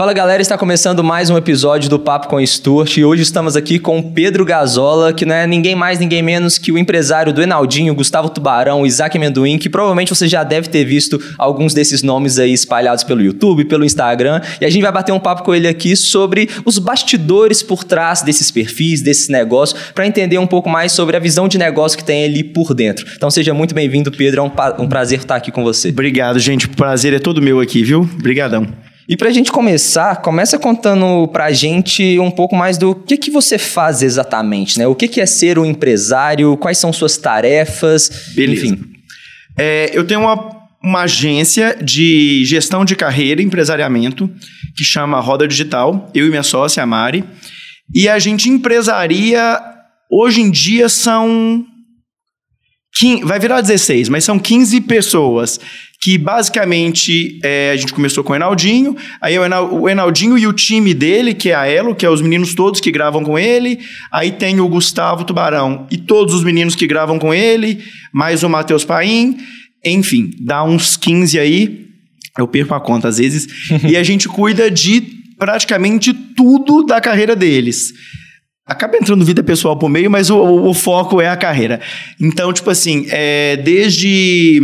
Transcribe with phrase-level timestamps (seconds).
[0.00, 3.78] Fala galera, está começando mais um episódio do Papo com Stuart e hoje estamos aqui
[3.78, 7.94] com Pedro Gazola, que não é ninguém mais, ninguém menos que o empresário do Enaldinho,
[7.94, 12.50] Gustavo Tubarão, Isaac Amendoim, que provavelmente você já deve ter visto alguns desses nomes aí
[12.50, 15.94] espalhados pelo YouTube, pelo Instagram, e a gente vai bater um papo com ele aqui
[15.94, 21.14] sobre os bastidores por trás desses perfis, desses negócios, para entender um pouco mais sobre
[21.14, 23.06] a visão de negócio que tem ali por dentro.
[23.14, 25.90] Então seja muito bem-vindo, Pedro, é um, um prazer estar aqui com você.
[25.90, 28.08] Obrigado, gente, o prazer é todo meu aqui, viu?
[28.18, 28.66] Obrigadão.
[29.10, 33.16] E para a gente começar, começa contando para a gente um pouco mais do que,
[33.16, 34.86] que você faz exatamente, né?
[34.86, 38.66] O que, que é ser um empresário, quais são suas tarefas, Beleza.
[38.66, 38.84] enfim.
[39.58, 44.30] É, eu tenho uma, uma agência de gestão de carreira e empresariamento
[44.76, 47.24] que chama Roda Digital, eu e minha sócia, a Mari.
[47.92, 49.60] E a gente empresaria,
[50.08, 51.66] hoje em dia são
[52.94, 55.58] 15, vai virar 16, mas são 15 pessoas
[56.00, 60.94] que basicamente é, a gente começou com o Enaldinho, aí o Enaldinho e o time
[60.94, 63.78] dele, que é a Elo, que é os meninos todos que gravam com ele,
[64.10, 68.48] aí tem o Gustavo Tubarão e todos os meninos que gravam com ele, mais o
[68.48, 69.36] Matheus Paim,
[69.84, 71.86] enfim, dá uns 15 aí,
[72.38, 73.46] eu perco a conta às vezes,
[73.86, 75.02] e a gente cuida de
[75.38, 77.92] praticamente tudo da carreira deles
[78.66, 81.80] acaba entrando vida pessoal por meio, mas o, o, o, foco é a carreira.
[82.20, 84.60] Então, tipo assim, é, desde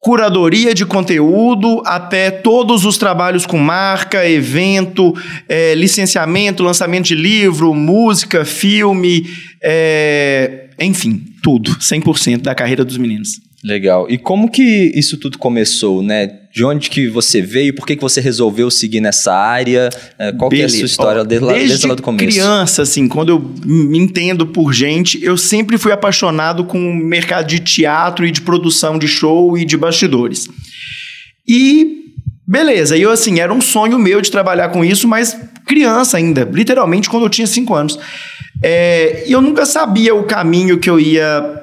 [0.00, 5.14] curadoria de conteúdo até todos os trabalhos com marca, evento,
[5.48, 9.26] é, licenciamento, lançamento de livro, música, filme,
[9.62, 13.47] é, enfim, tudo, 100% da carreira dos meninos.
[13.68, 14.06] Legal.
[14.08, 14.62] E como que
[14.94, 16.38] isso tudo começou, né?
[16.50, 17.74] De onde que você veio?
[17.74, 19.90] Por que, que você resolveu seguir nessa área?
[20.18, 22.26] É, qual que é a sua história desde, lá, desde, lá do começo?
[22.26, 27.46] criança, assim, quando eu me entendo por gente, eu sempre fui apaixonado com o mercado
[27.46, 30.48] de teatro e de produção de show e de bastidores.
[31.46, 32.14] E
[32.46, 37.10] beleza, eu assim, era um sonho meu de trabalhar com isso, mas criança ainda, literalmente
[37.10, 37.98] quando eu tinha cinco anos.
[38.62, 41.57] É, eu nunca sabia o caminho que eu ia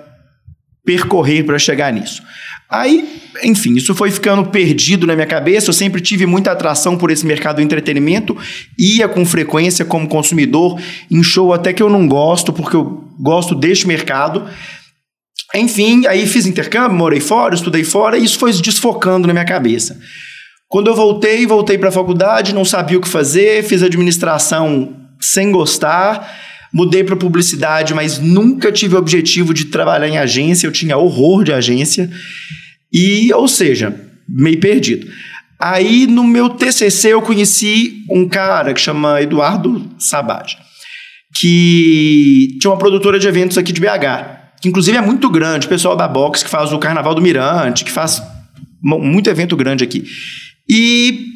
[0.85, 2.21] percorrer para chegar nisso.
[2.69, 5.69] Aí, enfim, isso foi ficando perdido na minha cabeça.
[5.69, 8.37] Eu sempre tive muita atração por esse mercado do entretenimento,
[8.77, 10.79] ia com frequência como consumidor
[11.09, 14.47] em show até que eu não gosto, porque eu gosto deste mercado.
[15.53, 19.99] Enfim, aí fiz intercâmbio, morei fora, estudei fora, e isso foi desfocando na minha cabeça.
[20.67, 25.51] Quando eu voltei, voltei para a faculdade, não sabia o que fazer, fiz administração sem
[25.51, 26.27] gostar
[26.75, 30.67] Mudei para publicidade, mas nunca tive o objetivo de trabalhar em agência.
[30.67, 32.11] Eu tinha horror de agência.
[32.91, 33.95] E, ou seja,
[34.27, 35.07] meio perdido.
[35.57, 40.57] Aí, no meu TCC, eu conheci um cara que chama Eduardo Sabad,
[41.39, 45.69] que tinha uma produtora de eventos aqui de BH, que inclusive é muito grande, o
[45.69, 48.21] pessoal da Box, que faz o Carnaval do Mirante, que faz
[48.83, 50.03] muito evento grande aqui.
[50.69, 51.34] E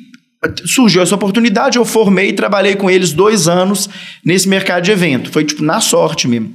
[0.66, 3.90] surgiu essa oportunidade, eu formei e trabalhei com eles dois anos
[4.24, 5.32] nesse mercado de evento.
[5.32, 6.54] Foi tipo na sorte mesmo.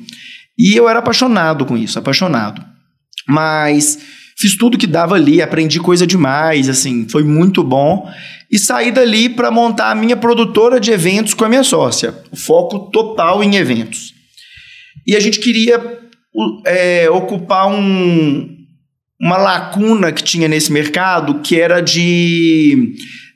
[0.58, 2.64] E eu era apaixonado com isso, apaixonado.
[3.28, 3.98] Mas
[4.38, 8.08] fiz tudo que dava ali, aprendi coisa demais, assim, foi muito bom.
[8.50, 12.14] E saí dali para montar a minha produtora de eventos com a minha sócia.
[12.30, 14.14] O foco total em eventos.
[15.06, 16.00] E a gente queria
[16.64, 18.48] é, ocupar um,
[19.20, 22.94] uma lacuna que tinha nesse mercado, que era de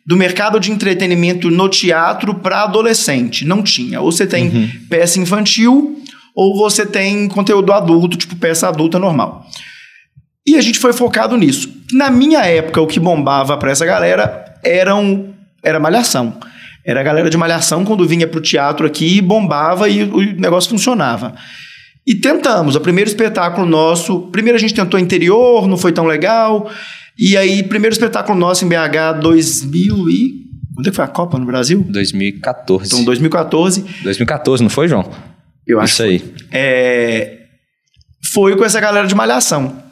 [0.09, 3.45] do mercado de entretenimento no teatro para adolescente.
[3.45, 4.01] Não tinha.
[4.01, 4.71] Ou você tem uhum.
[4.89, 6.03] peça infantil,
[6.35, 9.47] ou você tem conteúdo adulto, tipo peça adulta normal.
[10.47, 11.71] E a gente foi focado nisso.
[11.93, 15.29] Na minha época, o que bombava para essa galera eram,
[15.63, 16.39] era malhação.
[16.87, 20.71] Era a galera de malhação quando vinha para o teatro aqui, bombava e o negócio
[20.71, 21.35] funcionava.
[22.07, 22.77] E tentamos.
[22.77, 26.71] O primeiro espetáculo nosso, primeiro a gente tentou interior, não foi tão legal.
[27.19, 30.49] E aí, primeiro espetáculo nosso em BH, 2000 e...
[30.75, 31.85] Quando é que foi a Copa no Brasil?
[31.89, 32.87] 2014.
[32.87, 33.85] Então, 2014.
[34.05, 35.11] 2014, não foi, João?
[35.67, 35.95] Eu acho.
[35.95, 36.35] Isso aí.
[36.53, 37.39] É...
[38.33, 39.83] Foi com essa galera de malhação.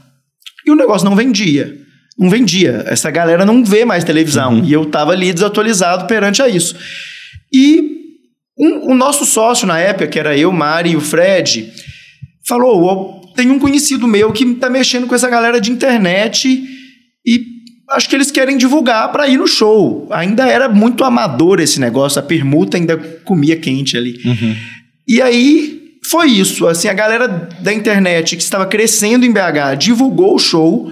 [0.64, 1.76] E o negócio não vendia.
[2.16, 2.84] Não vendia.
[2.86, 4.54] Essa galera não vê mais televisão.
[4.54, 4.64] Uhum.
[4.64, 6.76] E eu tava ali desatualizado perante a isso.
[7.52, 7.96] E
[8.56, 11.72] um, o nosso sócio na época, que era eu, Mari e o Fred,
[12.46, 16.75] falou: tem um conhecido meu que tá mexendo com essa galera de internet
[17.26, 17.56] e
[17.90, 20.06] acho que eles querem divulgar para ir no show.
[20.10, 24.20] Ainda era muito amador esse negócio, a permuta ainda comia quente ali.
[24.24, 24.56] Uhum.
[25.08, 26.66] E aí foi isso.
[26.66, 27.26] Assim, a galera
[27.60, 30.90] da internet que estava crescendo em BH divulgou o show.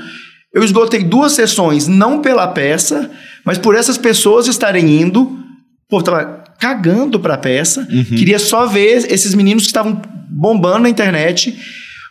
[0.52, 3.10] Eu esgotei duas sessões, não pela peça,
[3.44, 5.38] mas por essas pessoas estarem indo.
[5.88, 7.86] Pô, tava cagando pra peça.
[7.90, 8.04] Uhum.
[8.04, 10.00] Queria só ver esses meninos que estavam
[10.30, 11.56] bombando na internet.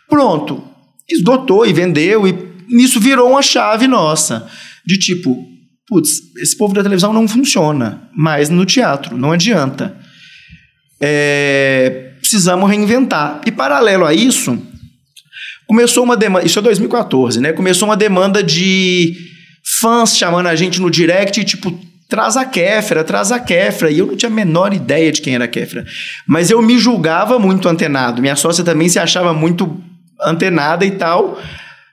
[0.08, 0.62] Pronto.
[1.08, 4.48] Esgotou e vendeu e nisso virou uma chave nossa.
[4.86, 5.46] De tipo,
[5.88, 9.96] putz, esse povo da televisão não funciona, mas no teatro não adianta.
[11.00, 13.40] É, precisamos reinventar.
[13.46, 14.60] E paralelo a isso,
[15.66, 17.52] começou uma demanda, isso é 2014, né?
[17.52, 19.14] Começou uma demanda de
[19.80, 21.78] fãs chamando a gente no direct, tipo,
[22.08, 23.90] traz a Kéfera, traz a Kéfera.
[23.90, 25.84] E eu não tinha a menor ideia de quem era a Kéfera.
[26.26, 28.22] Mas eu me julgava muito antenado.
[28.22, 29.82] Minha sócia também se achava muito
[30.22, 31.40] antenada e tal.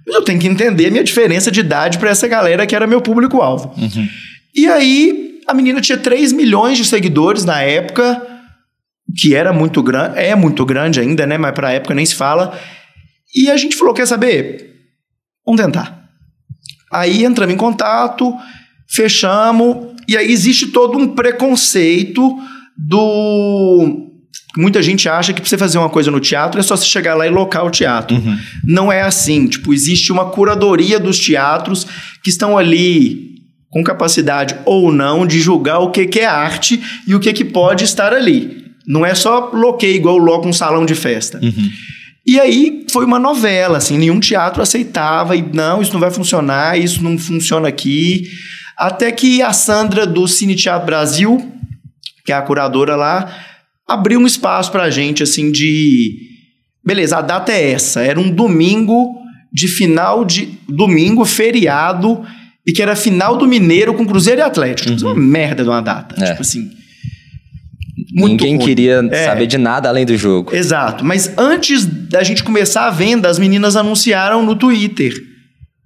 [0.05, 2.87] Mas eu tenho que entender a minha diferença de idade para essa galera que era
[2.87, 3.73] meu público-alvo.
[3.77, 4.07] Uhum.
[4.55, 8.21] E aí, a menina tinha 3 milhões de seguidores na época,
[9.17, 11.37] que era muito grande, é muito grande ainda, né?
[11.37, 12.57] Mas para a época nem se fala.
[13.35, 14.75] E a gente falou: quer saber?
[15.45, 16.09] Vamos tentar.
[16.91, 18.33] Aí entramos em contato,
[18.87, 22.37] fechamos, e aí existe todo um preconceito
[22.77, 24.10] do.
[24.57, 27.15] Muita gente acha que para você fazer uma coisa no teatro é só você chegar
[27.15, 28.17] lá e locar o teatro.
[28.17, 28.37] Uhum.
[28.65, 29.47] Não é assim.
[29.47, 31.87] Tipo, existe uma curadoria dos teatros
[32.23, 33.31] que estão ali
[33.69, 37.45] com capacidade ou não de julgar o que, que é arte e o que, que
[37.45, 38.65] pode estar ali.
[38.85, 41.39] Não é só loquei igual loca um salão de festa.
[41.41, 41.69] Uhum.
[42.25, 46.77] E aí foi uma novela, assim, nenhum teatro aceitava e não, isso não vai funcionar,
[46.77, 48.29] isso não funciona aqui.
[48.77, 51.51] Até que a Sandra do Cine Teatro Brasil,
[52.25, 53.33] que é a curadora lá,
[53.93, 56.29] abriu um espaço pra gente, assim, de.
[56.83, 58.01] Beleza, a data é essa.
[58.01, 59.15] Era um domingo
[59.51, 60.59] de final de.
[60.67, 62.23] Domingo, feriado,
[62.65, 64.95] e que era final do Mineiro com Cruzeiro e Atlético.
[64.95, 65.13] Tipo, uhum.
[65.13, 66.15] Uma merda de uma data.
[66.23, 66.29] É.
[66.29, 66.69] Tipo assim.
[68.13, 68.65] Ninguém ruim.
[68.65, 69.25] queria é.
[69.25, 70.55] saber de nada além do jogo.
[70.55, 71.05] Exato.
[71.05, 75.13] Mas antes da gente começar a venda, as meninas anunciaram no Twitter.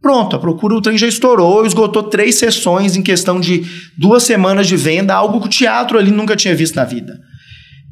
[0.02, 3.66] Pronto, a procura o trem já estourou, esgotou três sessões em questão de
[3.98, 7.20] duas semanas de venda, algo que o teatro ali nunca tinha visto na vida.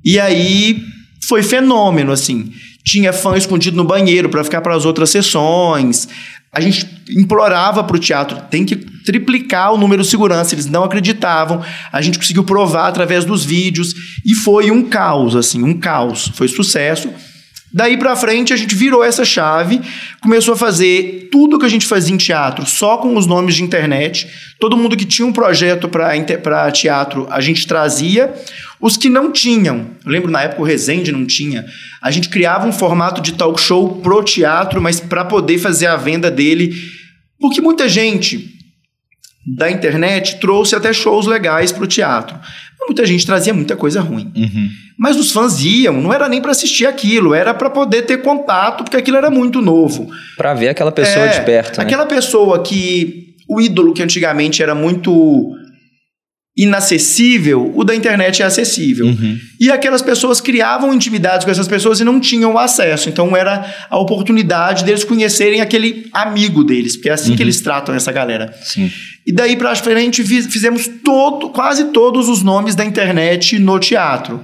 [0.03, 0.81] E aí
[1.27, 2.51] foi fenômeno, assim.
[2.83, 6.07] Tinha fã escondido no banheiro para ficar para as outras sessões.
[6.51, 10.83] A gente implorava para o teatro, tem que triplicar o número de segurança, eles não
[10.83, 11.63] acreditavam.
[11.91, 13.93] A gente conseguiu provar através dos vídeos
[14.25, 16.31] e foi um caos, assim, um caos.
[16.35, 17.09] Foi sucesso.
[17.73, 19.81] Daí para frente a gente virou essa chave,
[20.21, 23.63] começou a fazer tudo que a gente fazia em teatro só com os nomes de
[23.63, 24.27] internet.
[24.59, 28.31] Todo mundo que tinha um projeto para teatro a gente trazia.
[28.79, 31.65] Os que não tinham, eu lembro na época o Resende não tinha,
[32.01, 35.95] a gente criava um formato de talk show pro teatro, mas para poder fazer a
[35.95, 36.75] venda dele.
[37.39, 38.53] Porque muita gente
[39.45, 42.39] da internet trouxe até shows legais para o teatro.
[42.85, 44.31] Muita gente trazia muita coisa ruim.
[44.35, 44.69] Uhum.
[44.97, 48.83] Mas os fãs iam, não era nem para assistir aquilo, era para poder ter contato,
[48.83, 50.09] porque aquilo era muito novo.
[50.37, 51.77] Para ver aquela pessoa é, de perto.
[51.77, 51.83] Né?
[51.83, 53.33] Aquela pessoa que.
[53.45, 55.53] O ídolo que antigamente era muito
[56.55, 59.07] inacessível, o da internet é acessível.
[59.07, 59.39] Uhum.
[59.59, 63.09] E aquelas pessoas criavam intimidades com essas pessoas e não tinham acesso.
[63.09, 67.35] Então era a oportunidade deles conhecerem aquele amigo deles, porque é assim uhum.
[67.35, 68.53] que eles tratam essa galera.
[68.61, 68.91] Sim.
[69.25, 74.43] E daí para frente fizemos todo, quase todos os nomes da internet no teatro.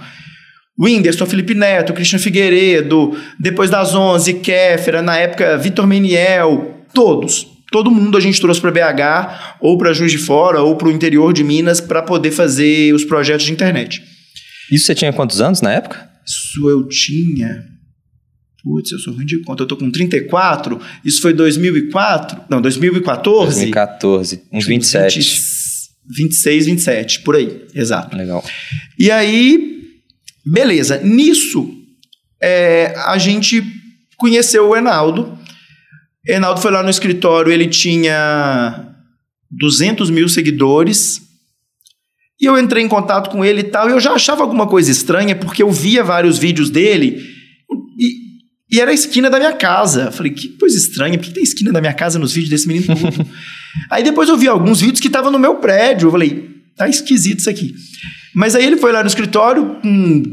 [0.79, 7.45] Whindersson, Felipe Neto, Christian Figueiredo, depois das 11, Kéfera, na época Vitor Meniel, todos.
[7.71, 10.91] Todo mundo a gente trouxe para BH, ou para Juiz de Fora, ou para o
[10.91, 14.01] interior de Minas, para poder fazer os projetos de internet.
[14.71, 16.09] Isso você tinha quantos anos na época?
[16.25, 17.63] Isso eu tinha.
[18.63, 20.79] Putz, eu sou ruim de conta, eu tô com 34.
[21.03, 22.41] Isso foi 2004?
[22.49, 23.53] Não, 2014?
[23.55, 25.19] 2014, uns 27.
[25.19, 25.59] 20,
[26.09, 28.17] 26, 27, por aí, exato.
[28.17, 28.43] Legal.
[28.97, 30.01] E aí,
[30.45, 30.97] beleza.
[30.97, 31.71] Nisso,
[32.41, 33.63] é, a gente
[34.17, 35.38] conheceu o Enaldo.
[36.27, 38.95] Enaldo foi lá no escritório, ele tinha
[39.51, 41.21] 200 mil seguidores.
[42.41, 44.89] E eu entrei em contato com ele e tal, e eu já achava alguma coisa
[44.89, 47.21] estranha, porque eu via vários vídeos dele
[47.99, 50.03] e, e era a esquina da minha casa.
[50.03, 52.67] Eu falei, que coisa estranha, por que tem esquina da minha casa nos vídeos desse
[52.67, 52.85] menino
[53.91, 56.07] aí depois eu vi alguns vídeos que estavam no meu prédio.
[56.07, 57.73] Eu falei, tá esquisito isso aqui.
[58.33, 60.23] Mas aí ele foi lá no escritório com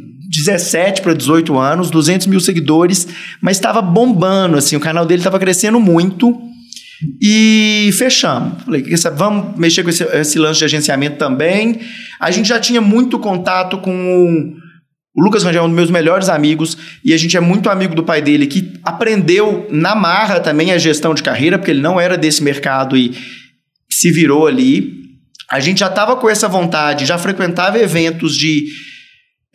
[0.45, 3.07] 17 para 18 anos, 200 mil seguidores,
[3.41, 6.41] mas estava bombando, assim, o canal dele estava crescendo muito.
[7.21, 8.63] E fechamos.
[8.65, 11.81] Falei, vamos mexer com esse, esse lance de agenciamento também.
[12.19, 14.57] A gente já tinha muito contato com
[15.15, 18.03] o Lucas Rangel um dos meus melhores amigos e a gente é muito amigo do
[18.03, 22.19] pai dele, que aprendeu na marra também a gestão de carreira, porque ele não era
[22.19, 23.15] desse mercado e
[23.91, 25.05] se virou ali.
[25.51, 28.67] A gente já estava com essa vontade, já frequentava eventos de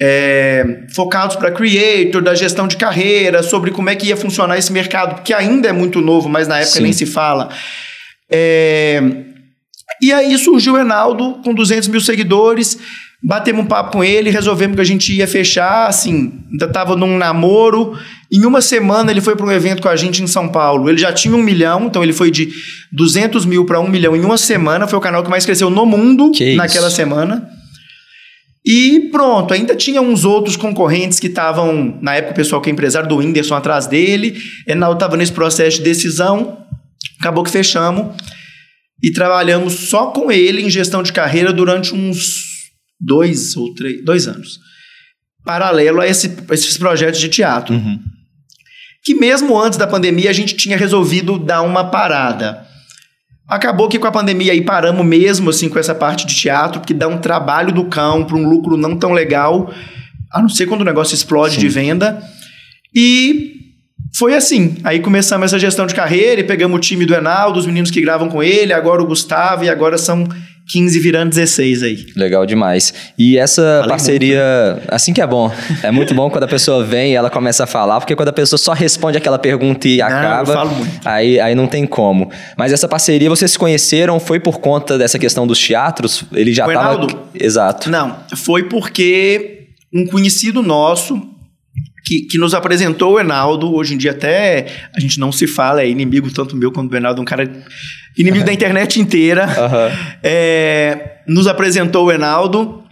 [0.02, 4.74] é, focados para creator, da gestão de carreira, sobre como é que ia funcionar esse
[4.74, 6.84] mercado, que ainda é muito novo, mas na época Sim.
[6.84, 7.50] nem se fala.
[8.30, 9.02] É,
[10.02, 12.78] e aí surgiu o Enaldo com 200 mil seguidores
[13.24, 17.20] Batemos um papo com ele, resolvemos que a gente ia fechar, assim, ainda tava num
[17.20, 17.96] namoro.
[18.32, 20.90] Em uma semana ele foi para um evento com a gente em São Paulo.
[20.90, 22.50] Ele já tinha um milhão, então ele foi de
[22.92, 24.88] 200 mil para um milhão em uma semana.
[24.88, 26.96] Foi o canal que mais cresceu no mundo Que naquela isso.
[26.96, 27.48] semana.
[28.66, 32.74] E pronto, ainda tinha uns outros concorrentes que estavam, na época o pessoal que é
[32.74, 34.40] empresário do Whindersson atrás dele.
[34.68, 36.58] Enaldo estava nesse processo de decisão.
[37.20, 38.16] Acabou que fechamos
[39.02, 42.36] e trabalhamos só com ele em gestão de carreira durante uns
[43.00, 44.60] dois ou três, dois anos.
[45.44, 47.74] Paralelo a esse- esses projetos de teatro.
[47.74, 48.00] Uhum.
[49.04, 52.64] Que mesmo antes da pandemia a gente tinha resolvido dar uma parada.
[53.52, 56.94] Acabou que com a pandemia aí paramos mesmo assim com essa parte de teatro, porque
[56.94, 59.70] dá um trabalho do cão para um lucro não tão legal,
[60.32, 61.60] a não ser quando o negócio explode Sim.
[61.60, 62.24] de venda.
[62.96, 63.56] E
[64.18, 64.78] foi assim.
[64.86, 68.00] Aí começamos essa gestão de carreira e pegamos o time do Enaldo, os meninos que
[68.00, 70.26] gravam com ele, agora o Gustavo e agora são
[70.72, 72.06] 15 virando 16 aí.
[72.16, 72.94] Legal demais.
[73.18, 75.52] E essa Falei parceria, assim que é bom.
[75.84, 78.34] É muito bom quando a pessoa vem e ela começa a falar, porque quando a
[78.34, 81.00] pessoa só responde aquela pergunta e Não, eu acaba, falo muito.
[81.04, 82.32] Aí, aí não tem como.
[82.58, 86.24] Mas essa parceria, vocês se conheceram, foi por conta dessa questão dos teatros?
[86.32, 87.08] Ele já estava.
[87.34, 87.90] Exato.
[87.90, 91.31] Não, foi porque um conhecido nosso
[92.12, 95.82] que, que nos apresentou o Enaldo, hoje em dia até a gente não se fala,
[95.82, 97.50] é inimigo tanto meu quanto do Enaldo, um cara
[98.18, 99.90] inimigo da internet inteira, Aham.
[100.22, 102.84] é, nos apresentou o Enaldo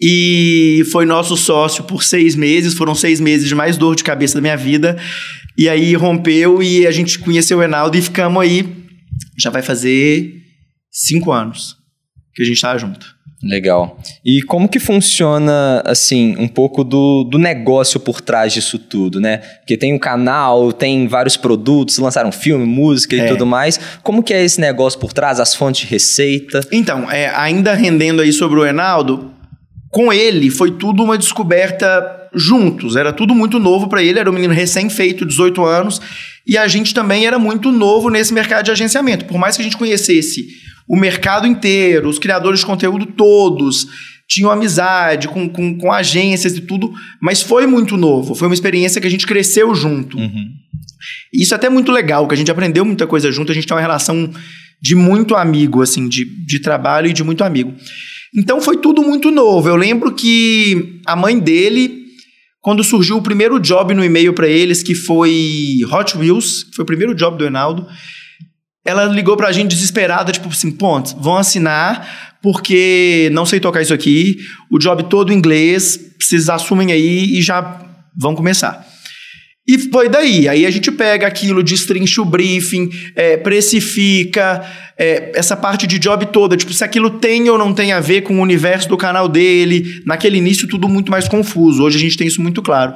[0.00, 4.34] e foi nosso sócio por seis meses, foram seis meses de mais dor de cabeça
[4.34, 4.96] da minha vida,
[5.56, 8.68] e aí rompeu e a gente conheceu o Enaldo e ficamos aí,
[9.38, 10.34] já vai fazer
[10.90, 11.76] cinco anos
[12.34, 13.06] que a gente tá junto.
[13.42, 13.96] Legal.
[14.24, 19.38] E como que funciona, assim, um pouco do, do negócio por trás disso tudo, né?
[19.38, 23.26] Porque tem um canal, tem vários produtos, lançaram filme, música e É.
[23.28, 23.78] tudo mais.
[24.02, 26.60] Como que é esse negócio por trás, as fontes de receita?
[26.72, 29.30] Então, é, ainda rendendo aí sobre o Enaldo,
[29.90, 32.96] com ele foi tudo uma descoberta juntos.
[32.96, 36.00] Era tudo muito novo para ele, era um menino recém-feito, 18 anos,
[36.46, 39.24] e a gente também era muito novo nesse mercado de agenciamento.
[39.26, 40.46] Por mais que a gente conhecesse
[40.88, 43.86] o mercado inteiro, os criadores de conteúdo todos,
[44.28, 48.34] tinham amizade com, com, com agências e tudo, mas foi muito novo.
[48.34, 50.18] Foi uma experiência que a gente cresceu junto.
[50.18, 50.50] Uhum.
[51.32, 53.74] Isso é até muito legal, que a gente aprendeu muita coisa junto, a gente tem
[53.74, 54.30] uma relação
[54.80, 57.74] de muito amigo, assim, de, de trabalho e de muito amigo.
[58.36, 59.68] Então foi tudo muito novo.
[59.68, 62.04] Eu lembro que a mãe dele,
[62.60, 66.82] quando surgiu o primeiro job no e-mail para eles, que foi Hot Wheels, que foi
[66.82, 67.86] o primeiro job do Enaldo,
[68.88, 73.92] ela ligou pra gente desesperada, tipo assim, pontos, vão assinar, porque não sei tocar isso
[73.92, 74.38] aqui,
[74.70, 77.80] o job todo em inglês, vocês assumem aí e já
[78.16, 78.86] vão começar.
[79.68, 80.48] E foi daí.
[80.48, 84.64] Aí a gente pega aquilo, destrincha o briefing, é, precifica,
[84.98, 86.56] é, essa parte de job toda.
[86.56, 90.00] Tipo, se aquilo tem ou não tem a ver com o universo do canal dele.
[90.06, 91.82] Naquele início, tudo muito mais confuso.
[91.82, 92.94] Hoje a gente tem isso muito claro.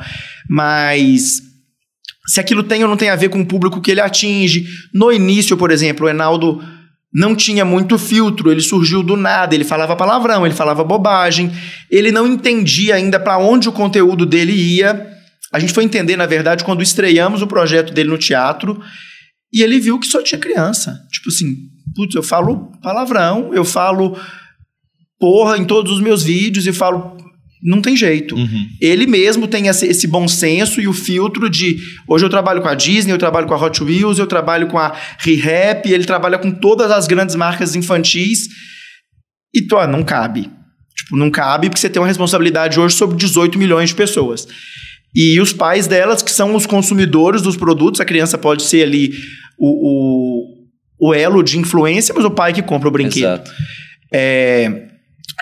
[0.48, 1.42] Mas
[2.26, 4.66] se aquilo tem ou não tem a ver com o público que ele atinge.
[4.94, 6.62] No início, por exemplo, o Enaldo
[7.12, 11.52] não tinha muito filtro, ele surgiu do nada, ele falava palavrão, ele falava bobagem,
[11.90, 15.08] ele não entendia ainda para onde o conteúdo dele ia.
[15.52, 18.80] A gente foi entender, na verdade, quando estreamos o projeto dele no teatro
[19.52, 20.98] e ele viu que só tinha criança.
[21.12, 21.54] Tipo assim,
[21.94, 24.18] putz, eu falo palavrão, eu falo
[25.20, 27.21] porra em todos os meus vídeos e falo.
[27.62, 28.34] Não tem jeito.
[28.34, 28.68] Uhum.
[28.80, 31.76] Ele mesmo tem esse, esse bom senso e o filtro de.
[32.08, 34.78] Hoje eu trabalho com a Disney, eu trabalho com a Hot Wheels, eu trabalho com
[34.78, 38.48] a ReHap, ele trabalha com todas as grandes marcas infantis.
[39.54, 40.50] E tô, ah, não cabe.
[40.96, 44.48] Tipo, não cabe porque você tem uma responsabilidade hoje sobre 18 milhões de pessoas.
[45.14, 49.12] E os pais delas, que são os consumidores dos produtos, a criança pode ser ali
[49.58, 50.48] o,
[51.00, 53.24] o, o elo de influência, mas o pai que compra o brinquedo.
[53.24, 53.50] Exato.
[54.12, 54.88] É,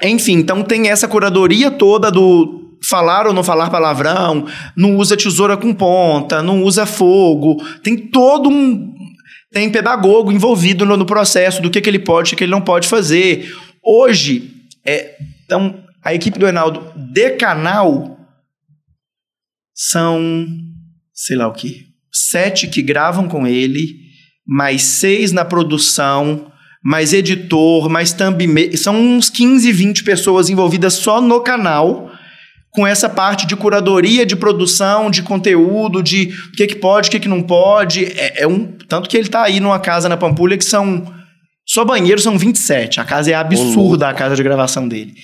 [0.02, 5.56] enfim, então tem essa curadoria toda do falar ou não falar palavrão, não usa tesoura
[5.56, 8.94] com ponta, não usa fogo, tem todo um.
[9.52, 12.60] Tem pedagogo envolvido no, no processo do que, que ele pode e que ele não
[12.60, 13.52] pode fazer.
[13.82, 14.48] Hoje,
[14.86, 18.16] é, então, a equipe do Enaldo de canal
[19.74, 20.46] são,
[21.12, 23.96] sei lá o que, sete que gravam com ele,
[24.46, 26.49] mais seis na produção,
[26.82, 32.10] mais editor, mais thumb, são uns 15, 20 pessoas envolvidas só no canal,
[32.70, 37.10] com essa parte de curadoria, de produção, de conteúdo, de o que, que pode, o
[37.10, 38.04] que, que não pode.
[38.04, 41.06] É, é um tanto que ele está aí numa casa na Pampulha que são
[41.66, 43.00] só banheiros são 27.
[43.00, 45.14] A casa é absurda, a casa de gravação dele.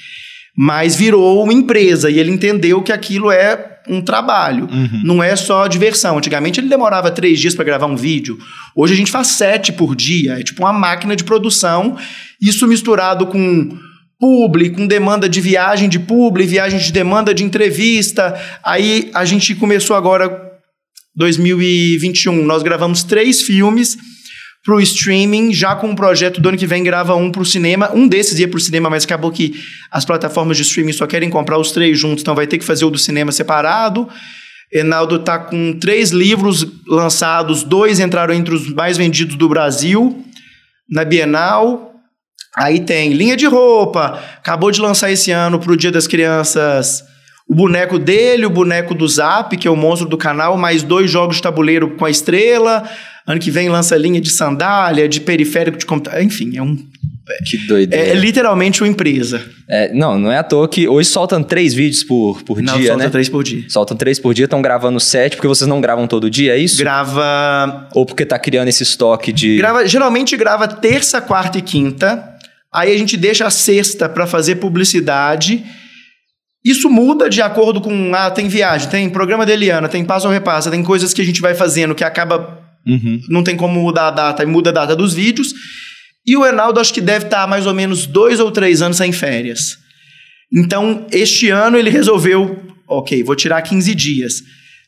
[0.57, 5.01] Mas virou uma empresa e ele entendeu que aquilo é um trabalho, Uhum.
[5.05, 6.19] não é só diversão.
[6.19, 8.39] Antigamente ele demorava três dias para gravar um vídeo.
[8.75, 10.39] Hoje a gente faz sete por dia.
[10.39, 11.97] É tipo uma máquina de produção.
[12.41, 13.79] Isso misturado com
[14.19, 18.35] publi, com demanda de viagem de publi, viagem de demanda de entrevista.
[18.65, 20.43] Aí a gente começou agora
[21.15, 23.97] 2021, nós gravamos três filmes
[24.67, 27.47] para o streaming, já com um projeto do ano que vem grava um para o
[27.47, 27.93] cinema.
[27.95, 29.55] Um desses ia para o cinema, mas acabou que
[29.93, 32.85] as plataformas de streaming só querem comprar os três juntos, então vai ter que fazer
[32.85, 34.09] o do cinema separado.
[34.73, 40.25] Enaldo está com três livros lançados, dois entraram entre os mais vendidos do Brasil
[40.91, 41.95] na Bienal.
[42.57, 47.05] Aí tem linha de roupa, acabou de lançar esse ano para o Dia das Crianças
[47.49, 51.11] o boneco dele, o boneco do Zap, que é o monstro do canal, mais dois
[51.11, 52.83] jogos de tabuleiro com a estrela.
[53.25, 56.23] Ano que vem lança linha de sandália, de periférico de computador.
[56.23, 56.77] Enfim, é um.
[57.45, 58.05] Que doideira.
[58.05, 59.45] É, é literalmente uma empresa.
[59.69, 62.89] É, não, não é à toa que hoje soltam três vídeos por, por Não, dia,
[62.89, 63.11] solta né?
[63.11, 63.65] três por dia.
[63.69, 66.79] Soltam três por dia, estão gravando sete, porque vocês não gravam todo dia, é isso?
[66.79, 67.89] Grava.
[67.95, 69.57] Ou porque tá criando esse estoque de.
[69.57, 72.33] grava geralmente grava terça, quarta e quinta.
[72.73, 75.65] Aí a gente deixa a sexta para fazer publicidade.
[76.67, 78.13] Isso muda de acordo com.
[78.13, 81.25] Ah, tem viagem, tem programa da Eliana, tem passo ou repassa, tem coisas que a
[81.25, 83.21] gente vai fazendo que acaba Uhum.
[83.29, 85.53] não tem como mudar a data, e muda a data dos vídeos.
[86.25, 89.11] E o Enaldo acho que deve estar mais ou menos dois ou três anos sem
[89.11, 89.77] férias.
[90.53, 94.43] Então, este ano ele resolveu, ok, vou tirar 15 dias.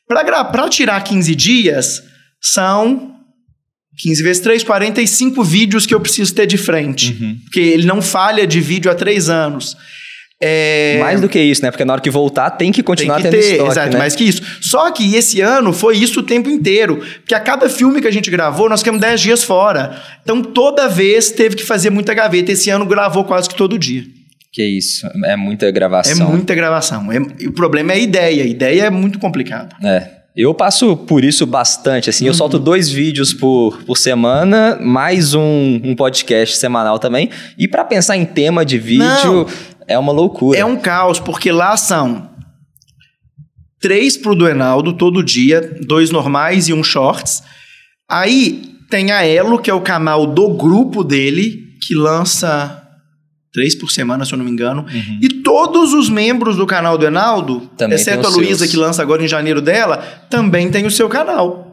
[0.07, 2.03] Para tirar 15 dias,
[2.41, 3.15] são
[3.99, 7.17] 15 vezes 3, 45 vídeos que eu preciso ter de frente.
[7.21, 7.39] Uhum.
[7.45, 9.77] Porque ele não falha de vídeo há três anos.
[10.40, 10.99] É...
[11.00, 11.71] Mais do que isso, né?
[11.71, 13.99] Porque na hora que voltar tem que continuar Tem que tendo ter, estoque, exato, né?
[13.99, 14.42] mais que isso.
[14.61, 16.99] Só que esse ano foi isso o tempo inteiro.
[17.21, 20.00] Porque a cada filme que a gente gravou, nós ficamos 10 dias fora.
[20.23, 22.52] Então toda vez teve que fazer muita gaveta.
[22.52, 24.04] Esse ano gravou quase que todo dia.
[24.52, 26.30] Que isso, é muita É gravação.
[26.30, 27.11] muita gravação.
[27.12, 28.45] É- o problema é a ideia.
[28.45, 29.75] A ideia é muito complicado.
[29.85, 30.18] É.
[30.37, 32.25] Eu passo por isso bastante, assim.
[32.25, 32.38] Eu Uhum.
[32.38, 37.28] solto dois vídeos por, por semana, mais um, um podcast semanal também.
[37.59, 39.47] E pra pensar em tema de vídeo, Não.
[39.88, 40.59] É uma loucura.
[40.59, 42.30] É um caos, porque lá são
[43.80, 47.42] três pro do Enaldo todo dia, dois normais e um shorts.
[48.09, 52.83] Aí tem a Elo, que é o canal do grupo dele, que lança
[53.52, 54.83] três por semana, se eu não me engano.
[54.83, 55.18] Uhum.
[55.23, 59.23] E todos os membros do canal do Enaldo, Também exceto a Luísa, que lança agora
[59.23, 59.99] em janeiro dela,
[60.29, 61.67] também tem o seu canal.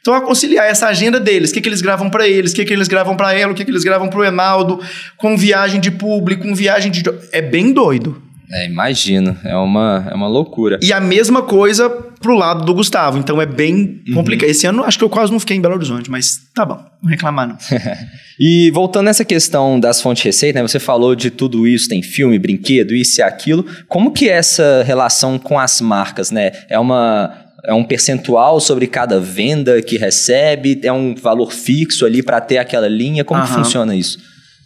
[0.00, 2.64] Então, a conciliar essa agenda deles, o que, que eles gravam pra eles, o que,
[2.64, 4.80] que eles gravam pra ela, o que, que eles gravam pro Enaldo,
[5.16, 7.02] com viagem de público, com viagem de.
[7.32, 8.20] É bem doido.
[8.52, 9.38] É, imagino.
[9.44, 10.80] É uma, é uma loucura.
[10.82, 13.16] E a mesma coisa pro lado do Gustavo.
[13.16, 14.14] Então é bem Uhum.
[14.14, 14.48] complicado.
[14.50, 17.08] Esse ano acho que eu quase não fiquei em Belo Horizonte, mas tá bom, não
[17.08, 17.56] reclamar não.
[18.42, 20.66] E voltando nessa questão das fontes de receita, né?
[20.66, 23.66] Você falou de tudo isso, tem filme, brinquedo, isso e aquilo.
[23.86, 26.50] Como que é essa relação com as marcas, né?
[26.68, 27.32] É uma
[27.64, 32.58] é um percentual sobre cada venda que recebe, é um valor fixo ali para ter
[32.58, 33.24] aquela linha.
[33.24, 33.54] Como Aham.
[33.64, 34.18] funciona isso?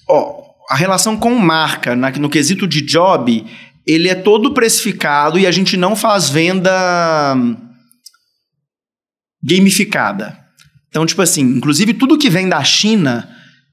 [0.08, 3.44] Ó, a relação com marca, na- no quesito de job,
[3.86, 7.56] ele é todo precificado e a gente não faz venda hum,
[9.42, 10.38] gamificada.
[10.88, 13.28] Então, tipo assim, inclusive tudo que vem da China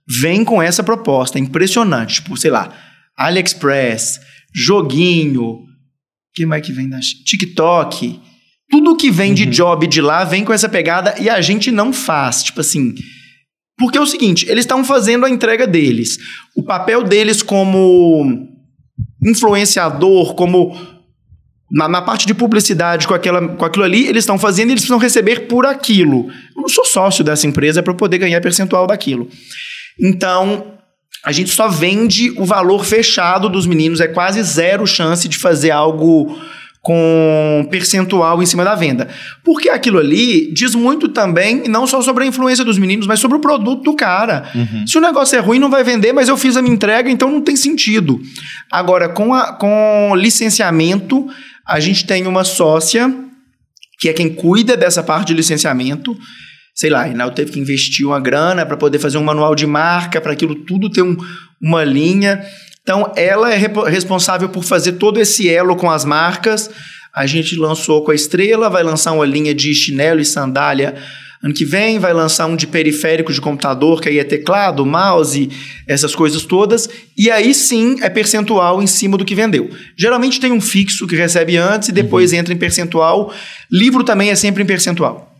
[0.07, 1.37] vem com essa proposta.
[1.37, 2.15] É impressionante.
[2.15, 2.73] Tipo, sei lá,
[3.15, 4.19] AliExpress,
[4.53, 5.59] joguinho,
[6.33, 7.23] que mais que vem da China?
[7.25, 8.19] TikTok.
[8.71, 11.91] Tudo que vem de job de lá vem com essa pegada e a gente não
[11.91, 12.41] faz.
[12.41, 12.95] Tipo assim,
[13.77, 16.17] porque é o seguinte, eles estão fazendo a entrega deles.
[16.55, 18.47] O papel deles como
[19.21, 20.77] influenciador, como
[21.71, 24.81] na, na parte de publicidade com, aquela, com aquilo ali, eles estão fazendo e eles
[24.81, 26.27] precisam receber por aquilo.
[26.55, 29.27] Eu não sou sócio dessa empresa para poder ganhar percentual daquilo.
[29.99, 30.77] Então,
[31.25, 35.71] a gente só vende o valor fechado dos meninos, é quase zero chance de fazer
[35.71, 36.37] algo
[36.81, 39.07] com percentual em cima da venda.
[39.43, 43.37] Porque aquilo ali diz muito também, não só sobre a influência dos meninos, mas sobre
[43.37, 44.51] o produto do cara.
[44.87, 47.29] Se o negócio é ruim, não vai vender, mas eu fiz a minha entrega, então
[47.29, 48.19] não tem sentido.
[48.71, 51.27] Agora, com, a, com licenciamento,
[51.67, 53.13] a gente tem uma sócia,
[53.99, 56.17] que é quem cuida dessa parte de licenciamento.
[56.73, 60.19] Sei lá, a teve que investir uma grana para poder fazer um manual de marca,
[60.19, 61.15] para aquilo tudo ter um,
[61.61, 62.43] uma linha.
[62.83, 63.57] Então, ela é
[63.89, 66.69] responsável por fazer todo esse elo com as marcas.
[67.13, 70.95] A gente lançou com a Estrela, vai lançar uma linha de chinelo e sandália
[71.43, 75.49] ano que vem, vai lançar um de periférico de computador, que aí é teclado, mouse,
[75.87, 76.87] essas coisas todas.
[77.17, 79.69] E aí sim é percentual em cima do que vendeu.
[79.97, 83.33] Geralmente tem um fixo que recebe antes e depois entra em percentual.
[83.71, 85.30] Livro também é sempre em percentual.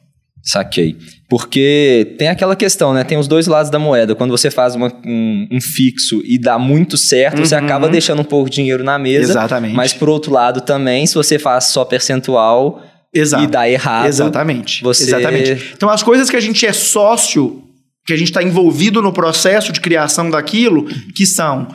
[0.43, 0.97] Saquei.
[1.29, 3.03] Porque tem aquela questão, né?
[3.03, 4.15] Tem os dois lados da moeda.
[4.15, 7.63] Quando você faz uma- um, um fixo e dá muito certo, você Uhum.
[7.63, 9.31] acaba deixando um pouco de dinheiro na mesa.
[9.33, 9.75] Exatamente.
[9.75, 13.43] Mas por outro lado também, se você faz só percentual Exato.
[13.43, 14.81] e dá errado, Exatamente.
[14.83, 15.73] você- Exatamente.
[15.75, 17.61] Então, as coisas que a gente é sócio,
[18.05, 21.67] que a gente está envolvido no processo de criação daquilo, que são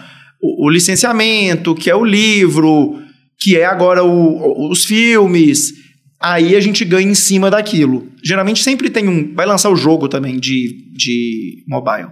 [0.42, 2.98] o, o licenciamento, que é o livro,
[3.38, 5.85] que é agora o, os filmes.
[6.20, 8.08] Aí a gente ganha em cima daquilo.
[8.22, 9.34] Geralmente sempre tem um.
[9.34, 12.08] Vai lançar o jogo também de, de mobile.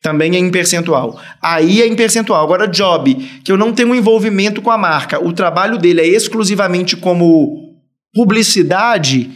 [0.00, 1.20] Também é em percentual.
[1.42, 2.42] Aí é em percentual.
[2.44, 6.96] Agora, job, que eu não tenho envolvimento com a marca, o trabalho dele é exclusivamente
[6.96, 7.74] como
[8.14, 9.30] publicidade,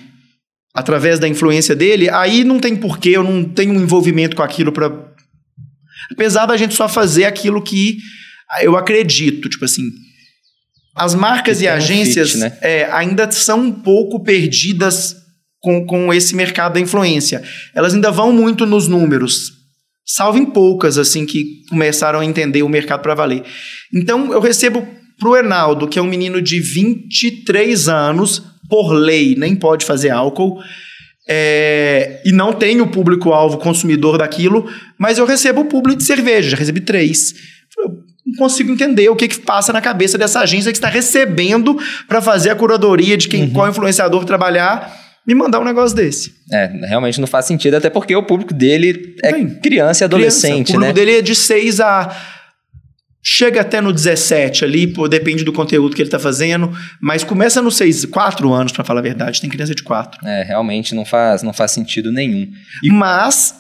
[0.75, 4.71] através da influência dele, aí não tem porquê, eu não tenho um envolvimento com aquilo
[4.71, 4.93] para.
[6.13, 7.99] Apesar da gente só fazer aquilo que
[8.63, 9.83] eu acredito, tipo assim.
[10.99, 12.59] As marcas e agências um fit, né?
[12.61, 15.17] é, ainda são um pouco perdidas
[15.61, 17.43] com, com esse mercado da influência.
[17.75, 19.59] Elas ainda vão muito nos números
[20.09, 23.43] salvo em poucas, assim, que começaram a entender o mercado para valer.
[23.95, 24.87] Então, eu recebo
[25.19, 30.59] pro Hernaldo, que é um menino de 23 anos, por lei, nem pode fazer álcool,
[31.29, 34.67] é, e não tem o público-alvo consumidor daquilo,
[34.99, 37.35] mas eu recebo o público de cerveja, já recebi três.
[38.29, 42.21] Não consigo entender o que, que passa na cabeça dessa agência que está recebendo para
[42.21, 43.53] fazer a curadoria de quem, uhum.
[43.53, 46.33] qual influenciador trabalhar me mandar um negócio desse.
[46.51, 50.69] É, realmente não faz sentido, até porque o público dele é Bem, criança e adolescente,
[50.69, 50.73] criança.
[50.73, 50.93] O público né?
[50.95, 52.17] dele é de 6 a
[53.23, 57.61] chega até no 17 ali, pô, depende do conteúdo que ele está fazendo, mas começa
[57.61, 60.27] no 6, 4 anos, para falar a verdade, tem criança de 4.
[60.27, 62.51] É, realmente não faz, não faz sentido nenhum.
[62.83, 62.91] E...
[62.91, 63.55] Mas,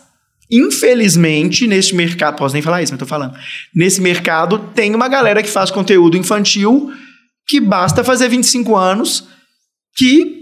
[0.51, 3.35] infelizmente, nesse mercado, posso nem falar isso, mas tô falando,
[3.75, 6.91] nesse mercado tem uma galera que faz conteúdo infantil
[7.47, 9.27] que basta fazer 25 anos
[9.97, 10.39] que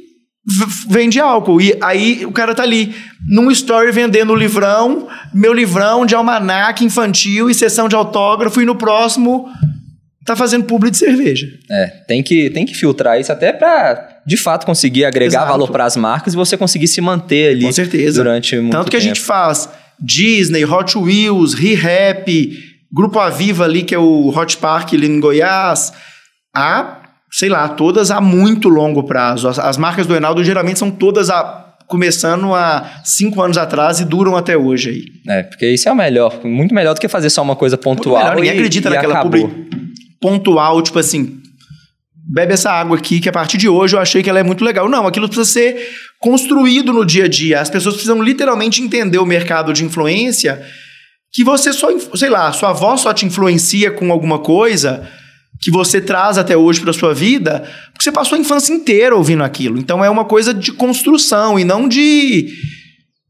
[0.88, 1.60] vende álcool.
[1.60, 2.94] E aí o cara tá ali,
[3.28, 8.64] num story vendendo o livrão, meu livrão de almanac infantil e sessão de autógrafo, e
[8.64, 9.48] no próximo
[10.24, 11.46] tá fazendo publi de cerveja.
[11.70, 15.52] É, tem que, tem que filtrar isso até para de fato conseguir agregar Exato.
[15.52, 18.22] valor para as marcas e você conseguir se manter ali Com certeza.
[18.24, 19.04] durante muito Tanto que tempo.
[19.04, 19.68] a gente faz
[20.00, 22.52] Disney, Hot Wheels, ReHap,
[22.92, 25.92] Grupo Aviva ali, que é o Hot Park ali em Goiás,
[26.54, 29.48] a sei lá, todas a muito longo prazo.
[29.48, 34.04] As, as marcas do Enaldo geralmente são todas a, começando há cinco anos atrás e
[34.04, 35.04] duram até hoje aí.
[35.38, 38.16] É, porque isso é o melhor, muito melhor do que fazer só uma coisa pontual.
[38.16, 39.66] Muito melhor, ninguém acredita e naquela publi
[40.20, 41.38] pontual, tipo assim,
[42.28, 44.64] bebe essa água aqui que a partir de hoje eu achei que ela é muito
[44.64, 44.88] legal.
[44.88, 47.60] Não, aquilo precisa ser construído no dia a dia.
[47.60, 50.60] As pessoas precisam literalmente entender o mercado de influência
[51.32, 55.08] que você só, sei lá, sua avó só te influencia com alguma coisa
[55.60, 57.60] que você traz até hoje para sua vida,
[57.92, 59.78] porque você passou a infância inteira ouvindo aquilo.
[59.78, 62.52] Então é uma coisa de construção e não de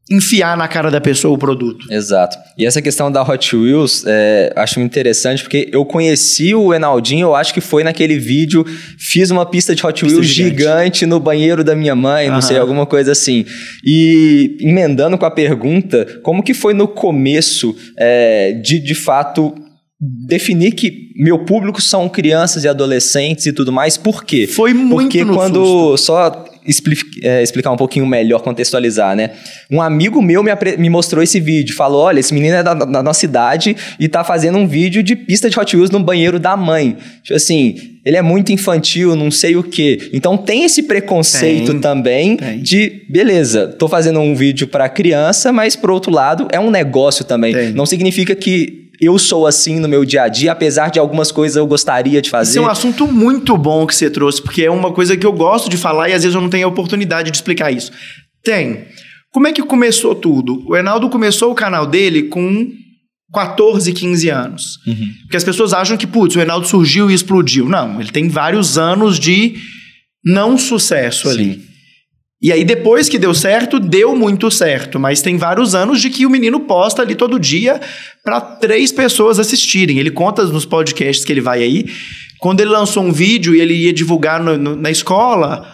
[0.09, 1.85] enfiar na cara da pessoa o produto.
[1.91, 2.37] Exato.
[2.57, 7.35] E essa questão da Hot Wheels, é, acho interessante porque eu conheci o Enaldinho, eu
[7.35, 8.65] acho que foi naquele vídeo,
[8.97, 10.59] fiz uma pista de Hot Wheels gigante.
[10.59, 11.05] gigante.
[11.05, 13.45] no banheiro da minha mãe, não sei, alguma coisa assim.
[13.83, 19.53] E emendando com a pergunta, como que foi no começo é, de, de fato
[19.99, 23.97] definir que meu público são crianças e adolescentes e tudo mais.
[23.97, 24.45] Por quê?
[24.45, 25.97] Foi muito Porque quando susto.
[25.97, 29.31] só explicar um pouquinho melhor, contextualizar, né?
[29.71, 33.01] Um amigo meu me, me mostrou esse vídeo, falou: olha, esse menino é da, da,
[33.01, 36.55] nossa idade e tá fazendo um vídeo de pista de Hot Wheels no banheiro da
[36.57, 36.97] mãe.
[37.23, 37.75] Tipo assim,
[38.05, 40.09] ele é muito infantil, não sei o quê.
[40.13, 42.61] Então tem esse preconceito tem, também tem.
[42.61, 47.25] de, beleza, tô fazendo um vídeo para criança, mas por outro lado é um negócio
[47.25, 47.53] também.
[47.53, 47.73] Tem.
[47.73, 51.55] Não significa que eu sou assim no meu dia a dia, apesar de algumas coisas
[51.55, 52.51] eu gostaria de fazer.
[52.51, 55.33] Isso é um assunto muito bom que você trouxe, porque é uma coisa que eu
[55.33, 57.91] gosto de falar e às vezes eu não tenho a oportunidade de explicar isso.
[58.43, 58.85] Tem.
[59.31, 60.63] Como é que começou tudo?
[60.67, 62.71] O Enaldo começou o canal dele com
[63.33, 64.79] 14, 15 anos.
[64.87, 65.13] Uhum.
[65.21, 67.67] Porque as pessoas acham que, putz, o Enaldo surgiu e explodiu.
[67.67, 69.55] Não, ele tem vários anos de
[70.25, 71.33] não sucesso Sim.
[71.33, 71.67] ali.
[72.39, 74.99] E aí, depois que deu certo, deu muito certo.
[74.99, 77.81] Mas tem vários anos de que o menino posta ali todo dia
[78.23, 79.97] para três pessoas assistirem.
[79.97, 81.85] Ele conta nos podcasts que ele vai aí.
[82.39, 85.67] Quando ele lançou um vídeo e ele ia divulgar no, no, na escola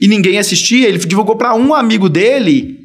[0.00, 2.78] e ninguém assistia, ele divulgou para um amigo dele.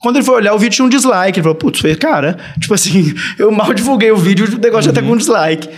[0.00, 1.36] Quando ele foi olhar o vídeo, tinha um dislike.
[1.38, 4.94] Ele falou: Putz, cara, tipo assim, eu mal divulguei o vídeo, o negócio uhum.
[4.94, 5.68] já tá com um dislike.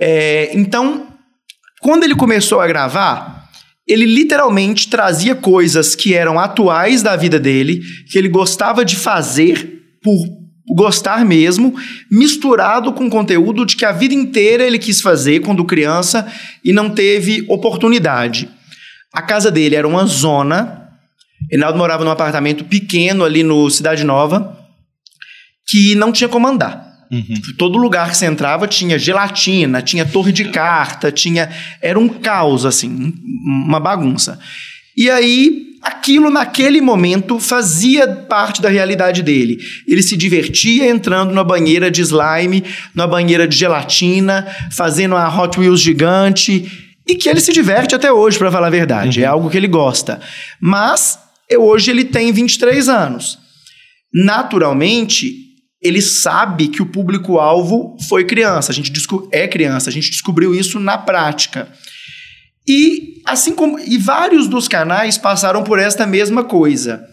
[0.00, 1.06] É, então,
[1.80, 3.35] quando ele começou a gravar
[3.86, 9.82] ele literalmente trazia coisas que eram atuais da vida dele, que ele gostava de fazer
[10.02, 10.16] por
[10.74, 11.74] gostar mesmo,
[12.10, 16.26] misturado com conteúdo de que a vida inteira ele quis fazer quando criança
[16.64, 18.48] e não teve oportunidade.
[19.12, 20.90] A casa dele era uma zona.
[21.50, 24.58] Reinaldo morava num apartamento pequeno ali no Cidade Nova,
[25.68, 26.95] que não tinha como andar.
[27.10, 27.34] Uhum.
[27.56, 31.50] Todo lugar que você entrava tinha gelatina, tinha torre de carta, tinha.
[31.80, 34.38] Era um caos, assim, uma bagunça.
[34.96, 39.58] E aí aquilo naquele momento fazia parte da realidade dele.
[39.86, 45.60] Ele se divertia entrando na banheira de slime, na banheira de gelatina, fazendo a Hot
[45.60, 49.20] Wheels gigante e que ele se diverte até hoje, para falar a verdade.
[49.20, 49.24] Uhum.
[49.24, 50.20] É algo que ele gosta.
[50.60, 51.18] Mas
[51.56, 53.38] hoje ele tem 23 anos.
[54.12, 55.45] Naturalmente,
[55.86, 58.72] ele sabe que o público-alvo foi criança.
[58.72, 58.92] A gente
[59.32, 59.88] é criança.
[59.88, 61.70] A gente descobriu isso na prática.
[62.68, 67.06] E assim como e vários dos canais passaram por esta mesma coisa.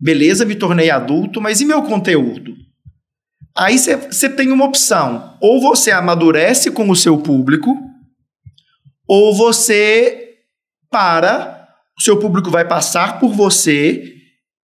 [0.00, 2.54] Beleza, me tornei adulto, mas e meu conteúdo?
[3.56, 5.36] Aí você tem uma opção.
[5.40, 7.76] Ou você amadurece com o seu público,
[9.06, 10.36] ou você
[10.90, 11.68] para,
[11.98, 14.14] o seu público vai passar por você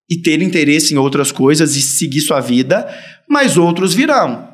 [0.09, 2.89] e ter interesse em outras coisas e seguir sua vida,
[3.29, 4.47] mas outros virão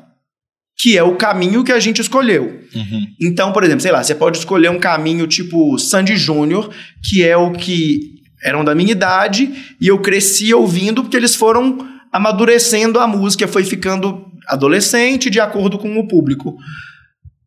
[0.77, 2.61] que é o caminho que a gente escolheu.
[2.75, 3.07] Uhum.
[3.21, 6.69] Então, por exemplo, sei lá, você pode escolher um caminho tipo Sandy Júnior,
[7.01, 11.77] que é o que eram da minha idade, e eu cresci ouvindo porque eles foram
[12.11, 16.57] amadurecendo a música, foi ficando adolescente de acordo com o público.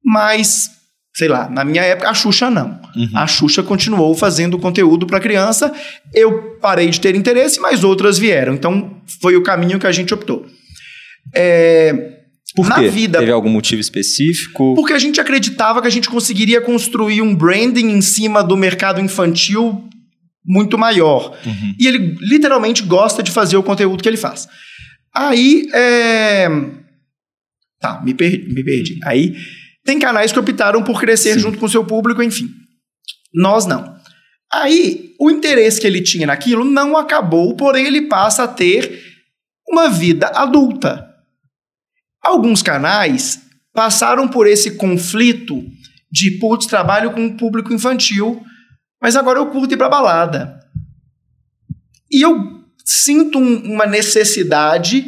[0.02, 0.70] Mas,
[1.14, 2.80] sei lá, na minha época, a Xuxa não.
[2.96, 3.10] Uhum.
[3.14, 5.70] A Xuxa continuou fazendo conteúdo para criança,
[6.14, 8.54] eu parei de ter interesse, mas outras vieram.
[8.54, 10.46] Então, foi o caminho que a gente optou.
[11.34, 12.16] É
[12.56, 12.88] por na quê?
[12.88, 13.18] vida.
[13.18, 14.74] Teve algum motivo específico?
[14.74, 18.98] Porque a gente acreditava que a gente conseguiria construir um branding em cima do mercado
[18.98, 19.86] infantil
[20.42, 21.36] muito maior.
[21.44, 21.74] Uhum.
[21.78, 24.48] E ele literalmente gosta de fazer o conteúdo que ele faz.
[25.14, 26.48] Aí, é...
[27.78, 28.30] Tá, me, per...
[28.48, 28.98] me perdi.
[29.04, 29.36] Aí,
[29.84, 31.40] tem canais que optaram por crescer Sim.
[31.40, 32.48] junto com o seu público, enfim.
[33.34, 33.96] Nós não.
[34.50, 39.02] Aí, o interesse que ele tinha naquilo não acabou, porém ele passa a ter
[39.68, 41.05] uma vida adulta.
[42.26, 43.40] Alguns canais
[43.72, 45.64] passaram por esse conflito
[46.10, 48.42] de, putz, trabalho com um público infantil,
[49.00, 50.58] mas agora eu curto ir pra balada.
[52.10, 55.04] E eu sinto um, uma necessidade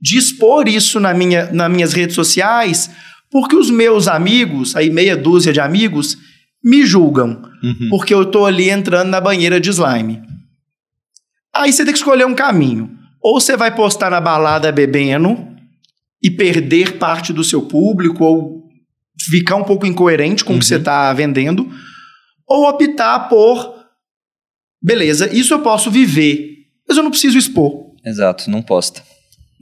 [0.00, 2.90] de expor isso na minha, nas minhas redes sociais,
[3.30, 6.16] porque os meus amigos, aí meia dúzia de amigos,
[6.64, 7.88] me julgam, uhum.
[7.90, 10.22] porque eu tô ali entrando na banheira de slime.
[11.54, 12.98] Aí você tem que escolher um caminho.
[13.20, 15.51] Ou você vai postar na balada bebendo,
[16.22, 18.68] e perder parte do seu público ou
[19.20, 20.56] ficar um pouco incoerente com uhum.
[20.56, 21.16] o que você está uhum.
[21.16, 21.70] vendendo,
[22.46, 23.82] ou optar por
[24.80, 27.92] beleza, isso eu posso viver, mas eu não preciso expor.
[28.04, 29.02] Exato, não posta.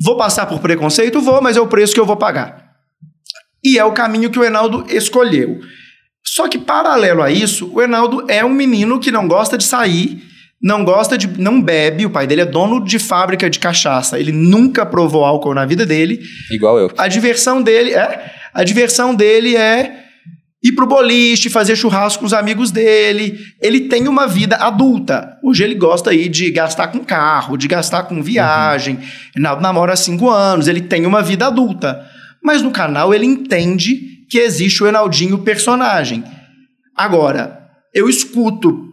[0.03, 1.21] Vou passar por preconceito?
[1.21, 2.71] Vou, mas é o preço que eu vou pagar.
[3.63, 5.61] E é o caminho que o Enaldo escolheu.
[6.25, 10.30] Só que, paralelo a isso, o Enaldo é um menino que não gosta de sair
[10.63, 11.27] não gosta de.
[11.41, 12.05] não bebe.
[12.05, 14.19] O pai dele é dono de fábrica de cachaça.
[14.19, 16.21] Ele nunca provou álcool na vida dele.
[16.51, 16.91] Igual eu.
[16.99, 18.31] A diversão dele é.
[18.53, 20.05] A diversão dele é
[20.63, 23.39] ir pro boliche, fazer churrasco com os amigos dele.
[23.61, 25.39] Ele tem uma vida adulta.
[25.43, 28.99] Hoje ele gosta aí de gastar com carro, de gastar com viagem.
[29.39, 29.61] Uhum.
[29.61, 32.05] Namora há cinco anos, ele tem uma vida adulta.
[32.43, 36.23] Mas no canal ele entende que existe o Enaldinho personagem.
[36.95, 37.59] Agora,
[37.95, 38.90] eu escuto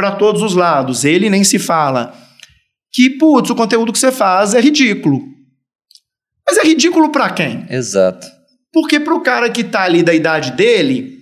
[0.00, 1.04] para todos os lados.
[1.04, 2.14] Ele nem se fala.
[2.90, 5.22] Que, putz, o conteúdo que você faz é ridículo.
[6.46, 7.66] Mas é ridículo para quem?
[7.68, 8.26] Exato.
[8.72, 11.18] Porque para o cara que tá ali da idade dele,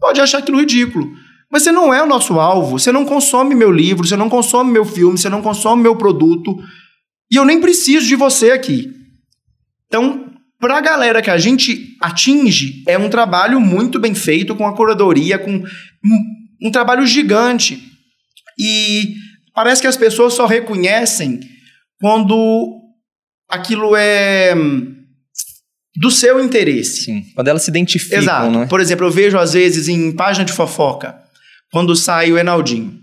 [0.00, 1.12] pode achar aquilo ridículo.
[1.48, 2.76] Mas você não é o nosso alvo.
[2.76, 6.58] Você não consome meu livro, você não consome meu filme, você não consome meu produto.
[7.30, 8.92] E eu nem preciso de você aqui.
[9.86, 10.26] Então,
[10.58, 14.74] para a galera que a gente atinge, é um trabalho muito bem feito, com a
[14.74, 15.62] curadoria, com
[16.60, 17.91] um trabalho gigante.
[18.62, 19.14] E
[19.52, 21.40] parece que as pessoas só reconhecem
[22.00, 22.80] quando
[23.48, 24.94] aquilo é hum,
[25.96, 27.04] do seu interesse.
[27.04, 28.20] Sim, quando elas se identificam.
[28.20, 28.50] Exato.
[28.50, 28.66] Né?
[28.66, 31.20] Por exemplo, eu vejo às vezes em página de fofoca,
[31.72, 33.00] quando sai o Enaldinho,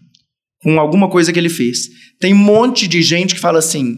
[0.63, 1.89] com alguma coisa que ele fez.
[2.21, 3.97] Tem um monte de gente que fala assim: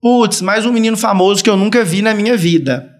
[0.00, 2.93] putz, mais um menino famoso que eu nunca vi na minha vida.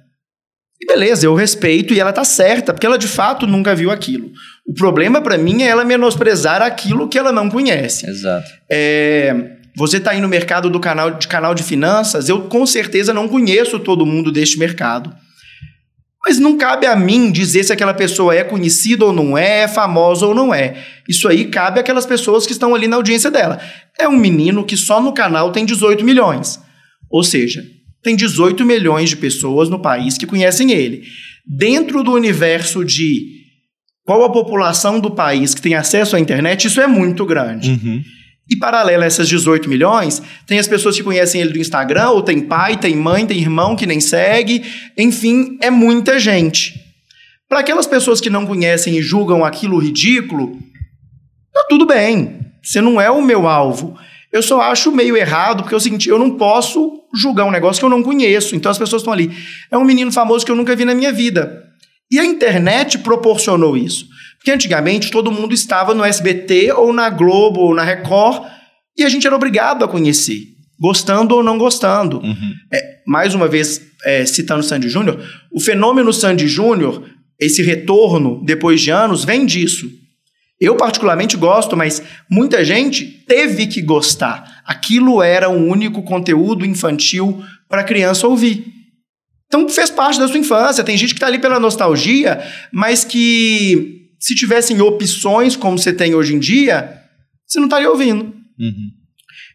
[0.85, 4.31] E beleza, eu respeito e ela tá certa, porque ela de fato nunca viu aquilo.
[4.67, 8.07] O problema para mim é ela menosprezar aquilo que ela não conhece.
[8.07, 8.47] Exato.
[8.71, 9.35] É,
[9.75, 13.27] você está aí no mercado do canal de canal de finanças, eu com certeza não
[13.27, 15.11] conheço todo mundo deste mercado.
[16.27, 19.69] Mas não cabe a mim dizer se aquela pessoa é conhecida ou não é, é
[19.69, 20.85] famosa ou não é.
[21.09, 23.59] Isso aí cabe àquelas pessoas que estão ali na audiência dela.
[23.99, 26.61] É um menino que só no canal tem 18 milhões.
[27.11, 27.63] Ou seja,
[28.05, 31.03] tem 18 milhões de pessoas no país que conhecem ele.
[31.45, 33.43] Dentro do universo de
[34.05, 37.71] qual a população do país que tem acesso à internet, isso é muito grande.
[37.71, 38.03] Uhum.
[38.49, 42.23] E paralelo a essas 18 milhões, tem as pessoas que conhecem ele do Instagram, ou
[42.23, 44.63] tem pai, tem mãe, tem irmão que nem segue,
[44.99, 46.75] enfim, é muita gente.
[47.49, 50.59] Para aquelas pessoas que não conhecem e julgam aquilo ridículo,
[51.55, 52.41] tá tudo bem.
[52.63, 53.97] Você não é o meu alvo.
[54.35, 57.79] Eu só acho meio errado, porque é o seguinte, eu não posso julgar um negócio
[57.79, 58.57] que eu não conheço.
[58.57, 59.31] Então as pessoas estão ali.
[59.71, 61.63] É um menino famoso que eu nunca vi na minha vida.
[62.11, 64.09] E a internet proporcionou isso.
[64.37, 68.43] Porque antigamente todo mundo estava no SBT ou na Globo ou na Record
[68.99, 70.41] e a gente era obrigado a conhecer,
[70.81, 72.19] gostando ou não gostando.
[72.19, 72.55] Uhum.
[72.73, 75.21] É, mais uma vez, é, citando Sandy Júnior,
[75.53, 77.09] o fenômeno Sandy Júnior,
[77.41, 79.89] esse retorno depois de anos, vem disso.
[80.61, 84.63] Eu particularmente gosto, mas muita gente teve que gostar.
[84.65, 88.73] Aquilo era o único conteúdo infantil para criança ouvir.
[89.47, 90.85] Então fez parte da sua infância.
[90.85, 96.15] Tem gente que está ali pela nostalgia, mas que se tivessem opções como você tem
[96.15, 97.03] hoje em dia,
[97.47, 98.25] você não estaria ouvindo.
[98.59, 98.91] Uhum.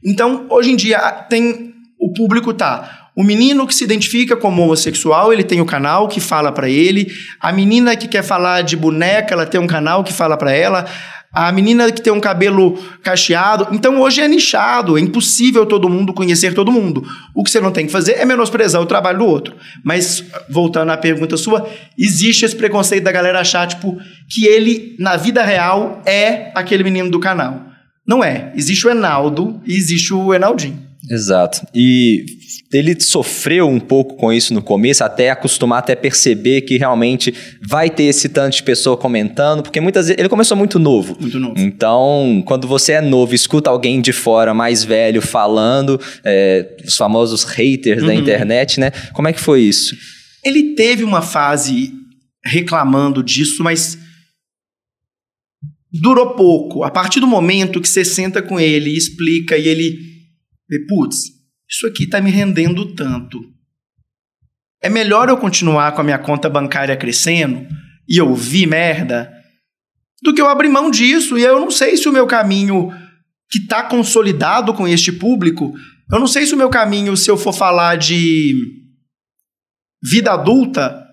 [0.05, 3.08] Então, hoje em dia, tem o público tá.
[3.19, 7.11] O menino que se identifica como homossexual, ele tem o canal que fala para ele.
[7.37, 10.85] A menina que quer falar de boneca, ela tem um canal que fala para ela
[11.33, 13.67] a menina que tem um cabelo cacheado.
[13.73, 17.05] Então hoje é nichado, é impossível todo mundo conhecer todo mundo.
[17.35, 19.57] O que você não tem que fazer é menosprezar o trabalho do outro.
[19.83, 23.97] Mas, voltando à pergunta sua, existe esse preconceito da galera achar, tipo,
[24.29, 27.65] que ele, na vida real, é aquele menino do canal.
[28.07, 28.53] Não é.
[28.55, 30.88] Existe o Enaldo e existe o Enaldinho.
[31.09, 31.65] Exato.
[31.73, 32.23] E
[32.71, 37.33] ele sofreu um pouco com isso no começo, até acostumar, até perceber que realmente
[37.67, 41.17] vai ter esse tanto de pessoa comentando, porque muitas vezes ele começou muito novo.
[41.19, 41.55] Muito novo.
[41.57, 47.43] Então, quando você é novo, escuta alguém de fora mais velho falando, é, os famosos
[47.43, 48.07] haters uhum.
[48.07, 48.91] da internet, né?
[49.13, 49.95] Como é que foi isso?
[50.45, 51.91] Ele teve uma fase
[52.45, 53.97] reclamando disso, mas
[55.91, 56.83] durou pouco.
[56.83, 60.08] A partir do momento que você senta com ele e explica e ele
[60.87, 61.17] putz,
[61.69, 63.39] isso aqui está me rendendo tanto.
[64.81, 67.67] É melhor eu continuar com a minha conta bancária crescendo
[68.07, 69.31] e ouvir merda
[70.21, 72.89] do que eu abrir mão disso e eu não sei se o meu caminho
[73.49, 75.73] que está consolidado com este público,
[76.11, 78.53] eu não sei se o meu caminho, se eu for falar de
[80.03, 81.05] vida adulta,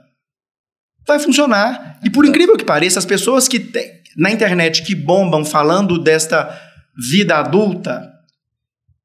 [1.07, 1.99] vai funcionar.
[2.05, 3.71] E por incrível que pareça, as pessoas que
[4.17, 6.49] na internet que bombam falando desta
[7.11, 8.16] vida adulta,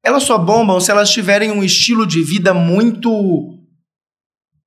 [0.04, 3.58] elas só bombam se elas tiverem um estilo de vida muito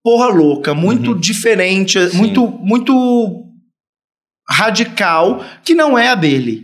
[0.03, 1.19] porra louca, muito uhum.
[1.19, 2.17] diferente, Sim.
[2.17, 3.43] muito muito
[4.47, 6.63] radical, que não é a dele.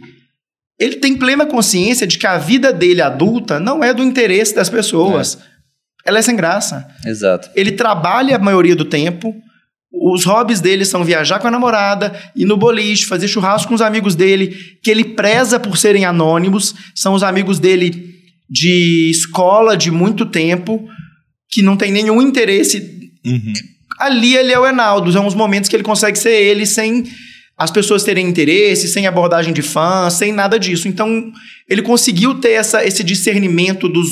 [0.80, 4.70] Ele tem plena consciência de que a vida dele adulta não é do interesse das
[4.70, 5.36] pessoas.
[5.36, 5.52] É.
[6.06, 6.88] Ela é sem graça.
[7.06, 7.50] Exato.
[7.56, 9.36] Ele trabalha a maioria do tempo.
[9.92, 13.82] Os hobbies dele são viajar com a namorada, ir no boliche, fazer churrasco com os
[13.82, 16.74] amigos dele, que ele preza por serem anônimos.
[16.96, 18.11] São os amigos dele
[18.52, 20.86] de escola de muito tempo,
[21.50, 23.10] que não tem nenhum interesse.
[23.26, 23.54] Uhum.
[23.98, 27.06] Ali ele é o Enaldo, são uns momentos que ele consegue ser ele sem
[27.58, 30.88] as pessoas terem interesse, sem abordagem de fã, sem nada disso.
[30.88, 31.32] Então,
[31.70, 34.10] ele conseguiu ter essa, esse discernimento dos,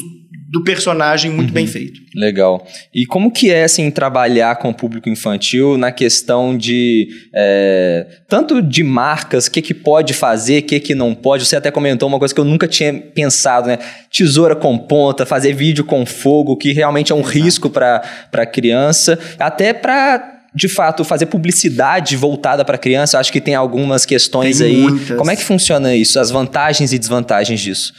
[0.51, 1.53] do personagem muito uhum.
[1.53, 2.01] bem feito.
[2.15, 2.65] Legal.
[2.93, 7.07] E como que é, assim, trabalhar com o público infantil na questão de...
[7.31, 11.45] É, tanto de marcas, o que, que pode fazer, o que, que não pode.
[11.45, 13.77] Você até comentou uma coisa que eu nunca tinha pensado, né?
[14.11, 17.37] Tesoura com ponta, fazer vídeo com fogo, que realmente é um Exato.
[17.37, 18.01] risco para
[18.33, 19.19] a criança.
[19.37, 24.67] Até para de fato, fazer publicidade voltada para criança, acho que tem algumas questões tem
[24.67, 24.77] aí.
[24.77, 25.15] Muitas.
[25.15, 26.19] Como é que funciona isso?
[26.19, 27.93] As vantagens e desvantagens disso?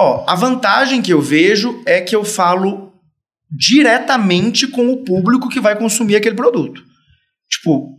[0.00, 2.92] Ó, a vantagem que eu vejo é que eu falo
[3.50, 6.84] diretamente com o público que vai consumir aquele produto.
[7.50, 7.96] Tipo,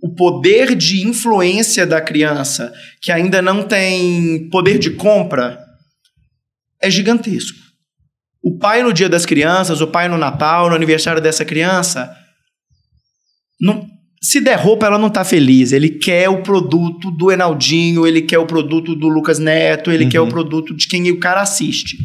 [0.00, 2.72] o poder de influência da criança,
[3.02, 5.58] que ainda não tem poder de compra,
[6.80, 7.58] é gigantesco.
[8.40, 12.16] O pai no dia das crianças, o pai no Natal, no aniversário dessa criança,
[13.60, 13.88] não,
[14.22, 15.72] se der roupa, ela não tá feliz.
[15.72, 20.10] Ele quer o produto do Enaldinho, ele quer o produto do Lucas Neto, ele uhum.
[20.10, 21.96] quer o produto de quem o cara assiste.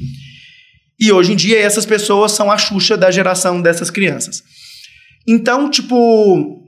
[1.00, 4.44] E hoje em dia, essas pessoas são a Xuxa da geração dessas crianças.
[5.28, 6.62] Então, tipo,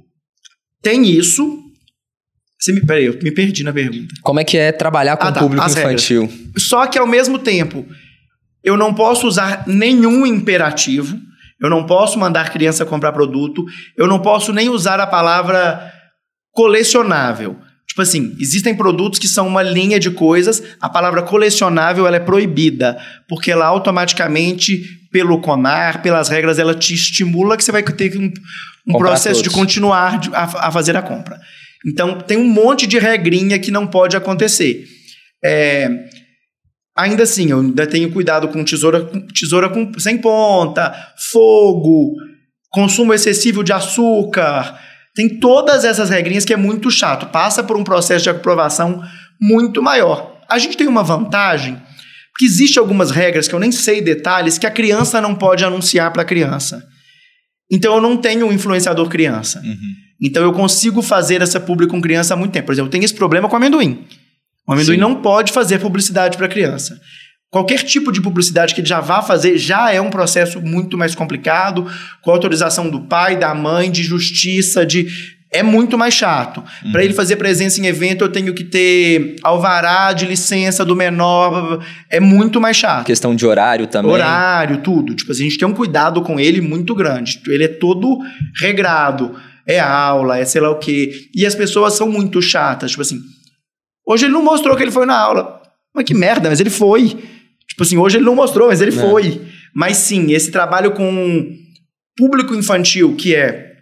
[0.81, 1.59] tem isso.
[2.59, 4.13] Você me, peraí, eu me perdi na pergunta.
[4.21, 6.21] Como é que é trabalhar com ah, o tá, público infantil?
[6.21, 6.63] Regras.
[6.63, 7.85] Só que ao mesmo tempo,
[8.63, 11.19] eu não posso usar nenhum imperativo
[11.63, 13.63] eu não posso mandar criança comprar produto.
[13.97, 15.89] Eu não posso nem usar a palavra
[16.51, 17.57] colecionável.
[17.87, 22.19] Tipo assim, existem produtos que são uma linha de coisas, a palavra colecionável ela é
[22.19, 22.97] proibida,
[23.29, 28.31] porque ela automaticamente, pelo CONAR, pelas regras, ela te estimula que você vai ter um,
[28.87, 29.53] um processo todos.
[29.53, 31.39] de continuar a, a, fazer a compra.
[31.85, 34.85] Então, tem um monte de regrinha que não pode acontecer.
[35.43, 35.89] É,
[36.95, 40.93] Ainda assim, eu ainda tenho cuidado com tesoura, tesoura com, sem ponta,
[41.31, 42.13] fogo,
[42.69, 44.79] consumo excessivo de açúcar.
[45.15, 47.27] Tem todas essas regrinhas que é muito chato.
[47.27, 49.01] Passa por um processo de aprovação
[49.41, 50.39] muito maior.
[50.47, 51.81] a gente tem uma vantagem,
[52.31, 56.11] porque existe algumas regras que eu nem sei detalhes que a criança não pode anunciar
[56.13, 56.83] para a criança.
[57.71, 59.59] Então eu não tenho um influenciador criança.
[59.63, 59.93] Uhum.
[60.21, 62.67] Então eu consigo fazer essa publi com criança há muito tempo.
[62.67, 64.05] Por exemplo, eu tenho esse problema com amendoim.
[64.67, 65.01] O amendoim Sim.
[65.01, 66.99] não pode fazer publicidade para criança.
[67.49, 71.13] Qualquer tipo de publicidade que ele já vá fazer já é um processo muito mais
[71.13, 71.85] complicado,
[72.21, 75.07] com autorização do pai, da mãe, de justiça, de
[75.53, 76.63] é muito mais chato.
[76.83, 76.91] Uhum.
[76.91, 81.85] Para ele fazer presença em evento, eu tenho que ter alvará de licença do menor.
[82.09, 83.05] É muito mais chato.
[83.05, 84.11] Questão de horário também.
[84.11, 85.13] Horário, tudo.
[85.13, 87.39] Tipo, a gente tem um cuidado com ele muito grande.
[87.47, 88.17] Ele é todo
[88.59, 89.35] regrado.
[89.65, 91.27] É aula, é sei lá o quê.
[91.33, 92.89] E as pessoas são muito chatas.
[92.89, 93.19] Tipo assim,
[94.05, 95.61] hoje ele não mostrou que ele foi na aula.
[95.93, 97.09] Mas que merda, mas ele foi.
[97.67, 98.99] Tipo assim, hoje ele não mostrou, mas ele é.
[98.99, 99.41] foi.
[99.73, 101.55] Mas sim, esse trabalho com
[102.15, 103.73] público infantil, que é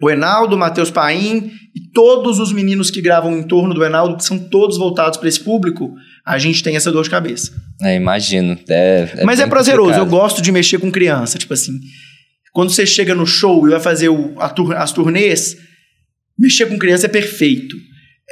[0.00, 4.16] o Enaldo, o Matheus Paim e todos os meninos que gravam em torno do Enaldo,
[4.16, 5.94] que são todos voltados para esse público,
[6.26, 7.52] a gente tem essa dor de cabeça.
[7.80, 8.58] É, imagino.
[8.68, 10.06] É, é Mas é prazeroso, complicado.
[10.06, 11.38] eu gosto de mexer com criança.
[11.38, 11.80] Tipo assim,
[12.52, 15.56] quando você chega no show e vai fazer o, tur as turnês,
[16.38, 17.76] mexer com criança é perfeito.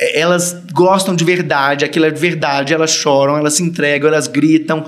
[0.01, 4.27] É, elas gostam de verdade, aquilo é de verdade, elas choram, elas se entregam, elas
[4.27, 4.87] gritam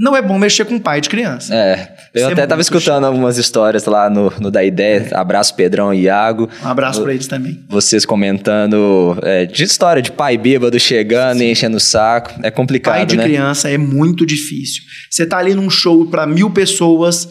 [0.00, 1.54] não é bom mexer com pai de criança.
[1.54, 1.94] É.
[2.14, 3.04] Eu Isso até é tava escutando chato.
[3.04, 5.06] algumas histórias lá no, no Da Ideia.
[5.10, 5.14] É.
[5.14, 6.48] Abraço, Pedrão e Iago.
[6.64, 7.62] Um abraço para eles também.
[7.68, 11.44] Vocês comentando é, de história de pai bêbado chegando Sim.
[11.44, 12.32] e enchendo o saco.
[12.42, 13.24] É complicado, Pai de né?
[13.24, 14.82] criança é muito difícil.
[15.10, 17.28] Você tá ali num show para mil pessoas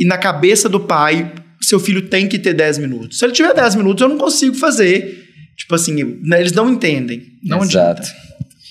[0.00, 1.30] e na cabeça do pai,
[1.60, 3.18] seu filho tem que ter 10 minutos.
[3.18, 5.23] Se ele tiver 10 minutos, eu não consigo fazer.
[5.56, 7.22] Tipo assim, né, eles não entendem.
[7.42, 8.02] Não Exato.
[8.02, 8.24] Adianta.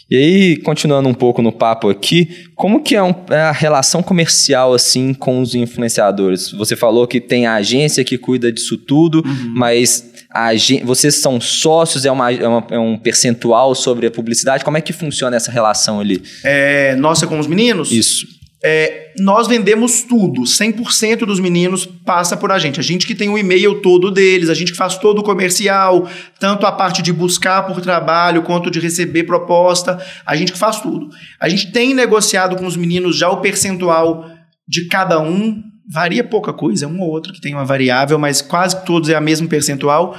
[0.09, 4.03] E aí, continuando um pouco no papo aqui, como que é, um, é, a relação
[4.03, 6.51] comercial, assim, com os influenciadores?
[6.51, 9.53] Você falou que tem a agência que cuida disso tudo, uhum.
[9.55, 10.49] mas a,
[10.84, 14.63] vocês são sócios, é, uma, é, uma, é, um percentual sobre a publicidade?
[14.63, 16.21] Como é que funciona essa relação ali?
[16.43, 17.91] É, nossa com os meninos?
[17.91, 18.27] Isso.
[18.66, 22.80] É, nós vendemos tudo, 100% dos meninos passa por a gente.
[22.80, 26.07] A gente que tem o e-mail todo deles, a gente que faz todo o comercial,
[26.39, 30.80] tanto a parte de buscar por trabalho quanto de receber proposta, a gente que faz
[30.80, 31.09] tudo.
[31.41, 34.30] A gente tem negociado com os meninos já o percentual
[34.66, 35.61] de cada um,
[35.91, 39.22] varia pouca coisa, um ou outro que tem uma variável, mas quase todos é a
[39.22, 40.18] mesma percentual.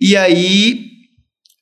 [0.00, 0.92] E aí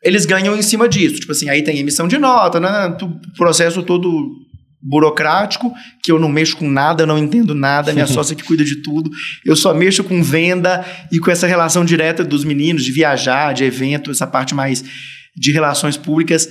[0.01, 1.16] eles ganham em cima disso.
[1.16, 2.97] Tipo assim, aí tem emissão de nota, né?
[3.03, 4.49] O processo todo
[4.83, 5.72] burocrático,
[6.03, 9.11] que eu não mexo com nada, não entendo nada, minha sócia que cuida de tudo.
[9.45, 13.64] Eu só mexo com venda e com essa relação direta dos meninos, de viajar, de
[13.64, 14.83] evento, essa parte mais
[15.37, 16.49] de relações públicas.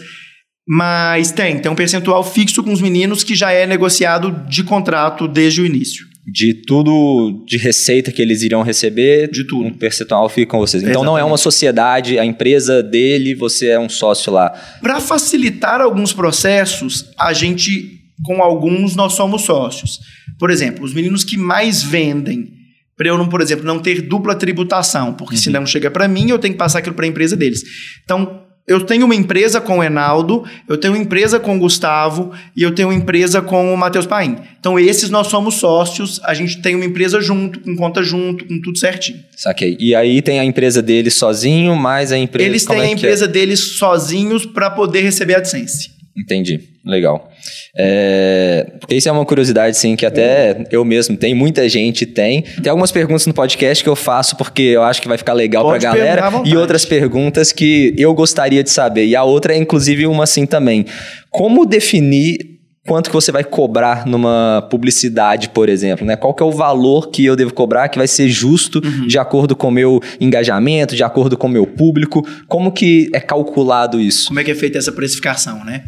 [0.67, 5.27] Mas tem, tem um percentual fixo com os meninos que já é negociado de contrato
[5.27, 6.05] desde o início.
[6.31, 9.65] De tudo de receita que eles iriam receber, de tudo.
[9.65, 10.83] um percentual fica com vocês.
[10.83, 11.11] Então Exatamente.
[11.11, 14.51] não é uma sociedade, a empresa dele, você é um sócio lá.
[14.79, 19.99] Para facilitar alguns processos, a gente com alguns nós somos sócios.
[20.37, 22.53] Por exemplo, os meninos que mais vendem,
[22.95, 25.41] para eu não, por exemplo, não ter dupla tributação, porque uhum.
[25.41, 27.63] se não chega para mim, eu tenho que passar aquilo para a empresa deles.
[28.03, 32.31] Então, eu tenho uma empresa com o Enaldo, eu tenho uma empresa com o Gustavo
[32.55, 34.37] e eu tenho uma empresa com o Matheus Paim.
[34.59, 38.61] Então, esses nós somos sócios, a gente tem uma empresa junto, com conta junto, com
[38.61, 39.17] tudo certinho.
[39.35, 39.75] Saquei.
[39.79, 42.47] E aí tem a empresa deles sozinho, mais a empresa.
[42.47, 43.27] Eles têm é a empresa é?
[43.27, 45.98] deles sozinhos para poder receber a AdSense.
[46.17, 46.59] Entendi.
[46.85, 47.29] Legal.
[47.77, 52.41] É, isso é uma curiosidade, sim, que até eu mesmo tenho, muita gente tem.
[52.41, 55.63] Tem algumas perguntas no podcast que eu faço porque eu acho que vai ficar legal
[55.63, 56.41] Pode pra galera.
[56.45, 59.05] E outras perguntas que eu gostaria de saber.
[59.05, 60.85] E a outra é, inclusive, uma assim também.
[61.29, 66.15] Como definir quanto que você vai cobrar numa publicidade, por exemplo, né?
[66.15, 69.07] Qual que é o valor que eu devo cobrar que vai ser justo uhum.
[69.07, 72.25] de acordo com o meu engajamento, de acordo com o meu público?
[72.47, 74.27] Como que é calculado isso?
[74.27, 75.83] Como é que é feita essa precificação, né?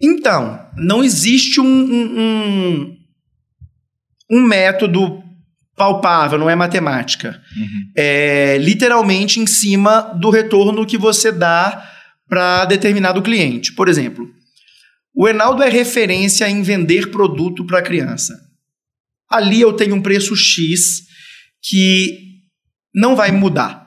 [0.00, 2.96] Então, não existe um, um, um,
[4.30, 5.22] um método
[5.76, 7.40] palpável, não é matemática.
[7.56, 7.92] Uhum.
[7.96, 11.88] É literalmente em cima do retorno que você dá
[12.28, 13.72] para determinado cliente.
[13.74, 14.26] Por exemplo,
[15.14, 18.34] o Enaldo é referência em vender produto para criança.
[19.30, 21.02] Ali eu tenho um preço X
[21.62, 22.18] que
[22.94, 23.82] não vai mudar.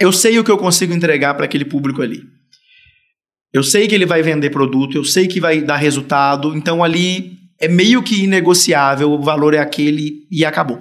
[0.00, 2.22] Eu sei o que eu consigo entregar para aquele público ali.
[3.52, 7.38] Eu sei que ele vai vender produto, eu sei que vai dar resultado, então ali
[7.58, 10.78] é meio que inegociável, o valor é aquele e acabou.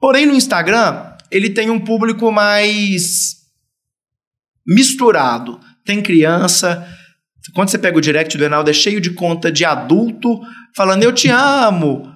[0.00, 3.36] Porém, no Instagram, ele tem um público mais
[4.66, 5.60] misturado.
[5.84, 6.86] Tem criança.
[7.54, 10.40] Quando você pega o direct do Enaldo, é cheio de conta de adulto
[10.76, 12.10] falando eu te amo.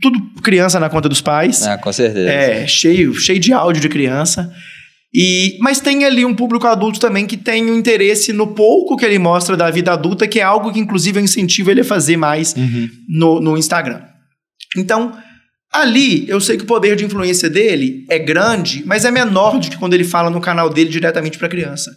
[0.00, 1.62] Tudo criança na conta dos pais.
[1.66, 2.28] Ah, com certeza.
[2.30, 4.52] É, cheio, cheio de áudio de criança.
[5.14, 9.04] E, mas tem ali um público adulto também que tem um interesse no pouco que
[9.04, 12.16] ele mostra da vida adulta, que é algo que, inclusive, eu incentivo ele a fazer
[12.16, 12.88] mais Uhum.
[13.08, 14.00] no, no Instagram.
[14.76, 15.12] Então,
[15.70, 19.68] ali, eu sei que o poder de influência dele é grande, mas é menor do
[19.68, 21.94] que quando ele fala no canal dele diretamente para criança.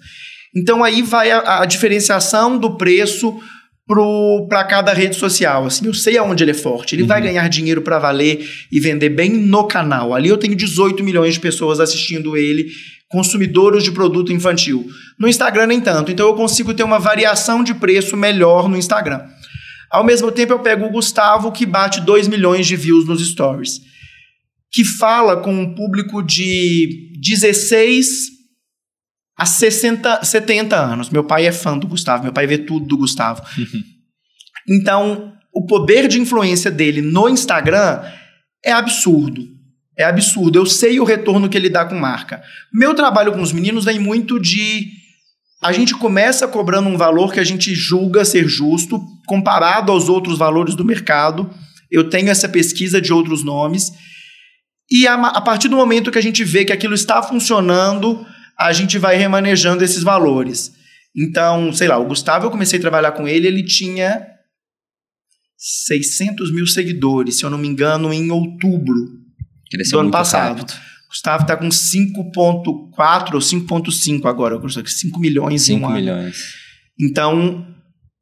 [0.56, 3.38] Então, aí vai a, a diferenciação do preço
[4.47, 5.66] para cada rede social.
[5.66, 6.95] Assim, eu sei aonde ele é forte.
[6.95, 10.14] Ele vai ganhar dinheiro para valer e vender bem no canal.
[10.14, 12.68] Ali eu tenho 18 milhões de pessoas assistindo ele,
[13.10, 14.88] consumidores de produto infantil.
[15.20, 16.12] No Instagram, nem tanto.
[16.12, 19.22] Então, eu consigo ter uma variação de preço melhor no Instagram.
[19.91, 23.82] Ao mesmo tempo, eu pego o Gustavo, que bate 2 milhões de views nos stories,
[24.72, 28.35] que fala com um público de 16
[29.38, 31.10] a 60, 70 anos.
[31.10, 33.42] Meu pai é fã do Gustavo, meu pai vê tudo do Gustavo.
[34.68, 38.02] Então, o poder de influência dele no Instagram
[38.64, 39.48] é absurdo.
[39.98, 40.58] É absurdo.
[40.58, 42.42] Eu sei o retorno que ele dá com marca.
[42.74, 44.88] Meu trabalho com os meninos vem muito de.
[45.62, 50.38] A gente começa cobrando um valor que a gente julga ser justo, comparado aos outros
[50.38, 51.50] valores do mercado.
[51.90, 53.92] Eu tenho essa pesquisa de outros nomes.
[54.92, 58.26] E a, a partir do momento que a gente vê que aquilo está funcionando,
[58.58, 60.72] a gente vai remanejando esses valores.
[61.16, 64.26] Então, sei lá, o Gustavo, eu comecei a trabalhar com ele, ele tinha
[65.58, 68.95] 600 mil seguidores, se eu não me engano, em outubro
[69.72, 70.60] Cresceu do ano passado.
[70.60, 70.74] rápido.
[71.10, 75.95] Gustavo está com 5,4 ou 5,5 agora, 5 milhões em 5 um ano.
[75.95, 76.38] milhões.
[76.99, 77.66] Então,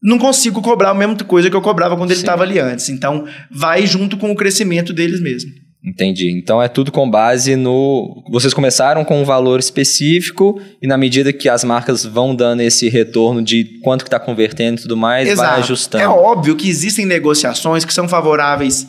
[0.01, 2.89] não consigo cobrar a mesma coisa que eu cobrava quando ele estava ali antes.
[2.89, 5.51] Então, vai junto com o crescimento deles mesmo.
[5.85, 6.31] Entendi.
[6.31, 8.23] Então é tudo com base no.
[8.31, 12.87] Vocês começaram com um valor específico e na medida que as marcas vão dando esse
[12.87, 16.01] retorno de quanto que está convertendo e tudo mais, vai ajustando.
[16.03, 18.87] É óbvio que existem negociações que são favoráveis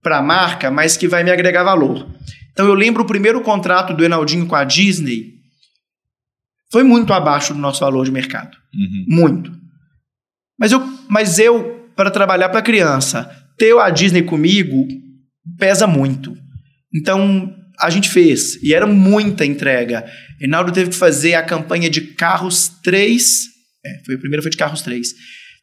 [0.00, 2.06] para a marca, mas que vai me agregar valor.
[2.52, 5.32] Então eu lembro o primeiro contrato do Enaldinho com a Disney
[6.70, 9.04] foi muito abaixo do nosso valor de mercado, Uhum.
[9.08, 9.52] muito.
[10.58, 14.86] Mas eu, mas eu para trabalhar para criança, ter a Disney comigo
[15.58, 16.36] pesa muito.
[16.94, 20.04] Então a gente fez e era muita entrega.
[20.38, 23.42] Reinaldo teve que fazer a campanha de Carros 3.
[23.84, 25.14] É, foi a primeira foi de Carros 3.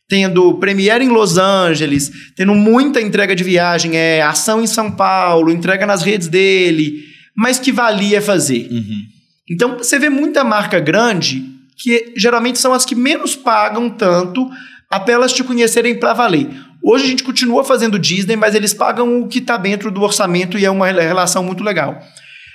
[0.08, 5.52] Tendo Premiere em Los Angeles, tendo muita entrega de viagem, é ação em São Paulo,
[5.52, 7.06] entrega nas redes dele,
[7.36, 8.68] mas que valia fazer.
[8.72, 9.02] Uhum.
[9.50, 11.46] Então você vê muita marca grande
[11.78, 14.50] que geralmente são as que menos pagam tanto
[14.90, 16.50] até elas te conhecerem para valer.
[16.84, 20.58] Hoje a gente continua fazendo Disney, mas eles pagam o que está dentro do orçamento
[20.58, 22.00] e é uma rela- relação muito legal.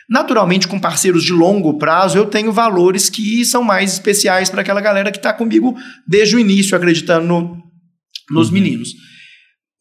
[0.09, 4.81] Naturalmente, com parceiros de longo prazo, eu tenho valores que são mais especiais para aquela
[4.81, 5.75] galera que está comigo
[6.07, 7.57] desde o início, acreditando no-
[8.31, 8.91] nos meninos.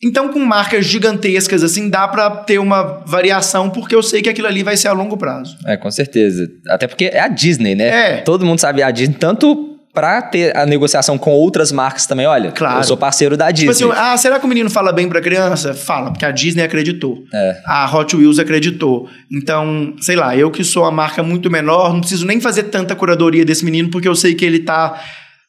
[0.05, 4.47] Então, com marcas gigantescas assim, dá para ter uma variação, porque eu sei que aquilo
[4.47, 5.57] ali vai ser a longo prazo.
[5.65, 6.45] É, com certeza.
[6.69, 7.87] Até porque é a Disney, né?
[7.87, 8.17] É.
[8.17, 12.25] Todo mundo sabe a Disney, tanto pra ter a negociação com outras marcas também.
[12.25, 12.79] Olha, Claro.
[12.79, 13.91] eu sou parceiro da Tipo Disney.
[13.91, 15.73] assim, ah, será que o menino fala bem pra criança?
[15.73, 17.23] Fala, porque a Disney acreditou.
[17.33, 17.61] É.
[17.65, 19.07] A Hot Wheels acreditou.
[19.31, 22.95] Então, sei lá, eu que sou a marca muito menor, não preciso nem fazer tanta
[22.95, 24.99] curadoria desse menino, porque eu sei que ele tá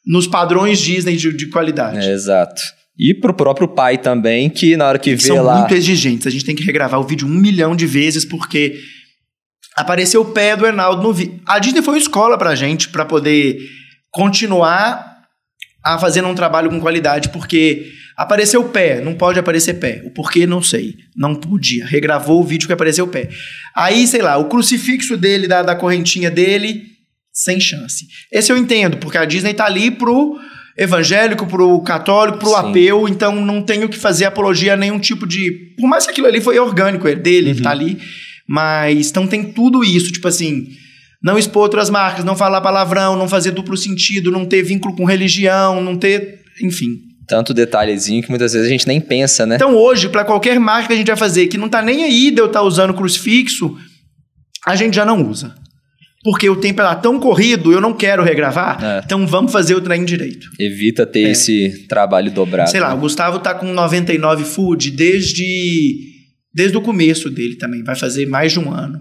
[0.05, 1.97] nos padrões Disney de, de qualidade.
[2.07, 2.61] É, exato.
[2.97, 5.59] E pro próprio pai também, que na hora que que vê são lá.
[5.59, 6.27] muito exigentes.
[6.27, 8.75] A gente tem que regravar o vídeo um milhão de vezes, porque
[9.75, 11.39] apareceu o pé do Enaldo no vídeo.
[11.45, 13.57] A Disney foi uma escola pra gente, pra poder
[14.15, 15.13] continuar
[15.83, 20.01] a fazer um trabalho com qualidade, porque apareceu o pé, não pode aparecer pé.
[20.05, 20.95] O porquê, não sei.
[21.15, 21.85] Não podia.
[21.85, 23.27] Regravou o vídeo que apareceu o pé.
[23.75, 26.83] Aí, sei lá, o crucifixo dele, da, da correntinha dele,
[27.33, 28.05] sem chance.
[28.31, 30.39] Esse eu entendo, porque a Disney tá ali pro
[30.77, 32.55] evangélico, pro católico, pro Sim.
[32.55, 35.51] ateu, então não tenho que fazer apologia a nenhum tipo de.
[35.77, 37.61] Por mais que aquilo ali foi orgânico, é dele, Uhum.
[37.61, 37.97] tá ali.
[38.47, 40.67] Mas então tem tudo isso, tipo assim.
[41.25, 45.05] Não expor outras marcas, não falar palavrão, não fazer duplo sentido, não ter vínculo com
[45.05, 46.39] religião, não ter.
[46.61, 46.89] Enfim.
[47.27, 49.55] Tanto detalhezinho que muitas vezes a gente nem pensa, né?
[49.55, 52.29] Então hoje, para qualquer marca que a gente vai fazer que não tá nem aí
[52.29, 53.75] de eu estar usando crucifixo,
[54.63, 55.55] a gente já não usa.
[56.23, 59.01] Porque o tempo é tão corrido, eu não quero regravar, É.
[59.03, 60.47] então vamos fazer o trem direito.
[60.59, 61.31] Evita ter É.
[61.31, 62.69] esse trabalho dobrado.
[62.69, 65.97] Sei lá, o Gustavo tá com 99 Food desde,
[66.53, 68.99] desde o começo dele também, vai fazer mais de um ano.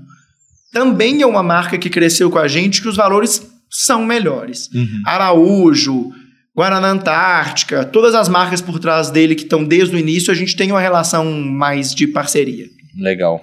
[0.74, 4.68] Também é uma marca que cresceu com a gente que os valores são melhores.
[4.74, 5.02] Uhum.
[5.06, 6.10] Araújo,
[6.56, 10.56] Guaraná Antártica, todas as marcas por trás dele que estão desde o início, a gente
[10.56, 12.66] tem uma relação mais de parceria.
[12.98, 13.40] Legal.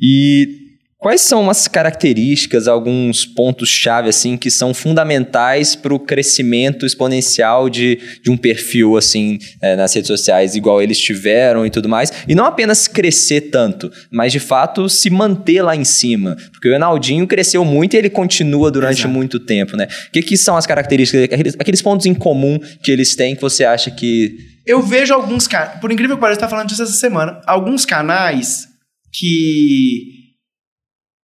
[0.00, 0.67] E
[1.00, 8.00] Quais são as características, alguns pontos-chave, assim, que são fundamentais para o crescimento exponencial de,
[8.20, 12.12] de um perfil, assim, é, nas redes sociais, igual eles tiveram e tudo mais?
[12.26, 16.36] E não apenas crescer tanto, mas, de fato, se manter lá em cima.
[16.50, 19.14] Porque o Enaldinho cresceu muito e ele continua durante Exato.
[19.14, 19.86] muito tempo, né?
[20.08, 23.40] O que, que são as características, aqueles, aqueles pontos em comum que eles têm que
[23.40, 24.36] você acha que...
[24.66, 25.46] Eu vejo alguns...
[25.80, 27.40] Por incrível que pareça, tá falando disso essa semana.
[27.46, 28.66] Alguns canais
[29.12, 30.17] que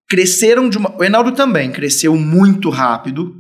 [0.09, 0.97] cresceram de uma.
[0.97, 3.35] O Enaldo também cresceu muito rápido.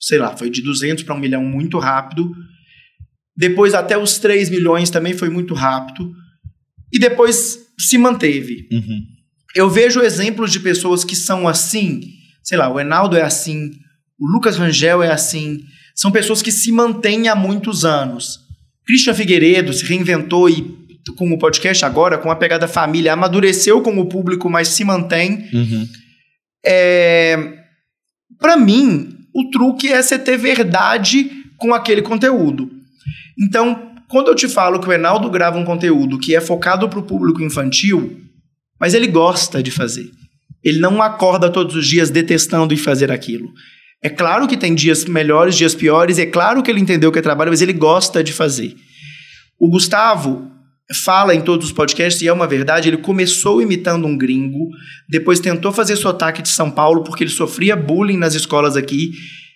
[0.00, 2.30] Sei lá, foi de 200 para 1 milhão muito rápido.
[3.36, 6.12] Depois, até os 3 milhões também foi muito rápido.
[6.92, 8.68] E depois se manteve.
[8.70, 9.02] Uhum.
[9.54, 12.00] Eu vejo exemplos de pessoas que são assim.
[12.42, 13.72] Sei lá, o Enaldo é assim.
[14.18, 15.60] O Lucas Rangel é assim.
[15.94, 18.40] São pessoas que se mantêm há muitos anos.
[18.86, 20.83] Christian Figueiredo se reinventou e
[21.16, 25.48] com o podcast agora, com a pegada família, amadureceu com o público, mas se mantém.
[25.52, 25.88] Uhum.
[26.64, 27.38] É,
[28.40, 32.70] para mim, o truque é você ter verdade com aquele conteúdo.
[33.38, 36.98] Então, quando eu te falo que o Enaldo grava um conteúdo que é focado para
[36.98, 38.20] o público infantil,
[38.80, 40.10] mas ele gosta de fazer.
[40.62, 43.52] Ele não acorda todos os dias detestando e fazer aquilo.
[44.02, 47.22] É claro que tem dias melhores, dias piores, é claro que ele entendeu que é
[47.22, 48.74] trabalho, mas ele gosta de fazer.
[49.58, 50.50] O Gustavo,
[50.94, 54.68] fala em todos os podcasts, e é uma verdade, ele começou imitando um gringo,
[55.08, 59.12] depois tentou fazer sotaque de São Paulo porque ele sofria bullying nas escolas aqui,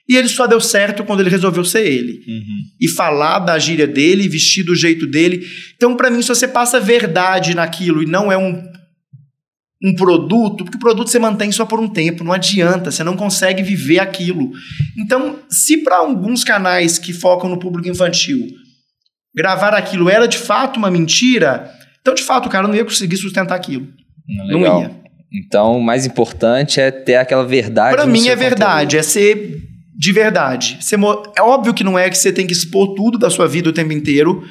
[0.09, 2.23] e ele só deu certo quando ele resolveu ser ele.
[2.27, 2.63] Uhum.
[2.81, 5.47] E falar da gíria dele, vestir do jeito dele.
[5.77, 8.63] Então, para mim, se você passa verdade naquilo e não é um,
[9.85, 13.19] um produto, porque o produto você mantém só por um tempo, não adianta, você não
[13.19, 14.51] consegue viver aquilo.
[14.97, 18.49] Então, se para alguns canais que focam no público infantil
[19.39, 21.71] gravar aquilo era de fato uma mentira,
[22.01, 23.87] então de fato o cara não ia conseguir sustentar aquilo.
[24.29, 24.81] Legal.
[24.81, 24.91] Não ia.
[25.33, 27.95] Então, o mais importante é ter aquela verdade.
[27.95, 29.01] Para mim é verdade, conteúdo.
[29.01, 29.63] é ser
[29.97, 30.79] de verdade.
[30.81, 30.99] Ser,
[31.37, 33.73] é óbvio que não é que você tem que expor tudo da sua vida o
[33.73, 34.43] tempo inteiro,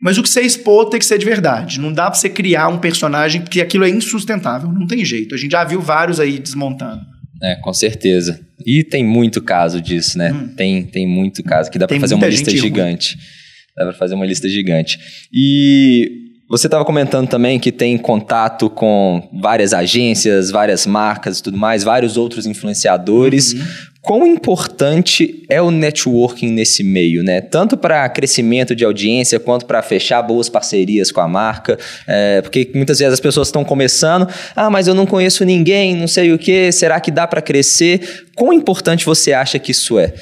[0.00, 1.80] mas o que você expor tem que ser de verdade.
[1.80, 5.34] Não dá pra você criar um personagem porque aquilo é insustentável, não tem jeito.
[5.34, 7.00] A gente já viu vários aí desmontando.
[7.42, 8.40] É, com certeza.
[8.64, 10.32] E tem muito caso disso, né?
[10.32, 10.48] Hum.
[10.54, 13.14] Tem, tem muito caso que dá para fazer uma lista gigante.
[13.14, 13.41] Ruim.
[13.76, 14.98] Dá para fazer uma lista gigante.
[15.32, 21.56] E você estava comentando também que tem contato com várias agências, várias marcas e tudo
[21.56, 23.54] mais, vários outros influenciadores.
[23.54, 23.64] Uhum.
[24.02, 27.40] Quão importante é o networking nesse meio, né?
[27.40, 31.78] Tanto para crescimento de audiência quanto para fechar boas parcerias com a marca.
[32.06, 36.08] É, porque muitas vezes as pessoas estão começando, ah, mas eu não conheço ninguém, não
[36.08, 38.26] sei o que, será que dá para crescer?
[38.36, 40.12] Quão importante você acha que isso é?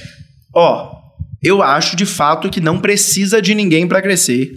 [0.55, 1.00] Ó, oh,
[1.43, 4.53] eu acho de fato que não precisa de ninguém para crescer.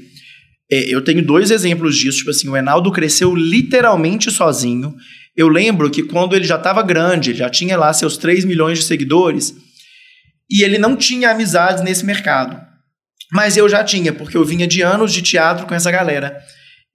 [0.72, 2.20] É, eu tenho dois exemplos disso.
[2.20, 4.94] Tipo assim, o Enaldo cresceu literalmente sozinho.
[5.36, 8.80] Eu lembro que quando ele já estava grande, ele já tinha lá seus 3 milhões
[8.80, 9.56] de seguidores,
[10.50, 12.62] e ele não tinha amizades nesse mercado.
[13.32, 16.40] Mas eu já tinha, porque eu vinha de anos de teatro com essa galera.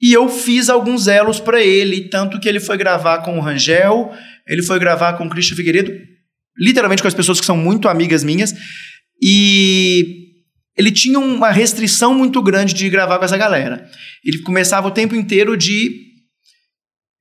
[0.01, 4.13] E eu fiz alguns elos para ele, tanto que ele foi gravar com o Rangel,
[4.47, 5.93] ele foi gravar com o Christian Figueiredo,
[6.57, 8.55] literalmente com as pessoas que são muito amigas minhas.
[9.21, 10.29] E
[10.77, 13.89] ele tinha uma restrição muito grande de gravar com essa galera.
[14.25, 16.07] Ele começava o tempo inteiro de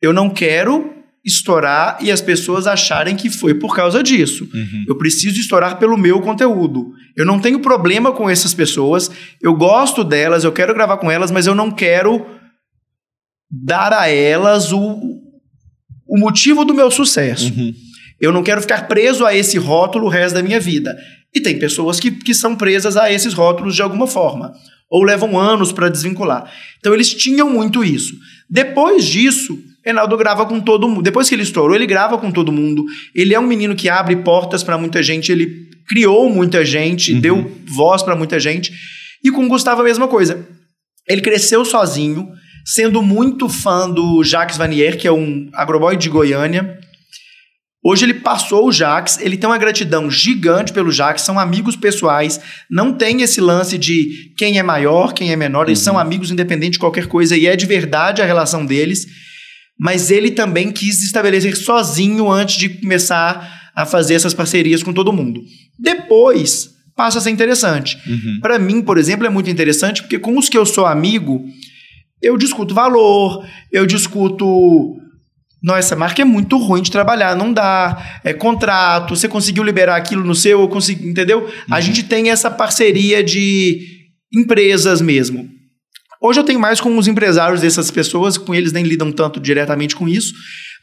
[0.02, 0.94] eu não quero
[1.26, 4.48] estourar e as pessoas acharem que foi por causa disso.
[4.54, 4.86] Uhum.
[4.88, 6.94] Eu preciso estourar pelo meu conteúdo.
[7.18, 11.32] Eu não tenho problema com essas pessoas, eu gosto delas, eu quero gravar com elas,
[11.32, 12.26] mas eu não quero
[13.50, 14.80] dar a elas o,
[16.08, 17.52] o motivo do meu sucesso.
[17.54, 17.74] Uhum.
[18.22, 20.96] Eu não quero ficar preso a esse rótulo o resto da minha vida.
[21.34, 24.54] E tem pessoas que, que são presas a esses rótulos de alguma forma,
[24.90, 26.52] ou levam anos para desvincular.
[26.80, 28.14] Então eles tinham muito isso.
[28.50, 31.02] Depois disso, Reinaldo grava com todo mundo.
[31.02, 32.86] Depois que ele estourou, ele grava com todo mundo.
[33.16, 37.20] Ele é um menino que abre portas para muita gente, ele criou muita gente, uhum.
[37.20, 38.74] deu voz para muita gente.
[39.24, 40.46] E com o Gustavo a mesma coisa.
[41.08, 42.28] Ele cresceu sozinho,
[42.66, 46.78] sendo muito fã do Jacques Vanier, que é um agroboy de Goiânia.
[47.90, 52.38] Hoje ele passou o Jax, ele tem uma gratidão gigante pelo Jax, são amigos pessoais,
[52.70, 55.86] não tem esse lance de quem é maior, quem é menor, eles uhum.
[55.86, 59.08] são amigos independente de qualquer coisa e é de verdade a relação deles.
[59.80, 65.14] Mas ele também quis estabelecer sozinho antes de começar a fazer essas parcerias com todo
[65.14, 65.42] mundo.
[65.80, 67.98] Depois passa a ser interessante.
[68.06, 68.40] Uhum.
[68.42, 71.46] Para mim, por exemplo, é muito interessante porque com os que eu sou amigo,
[72.22, 74.98] eu discuto valor, eu discuto
[75.62, 78.20] nossa, essa marca é muito ruim de trabalhar, não dá.
[78.24, 81.42] É contrato, você conseguiu liberar aquilo no seu, eu consegui, entendeu?
[81.42, 81.50] Uhum.
[81.72, 83.82] A gente tem essa parceria de
[84.34, 85.50] empresas mesmo.
[86.22, 89.96] Hoje eu tenho mais com os empresários dessas pessoas, com eles nem lidam tanto diretamente
[89.96, 90.34] com isso,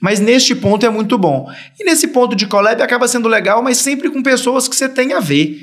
[0.00, 1.50] mas neste ponto é muito bom.
[1.78, 5.12] E nesse ponto de collab acaba sendo legal, mas sempre com pessoas que você tem
[5.12, 5.60] a ver.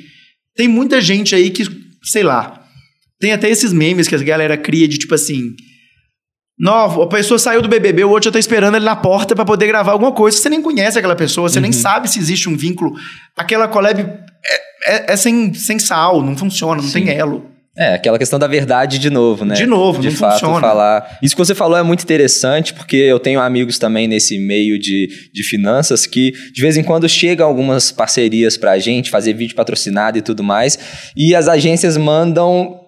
[0.56, 1.64] Tem muita gente aí que,
[2.04, 2.66] sei lá,
[3.20, 5.54] tem até esses memes que a galera cria de tipo assim.
[6.62, 9.44] Não, a pessoa saiu do BBB, o outro já tá esperando ele na porta para
[9.44, 10.38] poder gravar alguma coisa.
[10.38, 11.64] Você nem conhece aquela pessoa, você uhum.
[11.64, 12.94] nem sabe se existe um vínculo.
[13.36, 17.06] Aquela collab é, é, é sem, sem sal, não funciona, não Sim.
[17.06, 17.50] tem elo.
[17.76, 19.56] É, aquela questão da verdade de novo, né?
[19.56, 20.60] De novo, de não fato, funciona.
[20.60, 21.18] falar.
[21.20, 25.10] Isso que você falou é muito interessante, porque eu tenho amigos também nesse meio de,
[25.34, 30.18] de finanças que de vez em quando chegam algumas parcerias pra gente, fazer vídeo patrocinado
[30.18, 30.78] e tudo mais,
[31.16, 32.81] e as agências mandam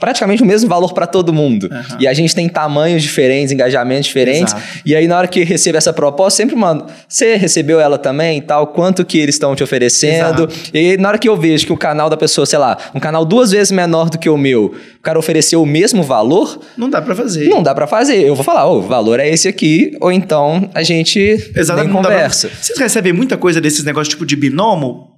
[0.00, 1.68] praticamente o mesmo valor para todo mundo.
[1.70, 1.96] Uhum.
[2.00, 4.54] E a gente tem tamanhos diferentes, engajamentos diferentes.
[4.54, 4.80] Exato.
[4.86, 6.86] E aí, na hora que recebe essa proposta, sempre mando.
[7.06, 8.68] Você recebeu ela também e tal?
[8.68, 10.44] Quanto que eles estão te oferecendo?
[10.44, 10.70] Exato.
[10.72, 13.24] E na hora que eu vejo que o canal da pessoa, sei lá, um canal
[13.24, 16.58] duas vezes menor do que o meu, o cara ofereceu o mesmo valor.
[16.76, 17.48] Não dá para fazer.
[17.48, 18.22] Não dá para fazer.
[18.22, 21.20] Eu vou falar, oh, o valor é esse aqui, ou então a gente
[21.54, 22.48] Exatamente, conversa.
[22.48, 22.56] Pra...
[22.56, 25.12] Vocês recebem muita coisa desses negócios tipo de binomo?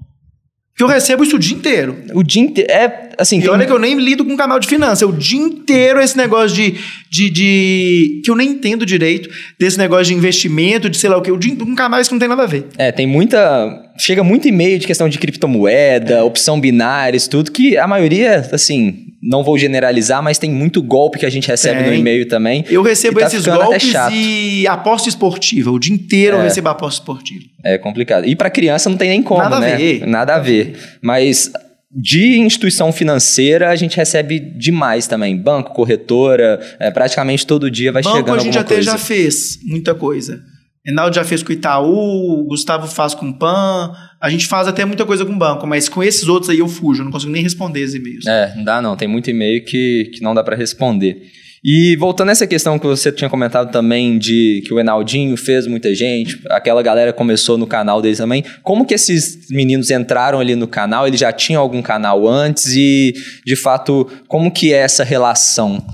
[0.77, 1.97] Que eu recebo isso o dia inteiro.
[2.15, 2.71] O dia inteiro.
[2.71, 3.39] É, assim.
[3.39, 3.51] E tem...
[3.51, 5.09] olha que eu nem lido com canal de finanças.
[5.09, 6.75] O dia inteiro esse negócio de,
[7.09, 9.29] de, de, Que eu nem entendo direito.
[9.59, 11.31] Desse negócio de investimento, de sei lá o quê.
[11.31, 12.67] O dia, com canais que não tem nada a ver.
[12.77, 13.83] É, tem muita.
[13.97, 16.23] Chega muito e-mail de questão de criptomoeda, é.
[16.23, 21.25] opção binárias, tudo, que a maioria, assim, não vou generalizar, mas tem muito golpe que
[21.25, 21.89] a gente recebe tem.
[21.89, 22.65] no e-mail também.
[22.69, 25.71] Eu recebo tá esses golpes e aposta esportiva.
[25.71, 26.41] O dia inteiro é.
[26.41, 27.45] eu recebo aposta esportiva.
[27.65, 28.27] É complicado.
[28.27, 29.73] E para criança não tem nem como, Nada né?
[29.73, 30.07] A ver.
[30.07, 30.77] Nada a ver.
[31.01, 31.51] Mas
[31.91, 35.37] de instituição financeira, a gente recebe demais também.
[35.37, 38.59] Banco, corretora, é, praticamente todo dia vai Banco, chegando alguma coisa.
[38.61, 40.43] Banco a gente até já fez muita coisa.
[40.85, 43.91] Reinaldo já fez com o Itaú, Gustavo faz com o PAN.
[44.25, 46.67] A gente faz até muita coisa com o banco, mas com esses outros aí eu
[46.67, 48.27] fujo, eu não consigo nem responder esses e-mails.
[48.27, 48.97] É, não dá não.
[48.97, 51.31] Tem muito e-mail que, que não dá para responder.
[51.63, 55.67] E voltando a essa questão que você tinha comentado também de que o Enaldinho fez
[55.67, 58.43] muita gente, aquela galera começou no canal deles também.
[58.63, 61.07] Como que esses meninos entraram ali no canal?
[61.07, 63.13] Eles já tinham algum canal antes e,
[63.45, 65.87] de fato, como que é essa relação?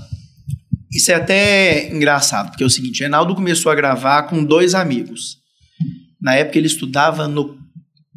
[0.89, 5.35] Isso é até engraçado, porque é o seguinte, Reinaldo começou a gravar com dois amigos.
[6.21, 7.60] Na época ele estudava no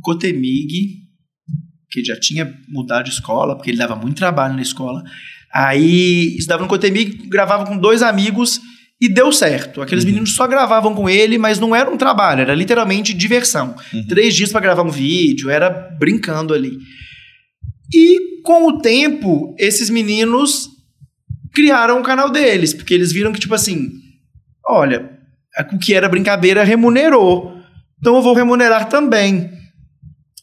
[0.05, 0.99] Cotemig,
[1.91, 5.03] que já tinha mudado de escola, porque ele dava muito trabalho na escola.
[5.53, 8.61] Aí estudava no Cotemig, gravava com dois amigos
[9.01, 9.81] e deu certo.
[9.81, 10.11] Aqueles uhum.
[10.11, 13.75] meninos só gravavam com ele, mas não era um trabalho, era literalmente diversão.
[13.93, 14.07] Uhum.
[14.07, 16.79] Três dias para gravar um vídeo, era brincando ali.
[17.93, 20.69] E com o tempo, esses meninos
[21.53, 23.89] criaram o canal deles, porque eles viram que, tipo assim,
[24.67, 25.11] olha,
[25.73, 27.55] o que era brincadeira remunerou.
[27.99, 29.51] Então eu vou remunerar também.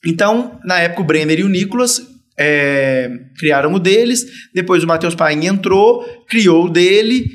[0.05, 2.01] Então, na época, o Brenner e o Nicolas
[2.39, 7.29] é, criaram o deles, depois o Matheus Paim entrou, criou o dele,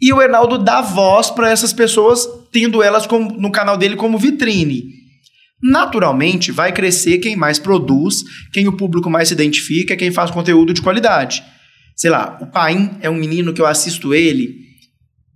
[0.00, 4.18] e o Enaldo dá voz para essas pessoas, tendo elas como, no canal dele como
[4.18, 4.84] vitrine.
[5.62, 10.72] Naturalmente, vai crescer quem mais produz, quem o público mais se identifica, quem faz conteúdo
[10.72, 11.42] de qualidade
[12.00, 14.54] sei lá, o Paim é um menino que eu assisto ele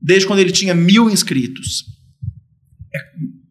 [0.01, 1.85] desde quando ele tinha mil inscritos.
[2.95, 2.99] É,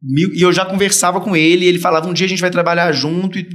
[0.06, 2.91] e eu já conversava com ele, e ele falava: um dia a gente vai trabalhar
[2.91, 3.39] junto.
[3.39, 3.47] E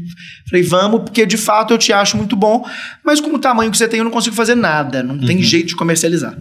[0.49, 2.65] falei: vamos, porque de fato eu te acho muito bom,
[3.05, 5.27] mas com o tamanho que você tem, eu não consigo fazer nada, não uhum.
[5.27, 6.39] tem jeito de comercializar.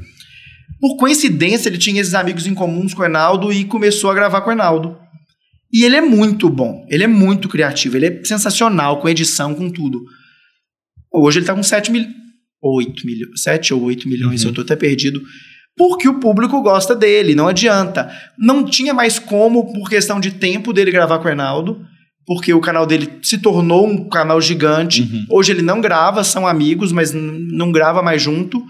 [0.79, 4.41] Por coincidência, ele tinha esses amigos em comuns com o Enaldo e começou a gravar
[4.41, 4.97] com o Enaldo.
[5.73, 9.69] E ele é muito bom, ele é muito criativo, ele é sensacional com edição, com
[9.69, 10.05] tudo.
[11.11, 12.05] Hoje ele está com 7 mil,
[12.61, 14.51] 8 milhões, 7 ou 8 milhões, uhum.
[14.51, 15.21] eu tô até perdido,
[15.77, 18.11] porque o público gosta dele, não adianta.
[18.37, 21.85] Não tinha mais como, por questão de tempo dele gravar com o Arnaldo,
[22.25, 25.03] porque o canal dele se tornou um canal gigante.
[25.03, 25.25] Uhum.
[25.29, 28.61] Hoje ele não grava, são amigos, mas não grava mais junto.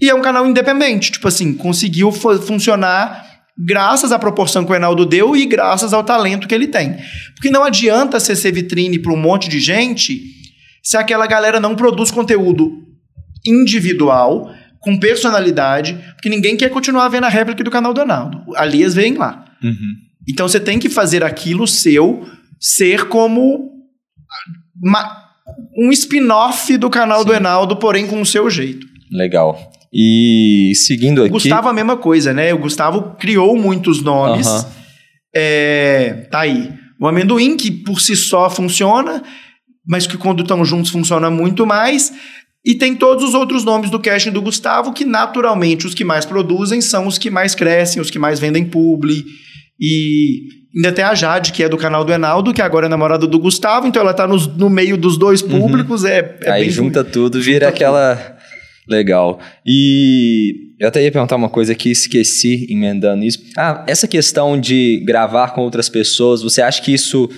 [0.00, 3.24] E é um canal independente, tipo assim, conseguiu funcionar
[3.58, 6.96] graças à proporção que o Enaldo deu e graças ao talento que ele tem.
[7.34, 10.20] Porque não adianta você ser vitrine para um monte de gente
[10.82, 12.70] se aquela galera não produz conteúdo
[13.44, 14.50] individual,
[14.86, 18.40] com personalidade, porque ninguém quer continuar vendo a réplica do canal do Ronaldo.
[18.54, 19.44] Ali eles vêm lá.
[19.60, 19.94] Uhum.
[20.28, 22.24] Então você tem que fazer aquilo seu
[22.60, 23.72] ser como
[24.80, 25.24] uma,
[25.76, 27.26] um spin-off do canal Sim.
[27.26, 28.86] do Enaldo, porém com o seu jeito.
[29.10, 29.72] Legal.
[29.92, 31.30] E seguindo aqui.
[31.30, 32.54] O Gustavo a mesma coisa, né?
[32.54, 34.46] O Gustavo criou muitos nomes.
[34.46, 34.64] Uhum.
[35.34, 36.72] É, tá aí.
[37.00, 39.20] O amendoim, que por si só funciona,
[39.84, 42.12] mas que quando estão juntos funciona muito mais.
[42.66, 46.24] E tem todos os outros nomes do casting do Gustavo, que naturalmente os que mais
[46.24, 49.24] produzem são os que mais crescem, os que mais vendem publi.
[49.80, 53.24] E ainda tem a Jade, que é do canal do Enaldo, que agora é namorada
[53.24, 55.60] do Gustavo, então ela tá nos, no meio dos dois uhum.
[55.60, 56.02] públicos.
[56.02, 56.08] Uhum.
[56.08, 58.16] É, é Aí junta tudo, vira junta aquela.
[58.16, 58.36] Tudo.
[58.88, 59.40] Legal.
[59.64, 63.40] E eu até ia perguntar uma coisa que esqueci emendando isso.
[63.56, 67.28] Ah, essa questão de gravar com outras pessoas, você acha que isso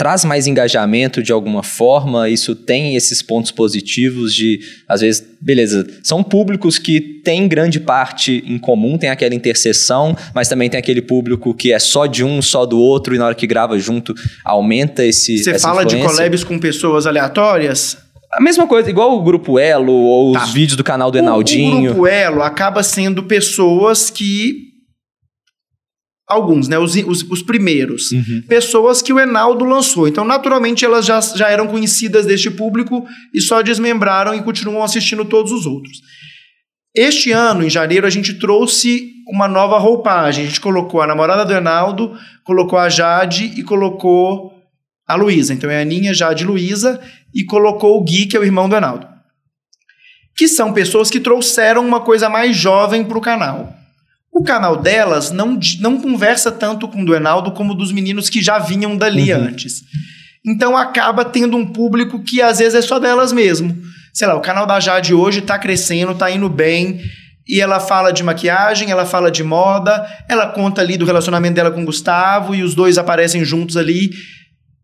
[0.00, 2.26] traz mais engajamento de alguma forma?
[2.26, 8.42] Isso tem esses pontos positivos de, às vezes, beleza, são públicos que têm grande parte
[8.46, 12.40] em comum, tem aquela interseção, mas também tem aquele público que é só de um,
[12.40, 15.44] só do outro, e na hora que grava junto, aumenta esse.
[15.44, 16.08] Você fala influência.
[16.08, 17.98] de collabs com pessoas aleatórias?
[18.32, 20.44] A mesma coisa, igual o Grupo Elo ou tá.
[20.44, 21.74] os vídeos do canal do Enaldinho.
[21.74, 24.69] O, o Grupo Elo acaba sendo pessoas que
[26.30, 26.78] alguns, né?
[26.78, 28.12] Os, os, os primeiros.
[28.12, 28.42] Uhum.
[28.48, 30.06] Pessoas que o Enaldo lançou.
[30.06, 33.04] Então, naturalmente, elas já, já eram conhecidas deste público
[33.34, 36.00] e só desmembraram e continuam assistindo todos os outros.
[36.94, 40.44] Este ano, em janeiro, a gente trouxe uma nova roupagem.
[40.44, 44.52] A gente colocou a namorada do Enaldo, colocou a Jade e colocou
[45.06, 45.52] a Luísa.
[45.52, 47.00] Então é a Aninha, Jade e Luísa,
[47.34, 49.06] e colocou o Gui, que é o irmão do Enaldo.
[50.36, 53.79] Que são pessoas que trouxeram uma coisa mais jovem para o canal.
[54.32, 58.40] O canal delas não, não conversa tanto com o do Enaldo como dos meninos que
[58.40, 59.42] já vinham dali uhum.
[59.42, 59.82] antes.
[60.46, 63.76] Então acaba tendo um público que às vezes é só delas mesmo.
[64.12, 67.00] Sei lá, o canal da Jade hoje está crescendo, está indo bem,
[67.46, 71.70] e ela fala de maquiagem, ela fala de moda, ela conta ali do relacionamento dela
[71.70, 74.10] com o Gustavo, e os dois aparecem juntos ali.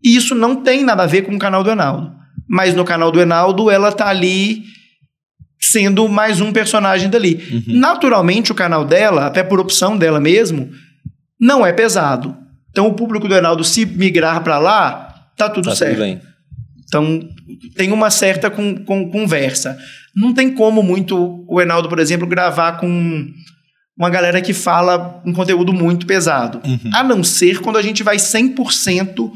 [0.03, 2.13] E isso não tem nada a ver com o canal do Enaldo.
[2.49, 4.65] Mas no canal do Enaldo, ela tá ali
[5.71, 7.43] sendo mais um personagem dali.
[7.51, 7.79] Uhum.
[7.79, 10.71] Naturalmente, o canal dela, até por opção dela mesmo,
[11.41, 12.37] não é pesado.
[12.71, 15.95] Então, o público do Enaldo, se migrar para lá, tá tudo tá certo.
[15.95, 16.21] Tudo bem.
[16.87, 17.29] Então,
[17.75, 19.77] tem uma certa com, com, conversa.
[20.15, 23.27] Não tem como muito o Enaldo, por exemplo, gravar com
[23.97, 26.61] uma galera que fala um conteúdo muito pesado.
[26.65, 26.91] Uhum.
[26.95, 29.33] A não ser quando a gente vai 100%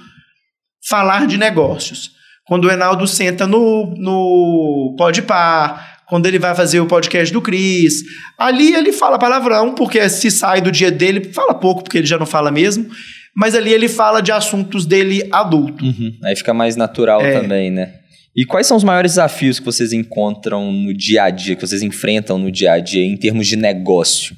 [0.89, 2.13] falar de negócios.
[2.47, 8.03] Quando o Enaldo senta no, no Podpah, quando ele vai fazer o podcast do Cris.
[8.37, 12.19] Ali ele fala palavrão, porque se sai do dia dele, fala pouco, porque ele já
[12.19, 12.91] não fala mesmo.
[13.35, 15.85] Mas ali ele fala de assuntos dele adulto.
[15.85, 16.19] Uhum.
[16.25, 17.41] Aí fica mais natural é.
[17.41, 17.95] também, né?
[18.35, 21.81] E quais são os maiores desafios que vocês encontram no dia a dia, que vocês
[21.81, 24.35] enfrentam no dia a dia, em termos de negócio?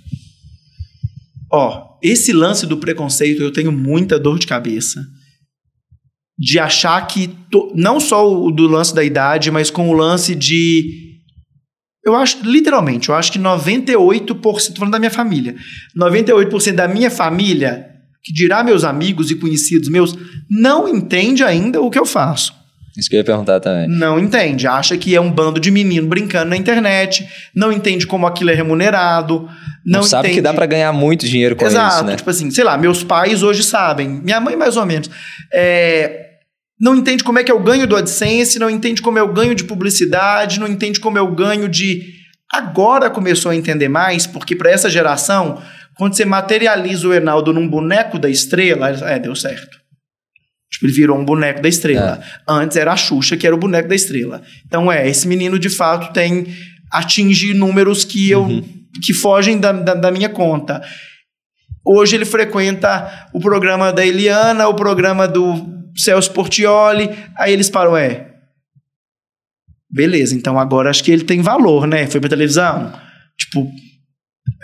[1.51, 5.01] Ó, esse lance do preconceito eu tenho muita dor de cabeça.
[6.39, 10.35] De achar que, to, não só o do lance da idade, mas com o lance
[10.35, 11.12] de
[12.05, 14.45] eu acho, literalmente, eu acho que 98%, tô
[14.77, 15.55] falando da minha família,
[15.97, 17.91] 98% da minha família,
[18.23, 20.17] que dirá meus amigos e conhecidos meus,
[20.51, 22.53] não entende ainda o que eu faço.
[22.97, 23.89] Isso que eu ia perguntar também.
[23.89, 24.67] Não entende.
[24.67, 28.55] Acha que é um bando de menino brincando na internet, não entende como aquilo é
[28.55, 29.49] remunerado.
[29.85, 30.41] Não, não sabe entende...
[30.41, 32.17] que dá para ganhar muito dinheiro com Exato, isso, né?
[32.17, 35.09] Tipo assim, sei lá, meus pais hoje sabem, minha mãe mais ou menos.
[35.51, 36.32] É,
[36.83, 39.33] não entende como é que é o ganho do AdSense, não entende como é o
[39.33, 42.13] ganho de publicidade, não entende como é o ganho de.
[42.53, 45.63] Agora começou a entender mais, porque para essa geração,
[45.97, 49.81] quando você materializa o Enaldo num boneco da estrela, é, deu certo.
[50.73, 52.21] Tipo, ele virou um boneco da estrela.
[52.21, 52.41] É.
[52.49, 54.43] Antes era a Xuxa, que era o boneco da estrela.
[54.67, 56.49] Então, é, esse menino de fato tem.
[56.91, 58.43] atinge números que eu.
[58.43, 58.65] Uhum.
[59.01, 60.83] que fogem da, da, da minha conta.
[61.87, 67.11] Hoje ele frequenta o programa da Eliana, o programa do Celso Portioli.
[67.37, 68.29] Aí eles param, é.
[69.91, 72.07] Beleza, então agora acho que ele tem valor, né?
[72.07, 72.93] Foi pra televisão.
[73.39, 73.71] Tipo,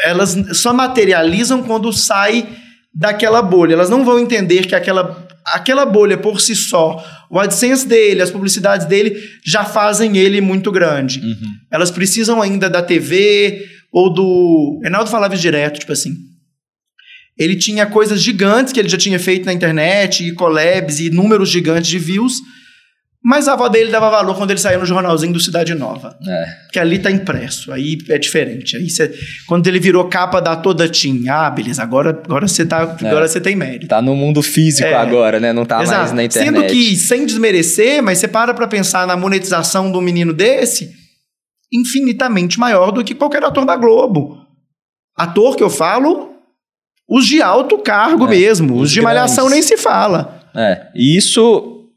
[0.03, 2.49] elas só materializam quando sai
[2.95, 3.75] daquela bolha.
[3.75, 8.31] Elas não vão entender que aquela, aquela bolha por si só, o AdSense dele, as
[8.31, 11.21] publicidades dele, já fazem ele muito grande.
[11.21, 11.53] Uhum.
[11.71, 14.81] Elas precisam ainda da TV ou do.
[14.83, 16.15] Reinaldo falava direto, tipo assim.
[17.39, 21.49] Ele tinha coisas gigantes que ele já tinha feito na internet, e collabs, e números
[21.49, 22.35] gigantes de views.
[23.23, 26.17] Mas a avó dele dava valor quando ele saiu no jornalzinho do Cidade Nova.
[26.27, 26.45] É.
[26.73, 27.73] Que ali tá impresso.
[27.73, 28.77] Aí é diferente.
[28.77, 29.13] Aí cê,
[29.47, 33.07] quando ele virou capa da Toda Team, ah, beleza, agora, agora você tá, é.
[33.07, 33.89] agora você tem mérito.
[33.89, 34.95] Tá no mundo físico é.
[34.95, 35.53] agora, né?
[35.53, 35.99] Não tá Exato.
[35.99, 36.55] mais na internet.
[36.55, 40.91] Sendo que, sem desmerecer, mas você para pra pensar na monetização de um menino desse,
[41.73, 44.39] infinitamente maior do que qualquer ator da Globo.
[45.17, 46.38] Ator que eu falo,
[47.09, 50.41] os de alto cargo é, mesmo, os, os de malhação nem se fala.
[50.55, 51.89] É, e isso,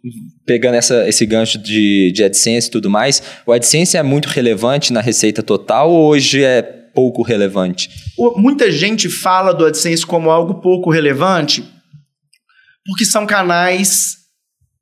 [0.46, 4.94] pegando essa, esse gancho de, de AdSense e tudo mais, o AdSense é muito relevante
[4.94, 7.90] na receita total ou hoje é pouco relevante?
[8.36, 11.64] Muita gente fala do AdSense como algo pouco relevante
[12.86, 14.18] porque são canais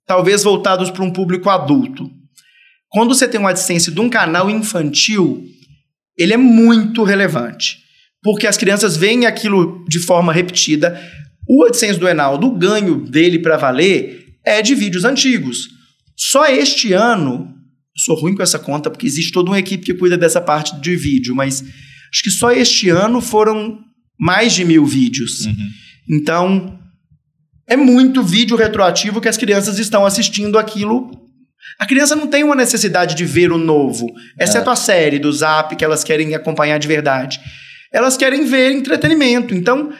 [0.05, 2.09] talvez voltados para um público adulto.
[2.89, 5.43] Quando você tem um AdSense de um canal infantil,
[6.17, 7.77] ele é muito relevante
[8.21, 10.99] porque as crianças veem aquilo de forma repetida.
[11.47, 15.69] O AdSense do Enaldo, o ganho dele para valer é de vídeos antigos.
[16.15, 17.53] Só este ano,
[17.95, 20.95] sou ruim com essa conta, porque existe toda uma equipe que cuida dessa parte de
[20.95, 21.63] vídeo, mas
[22.11, 23.79] acho que só este ano foram
[24.19, 25.45] mais de mil vídeos.
[25.45, 25.69] Uhum.
[26.09, 26.79] Então,
[27.67, 31.09] é muito vídeo retroativo que as crianças estão assistindo aquilo.
[31.79, 34.07] A criança não tem uma necessidade de ver o novo,
[34.39, 34.73] exceto é.
[34.73, 37.39] a série do Zap que elas querem acompanhar de verdade.
[37.91, 39.53] Elas querem ver entretenimento.
[39.53, 39.91] Então,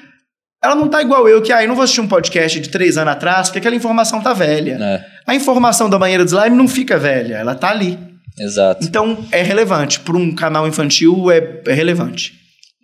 [0.63, 2.97] ela não tá igual eu, que aí ah, não vou assistir um podcast de três
[2.97, 4.77] anos atrás, porque aquela informação tá velha.
[4.81, 5.05] É.
[5.25, 7.97] A informação da banheira de slime não fica velha, ela tá ali.
[8.37, 8.85] Exato.
[8.85, 9.99] Então, é relevante.
[9.99, 12.33] Para um canal infantil, é, é relevante.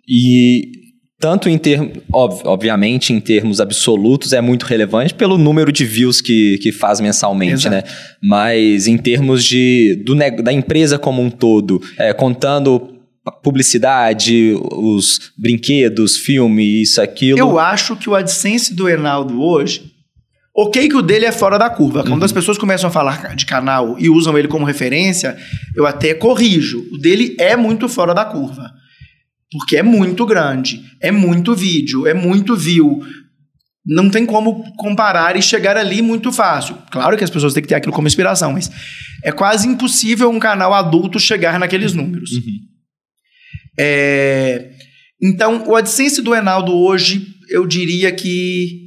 [0.08, 0.70] E
[1.18, 6.20] tanto em termos, ob, obviamente, em termos absolutos, é muito relevante pelo número de views
[6.20, 7.78] que, que faz mensalmente, né?
[7.78, 7.92] Exato.
[7.92, 8.16] né?
[8.22, 12.95] Mas em termos de, do, da empresa como um todo, é, contando
[13.30, 17.38] publicidade, os brinquedos, filme, isso, aquilo.
[17.38, 19.92] Eu acho que o AdSense do Enaldo hoje.
[20.58, 22.02] Ok, que o dele é fora da curva.
[22.02, 22.24] Quando uhum.
[22.24, 25.36] as pessoas começam a falar de canal e usam ele como referência,
[25.74, 26.86] eu até corrijo.
[26.90, 28.72] O dele é muito fora da curva.
[29.52, 33.02] Porque é muito grande, é muito vídeo, é muito view.
[33.84, 36.78] Não tem como comparar e chegar ali muito fácil.
[36.90, 38.70] Claro que as pessoas têm que ter aquilo como inspiração, mas
[39.22, 42.32] é quase impossível um canal adulto chegar naqueles números.
[42.32, 42.75] Uhum.
[43.78, 44.70] É,
[45.22, 48.86] então, o AdSense do Enaldo hoje, eu diria que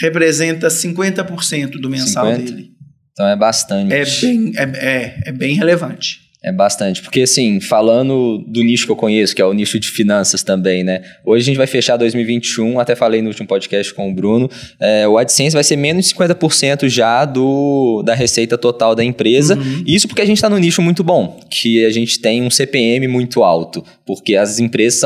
[0.00, 2.52] representa 50% do mensal 50?
[2.52, 2.70] dele.
[3.12, 3.92] Então é bastante.
[3.92, 6.23] É bem, é, é, é bem relevante.
[6.44, 9.88] É bastante, porque assim, falando do nicho que eu conheço, que é o nicho de
[9.88, 11.00] finanças também, né?
[11.24, 15.08] Hoje a gente vai fechar 2021, até falei no último podcast com o Bruno, é,
[15.08, 19.56] o AdSense vai ser menos de 50% já do, da receita total da empresa.
[19.56, 19.84] Uhum.
[19.86, 23.08] Isso porque a gente está no nicho muito bom, que a gente tem um CPM
[23.08, 25.02] muito alto, porque as empresas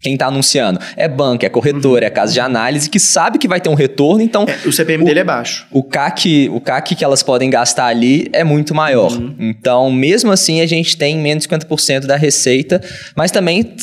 [0.00, 2.06] quem está anunciando é banco, é corretor, uhum.
[2.06, 5.02] é casa de análise que sabe que vai ter um retorno, então é, o CPM
[5.02, 5.66] o, dele é baixo.
[5.70, 9.12] O CAC, o CAC que elas podem gastar ali é muito maior.
[9.12, 9.34] Uhum.
[9.38, 12.80] Então, mesmo assim, a gente tem menos de 50% da receita,
[13.16, 13.74] mas também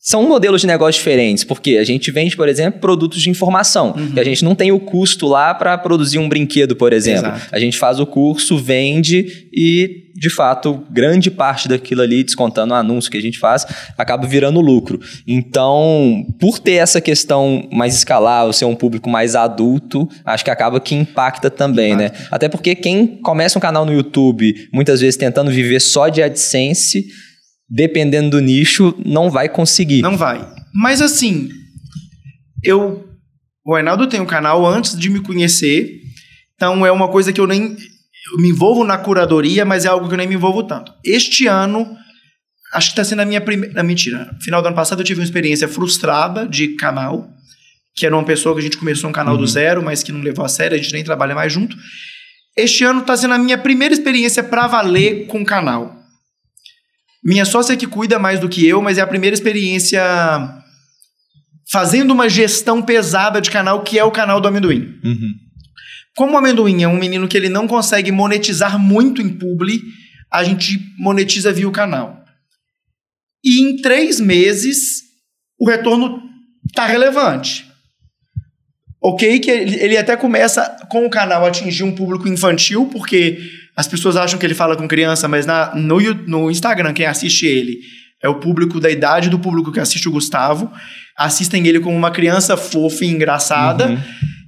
[0.00, 4.12] são modelos de negócio diferentes, porque a gente vende, por exemplo, produtos de informação, uhum.
[4.12, 7.26] que a gente não tem o custo lá para produzir um brinquedo, por exemplo.
[7.26, 7.48] Exato.
[7.50, 12.76] A gente faz o curso, vende e, de fato, grande parte daquilo ali, descontando o
[12.76, 13.66] anúncio que a gente faz,
[13.98, 15.00] acaba virando lucro.
[15.26, 20.78] Então, por ter essa questão mais escalável, ser um público mais adulto, acho que acaba
[20.78, 22.06] que impacta também, né?
[22.06, 22.22] impacta.
[22.22, 22.28] né?
[22.30, 27.04] Até porque quem começa um canal no YouTube, muitas vezes tentando viver só de AdSense
[27.68, 30.00] dependendo do nicho, não vai conseguir.
[30.00, 30.46] Não vai.
[30.72, 31.50] Mas assim,
[32.62, 33.06] eu.
[33.64, 36.00] O Reinaldo tem um canal antes de me conhecer,
[36.54, 37.76] então é uma coisa que eu nem.
[38.30, 40.92] Eu me envolvo na curadoria, mas é algo que eu nem me envolvo tanto.
[41.04, 41.96] Este ano,
[42.72, 43.82] acho que está sendo a minha primeira.
[43.82, 44.30] Mentira.
[44.32, 47.28] No final do ano passado eu tive uma experiência frustrada de canal,
[47.94, 49.40] que era uma pessoa que a gente começou um canal uhum.
[49.40, 51.76] do zero, mas que não levou a sério, a gente nem trabalha mais junto.
[52.56, 55.97] Este ano está sendo a minha primeira experiência para valer com o canal.
[57.28, 60.02] Minha sócia que cuida mais do que eu, mas é a primeira experiência
[61.70, 64.98] fazendo uma gestão pesada de canal, que é o canal do amendoim.
[65.04, 65.34] Uhum.
[66.16, 69.82] Como o amendoim é um menino que ele não consegue monetizar muito em publi,
[70.32, 72.24] a gente monetiza via o canal.
[73.44, 75.02] E em três meses,
[75.60, 76.22] o retorno
[76.74, 77.70] tá relevante.
[79.02, 83.38] Ok, que ele, ele até começa com o canal atingir um público infantil, porque
[83.78, 87.46] as pessoas acham que ele fala com criança, mas na, no, no Instagram, quem assiste
[87.46, 87.78] ele
[88.20, 90.68] é o público da idade do público que assiste o Gustavo.
[91.16, 93.90] Assistem ele como uma criança fofa e engraçada.
[93.90, 93.98] Uhum.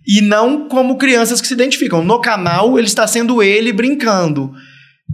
[0.05, 2.03] E não como crianças que se identificam.
[2.05, 4.53] No canal, ele está sendo ele brincando.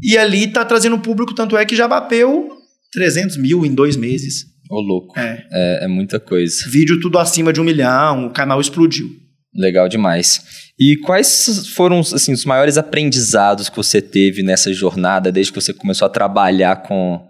[0.03, 2.49] E ali está trazendo público, tanto é que já bateu
[2.95, 4.47] 300 mil em dois meses.
[4.71, 5.21] Ô, louco.
[5.21, 5.45] É.
[5.53, 5.85] é.
[5.85, 6.65] É, muita coisa.
[6.71, 9.26] Vídeo tudo acima de um milhão, o canal explodiu.
[9.57, 10.43] Legal demais.
[10.79, 15.73] E quais foram assim, os maiores aprendizados que você teve nessa jornada, desde que você
[15.73, 17.27] começou a trabalhar com,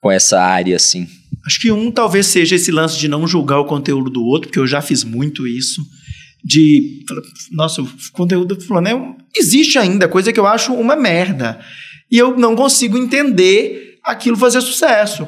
[0.00, 1.06] com essa área, assim?
[1.46, 4.58] Acho que um talvez seja esse lance de não julgar o conteúdo do outro, porque
[4.58, 5.82] eu já fiz muito isso.
[6.42, 7.04] De,
[7.52, 11.60] nossa, o conteúdo fulano é, existe ainda, coisa que eu acho uma merda.
[12.10, 15.26] E eu não consigo entender aquilo fazer sucesso.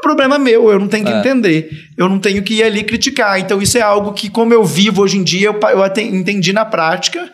[0.00, 1.18] É problema meu, eu não tenho que é.
[1.20, 1.88] entender.
[1.96, 3.38] Eu não tenho que ir ali criticar.
[3.38, 6.64] Então, isso é algo que, como eu vivo hoje em dia, eu, eu entendi na
[6.64, 7.30] prática.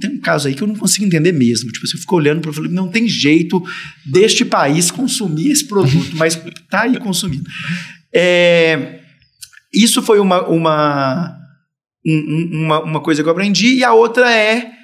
[0.00, 1.72] Tem um caso aí que eu não consigo entender mesmo.
[1.72, 3.60] Tipo, assim, eu fico olhando para falei, não tem jeito
[4.04, 6.36] deste país consumir esse produto, mas
[6.68, 7.48] tá aí consumindo.
[8.12, 9.00] É,
[9.72, 11.36] isso foi uma, uma,
[12.04, 13.78] uma, uma coisa que eu aprendi.
[13.78, 14.79] E a outra é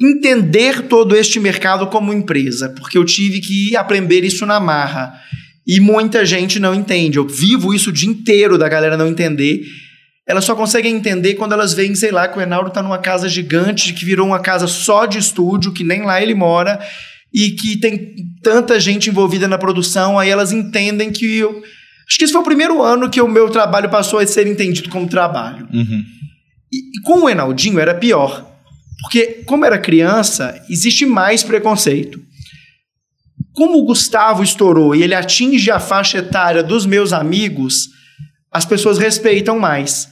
[0.00, 5.14] entender todo este mercado como empresa, porque eu tive que aprender isso na marra.
[5.66, 7.18] E muita gente não entende.
[7.18, 9.64] Eu vivo isso o dia inteiro da galera não entender.
[10.28, 13.28] elas só conseguem entender quando elas veem, sei lá, que o Enaldo tá numa casa
[13.28, 16.80] gigante, que virou uma casa só de estúdio, que nem lá ele mora,
[17.32, 21.62] e que tem tanta gente envolvida na produção, aí elas entendem que eu.
[22.08, 24.88] Acho que esse foi o primeiro ano que o meu trabalho passou a ser entendido
[24.88, 25.68] como trabalho.
[25.72, 26.04] Uhum.
[26.72, 28.55] E, e com o Enaldinho era pior.
[29.06, 32.20] Porque, como era criança, existe mais preconceito.
[33.52, 37.88] Como o Gustavo estourou e ele atinge a faixa etária dos meus amigos,
[38.52, 40.08] as pessoas respeitam mais.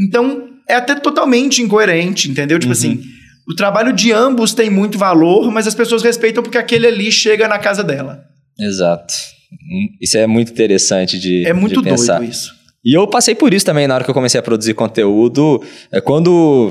[0.00, 2.58] Então, é até totalmente incoerente, entendeu?
[2.58, 2.78] Tipo Uhum.
[2.78, 3.02] assim,
[3.46, 7.46] o trabalho de ambos tem muito valor, mas as pessoas respeitam porque aquele ali chega
[7.48, 8.24] na casa dela.
[8.58, 9.12] Exato.
[10.00, 12.18] Isso é muito interessante de, É muito de pensar.
[12.18, 12.50] doido isso.
[12.84, 15.62] E eu passei por isso também na hora que eu comecei a produzir conteúdo.
[15.90, 16.70] É quando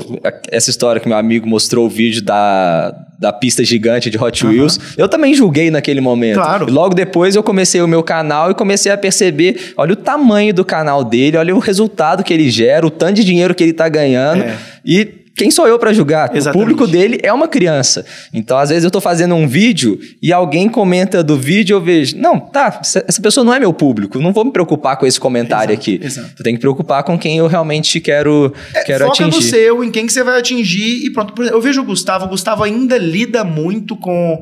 [0.49, 4.45] essa história que meu amigo mostrou o vídeo da, da pista gigante de Hot.
[4.45, 6.35] Wheels, eu também julguei naquele momento.
[6.35, 6.69] Claro.
[6.69, 10.53] E logo depois eu comecei o meu canal e comecei a perceber, olha o tamanho
[10.53, 13.73] do canal dele, olha o resultado que ele gera, o tanto de dinheiro que ele
[13.73, 14.43] tá ganhando.
[14.43, 14.57] É.
[14.85, 16.35] E quem sou eu pra julgar?
[16.35, 16.57] Exatamente.
[16.63, 18.05] O público dele é uma criança.
[18.33, 22.17] Então, às vezes eu tô fazendo um vídeo e alguém comenta do vídeo, eu vejo,
[22.17, 25.71] não, tá, essa pessoa não é meu público, não vou me preocupar com esse comentário
[25.73, 25.99] Exato, aqui.
[26.03, 26.33] exato.
[26.39, 28.53] Eu tenho que preocupar com quem eu realmente quero,
[28.85, 29.35] quero É, Foca atingir.
[29.37, 31.33] no seu, em quem que você vai atingir e pronto.
[31.39, 34.39] Exemplo, Eu vejo o Gustavo, o Gustavo ainda lida muito com,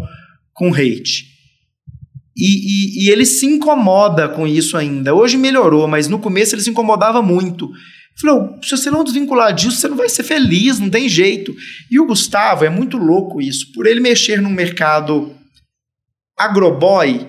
[0.54, 1.26] com hate.
[2.38, 5.14] E, e- e ele se incomoda com isso ainda.
[5.16, 7.70] Hoje melhorou, mas no começo ele se incomodava muito.
[8.20, 11.54] Falei, "Ô, se você não desvincular disso, você não vai ser feliz, não tem jeito.
[11.92, 13.72] E o Gustavo, é muito louco isso.
[13.74, 15.36] Por ele mexer num mercado
[16.38, 17.28] agroboy,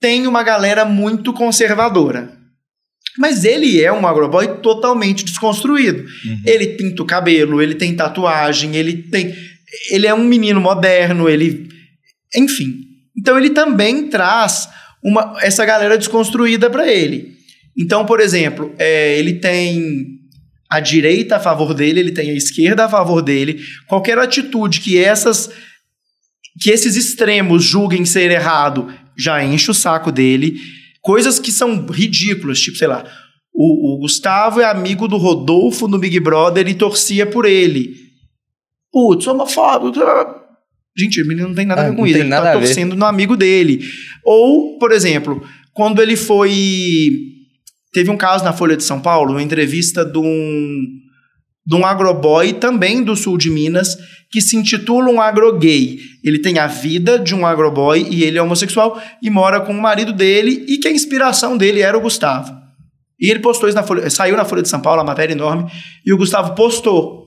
[0.00, 2.40] tem uma galera muito conservadora.
[3.18, 6.02] Mas ele é um agroboy totalmente desconstruído.
[6.02, 6.42] Uhum.
[6.46, 9.34] Ele pinta o cabelo, ele tem tatuagem, ele tem.
[9.90, 11.68] Ele é um menino moderno, ele.
[12.34, 12.86] Enfim.
[13.18, 14.68] Então ele também traz
[15.02, 17.36] uma, essa galera desconstruída para ele.
[17.76, 20.18] Então, por exemplo, é, ele tem
[20.70, 23.60] a direita a favor dele, ele tem a esquerda a favor dele.
[23.88, 25.50] Qualquer atitude que essas
[26.60, 30.56] que esses extremos julguem ser errado já enche o saco dele.
[31.00, 33.04] Coisas que são ridículas, tipo, sei lá,
[33.54, 37.94] o, o Gustavo é amigo do Rodolfo no Big Brother e torcia por ele.
[38.92, 39.98] Putz, homofóbico.
[40.96, 42.18] Gente, o menino não tem nada a Ah, ver com isso.
[42.18, 43.80] Ele tá a torcendo no amigo dele.
[44.24, 45.42] Ou, por exemplo,
[45.72, 47.39] quando ele foi.
[47.92, 50.86] Teve um caso na Folha de São Paulo, uma entrevista de um,
[51.66, 53.96] de um agroboy também do sul de Minas,
[54.30, 55.98] que se intitula um agrogay.
[56.24, 59.80] Ele tem a vida de um agroboy e ele é homossexual e mora com o
[59.80, 62.60] marido dele e que a inspiração dele era o Gustavo.
[63.20, 65.70] E ele postou isso na Folha, saiu na Folha de São Paulo, a matéria enorme,
[66.06, 67.19] e o Gustavo postou.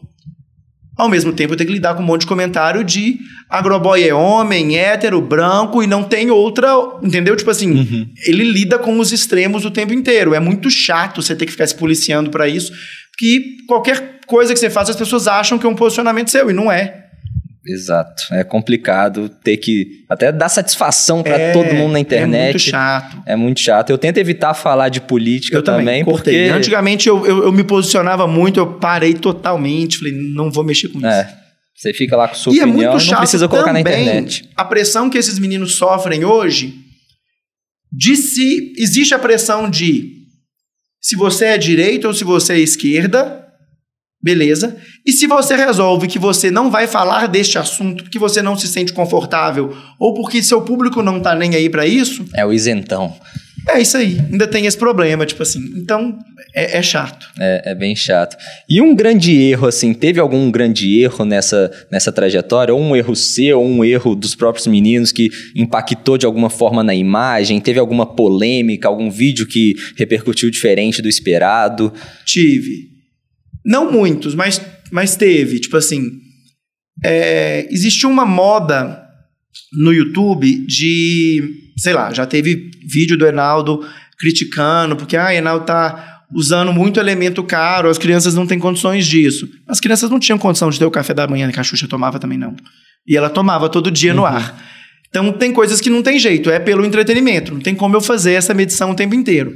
[0.97, 3.17] Ao mesmo tempo, eu tenho que lidar com um monte de comentário de
[3.49, 6.69] agroboy é homem, hétero, branco e não tem outra.
[7.01, 7.35] Entendeu?
[7.35, 8.07] Tipo assim, Uhum.
[8.27, 10.33] ele lida com os extremos o tempo inteiro.
[10.35, 12.71] É muito chato você ter que ficar se policiando pra isso,
[13.11, 16.53] porque qualquer coisa que você faz, as pessoas acham que é um posicionamento seu e
[16.53, 17.02] não é.
[17.65, 18.23] Exato.
[18.31, 22.51] É complicado ter que até dar satisfação pra É, todo mundo na É internet.
[22.53, 23.23] muito chato.
[23.25, 23.89] É muito chato.
[23.89, 26.47] Eu tento evitar falar de política Eu também, cortei.
[26.47, 30.89] porque Antigamente eu, eu, eu me posicionava muito, eu parei totalmente, falei, não vou mexer
[30.89, 31.07] com isso.
[31.07, 31.33] é,
[31.75, 33.79] você fica lá com sua e é opinião muito e chato não precisa colocar na
[33.83, 34.49] também internet.
[34.55, 36.73] A pressão que esses meninos sofrem hoje,
[37.91, 40.21] de se existe a pressão de
[41.01, 43.42] se você é direita ou se você é esquerda,
[44.23, 44.77] beleza?
[45.05, 48.67] E se você resolve que você não vai falar deste assunto porque você não se
[48.67, 53.13] sente confortável ou porque seu público não tá nem aí pra isso, É o isentão.
[53.69, 54.17] é isso aí.
[54.31, 55.59] Ainda tem esse problema, tipo assim.
[55.75, 56.17] Então,
[56.55, 57.27] é, é chato.
[57.39, 58.37] É, é bem chato.
[58.69, 62.73] E um grande erro, assim, teve algum grande erro nessa, nessa trajetória?
[62.73, 66.83] Ou um erro seu, ou um erro dos próprios meninos que impactou de alguma forma
[66.83, 67.59] na imagem?
[67.59, 71.91] Teve alguma polêmica, algum vídeo que repercutiu diferente do esperado?
[72.25, 72.92] Tive.
[73.65, 74.61] Não muitos, mas,
[74.91, 75.59] mas teve.
[75.59, 76.11] Tipo assim,
[77.03, 79.01] é, existiu uma moda
[79.73, 81.41] no YouTube de,
[81.77, 83.85] sei lá, já teve vídeo do Enaldo
[84.17, 89.47] criticando, porque ah, Enaldo tá usando muito elemento caro, as crianças não têm condições disso.
[89.67, 92.19] As crianças não tinham condição de ter o café da manhã que a Xuxa tomava
[92.19, 92.55] também não.
[93.07, 94.27] E ela tomava todo dia no Uhum.
[94.27, 94.63] ar.
[95.09, 98.33] Então tem coisas que não tem jeito, é pelo entretenimento, não tem como eu fazer
[98.33, 99.55] essa medição o tempo inteiro.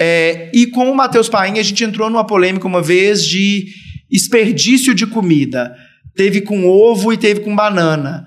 [0.00, 3.66] É, e com o Matheus Paim, a gente entrou numa polêmica uma vez de
[4.10, 5.74] desperdício de comida.
[6.14, 8.26] Teve com ovo e teve com banana.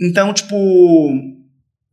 [0.00, 0.56] Então, tipo.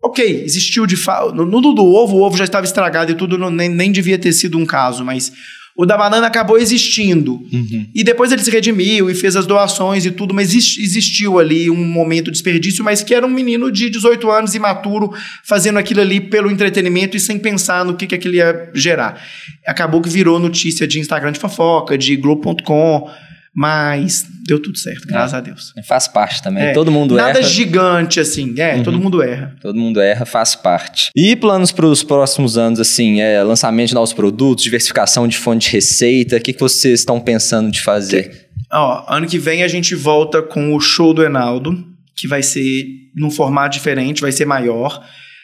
[0.04, 1.34] Ok, existiu de fato.
[1.34, 4.20] No, no do ovo, o ovo já estava estragado e tudo, não- nem, nem devia
[4.20, 5.32] ter sido um caso, mas
[5.78, 7.34] O da banana acabou existindo.
[7.52, 7.86] Uhum.
[7.94, 11.70] E depois ele se redimiu e fez as doações e tudo, mas exis- existiu ali
[11.70, 15.12] um momento de desperdício, mas que era um menino de 18 anos, imaturo,
[15.44, 19.22] fazendo aquilo ali pelo entretenimento e sem pensar no que, que aquilo ia gerar.
[19.68, 23.10] Acabou que virou notícia de Instagram de fofoca, de Globo.com,
[23.56, 25.74] mas deu tudo certo, graças a Deus.
[25.88, 26.66] Faz parte também.
[26.66, 27.48] É, Todo mundo Nada erra.
[27.48, 28.84] gigante assim, é, Uhum.
[28.84, 29.56] todo mundo erra.
[29.62, 31.10] Todo mundo erra, faz parte.
[31.16, 35.68] E planos para os próximos anos, assim, é lançamento de novos produtos, diversificação de fonte
[35.70, 38.50] de receita, o que, que vocês estão pensando de fazer?
[38.72, 41.82] Ó, ano que vem a gente volta com o show do Enaldo,
[42.16, 42.84] que vai ser
[43.16, 45.02] num formato diferente, vai ser maior.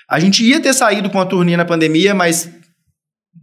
[0.09, 2.49] A gente ia ter saído com a turnê na pandemia, mas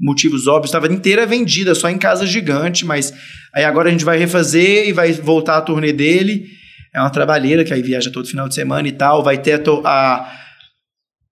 [0.01, 3.13] motivos óbvios, estava inteira vendida, só em casa gigante, mas
[3.55, 6.47] aí agora a gente vai refazer e vai voltar a turnê dele.
[6.95, 9.89] É uma trabalheira que aí viaja todo final de semana e tal, vai ter a,
[9.89, 10.33] a,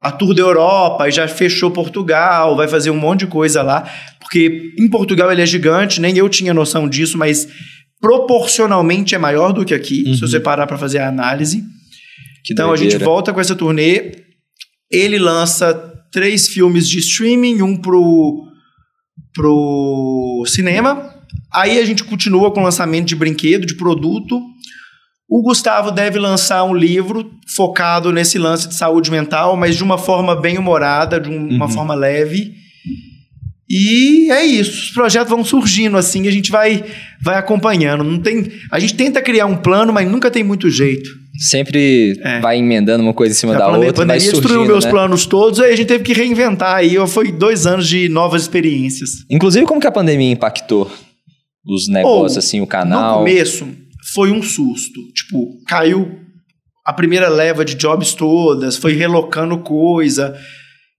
[0.03, 3.89] a tour da Europa, e já fechou Portugal, vai fazer um monte de coisa lá,
[4.21, 7.49] porque em Portugal ele é gigante, nem eu tinha noção disso, mas
[8.01, 10.15] proporcionalmente é maior do que aqui, Uhum.
[10.15, 11.63] se você parar para fazer a análise.
[12.45, 13.05] Que Então a gente doideira.
[13.05, 14.13] volta com essa turnê.
[14.91, 18.43] Ele lança três filmes de streaming, um pro,
[19.35, 21.11] pro cinema.
[21.53, 24.41] Aí a gente continua com o lançamento de brinquedo, de produto.
[25.29, 29.99] O Gustavo deve lançar um livro focado nesse lance de saúde mental, mas de uma
[29.99, 31.71] forma bem humorada, de um- uma Uhum.
[31.71, 32.55] forma leve.
[33.69, 34.71] E é isso.
[34.71, 36.85] Os projetos vão surgindo assim, a gente vai,
[37.21, 38.05] vai acompanhando.
[38.05, 41.11] Não tem, a gente tenta criar um plano, mas nunca tem muito jeito.
[41.39, 42.41] Sempre É.
[42.41, 44.85] vai emendando uma coisa em cima A da plane- outra, vai pandemia destruiu surgindo, meus
[44.85, 44.91] né?
[44.91, 46.77] planos todos, aí a gente teve que reinventar.
[46.77, 49.11] Aí foi dois anos de novas experiências.
[49.29, 50.91] Inclusive, como que a pandemia impactou
[51.67, 53.19] os negócios, Ou, assim, o No canal?
[53.19, 53.69] começo,
[54.15, 55.01] foi um susto.
[55.15, 56.21] Tipo, caiu
[56.87, 60.39] a primeira leva de jobs todas, foi relocando coisa.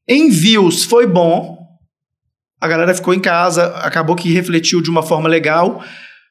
[0.07, 1.56] Em views foi bom.
[2.59, 5.84] A galera ficou em casa, acabou que refletiu de uma forma legal.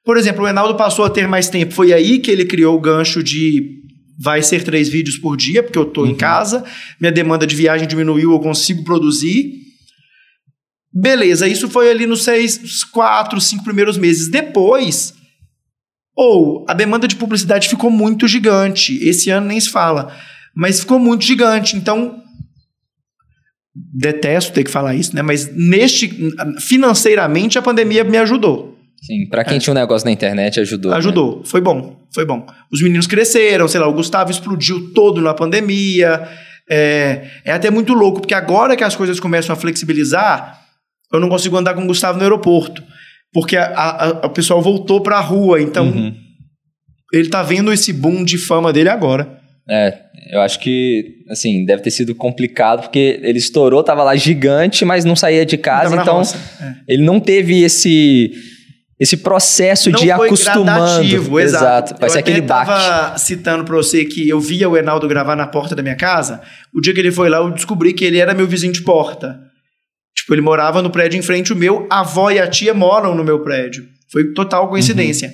[0.04, 1.72] Por exemplo, o Enaldo passou a ter mais tempo.
[1.72, 3.76] Foi aí que ele criou o gancho de
[4.18, 6.14] vai ser três vídeos por dia, porque eu em Uhum.
[6.14, 6.64] casa,
[7.00, 9.52] minha demanda de viagem diminuiu, eu consigo produzir.
[10.92, 14.30] Beleza, isso foi ali nos seis, quatro, cinco primeiros meses.
[14.30, 15.12] Depois,
[16.16, 18.96] ou a demanda de publicidade ficou muito gigante.
[19.06, 20.16] Esse ano nem se fala,
[20.54, 21.76] mas ficou muito gigante.
[21.76, 22.22] Então,
[23.94, 25.22] detesto ter que falar isso, né?
[25.22, 26.08] Mas neste
[26.60, 28.76] financeiramente a pandemia me ajudou.
[29.02, 30.90] Sim, pra quem tinha um negócio na internet, ajudou.
[30.90, 30.96] né?
[30.96, 32.46] Ajudou, foi bom, foi bom.
[32.72, 36.26] Os meninos cresceram, sei lá, o Gustavo explodiu todo na pandemia.
[36.68, 40.60] É, é até muito louco, porque agora que as coisas começam a flexibilizar,
[41.12, 42.82] eu não consigo andar com o Gustavo no aeroporto.
[43.32, 46.14] Porque a, a- a- o pessoal voltou pra rua, então Uhum.
[47.12, 49.38] ele tá vendo esse boom de fama dele agora.
[49.68, 49.98] É,
[50.30, 55.04] eu acho que, assim, deve ter sido complicado, porque ele estourou, tava lá gigante, mas
[55.04, 56.74] não saía de casa, então é.
[56.88, 58.32] ele não teve esse
[58.98, 61.04] esse processo Não de acostumando.
[61.38, 61.94] exato.
[62.00, 62.70] Vai eu ser aquele baque.
[62.70, 66.40] tava citando pra você que eu via o Enaldo gravar na porta da minha casa.
[66.74, 69.38] O dia que ele foi lá, eu descobri que ele era meu vizinho de porta.
[70.16, 73.14] Tipo, ele morava no prédio em frente ao meu, a avó e a tia moram
[73.14, 73.84] no meu prédio.
[74.10, 75.30] Foi total coincidência.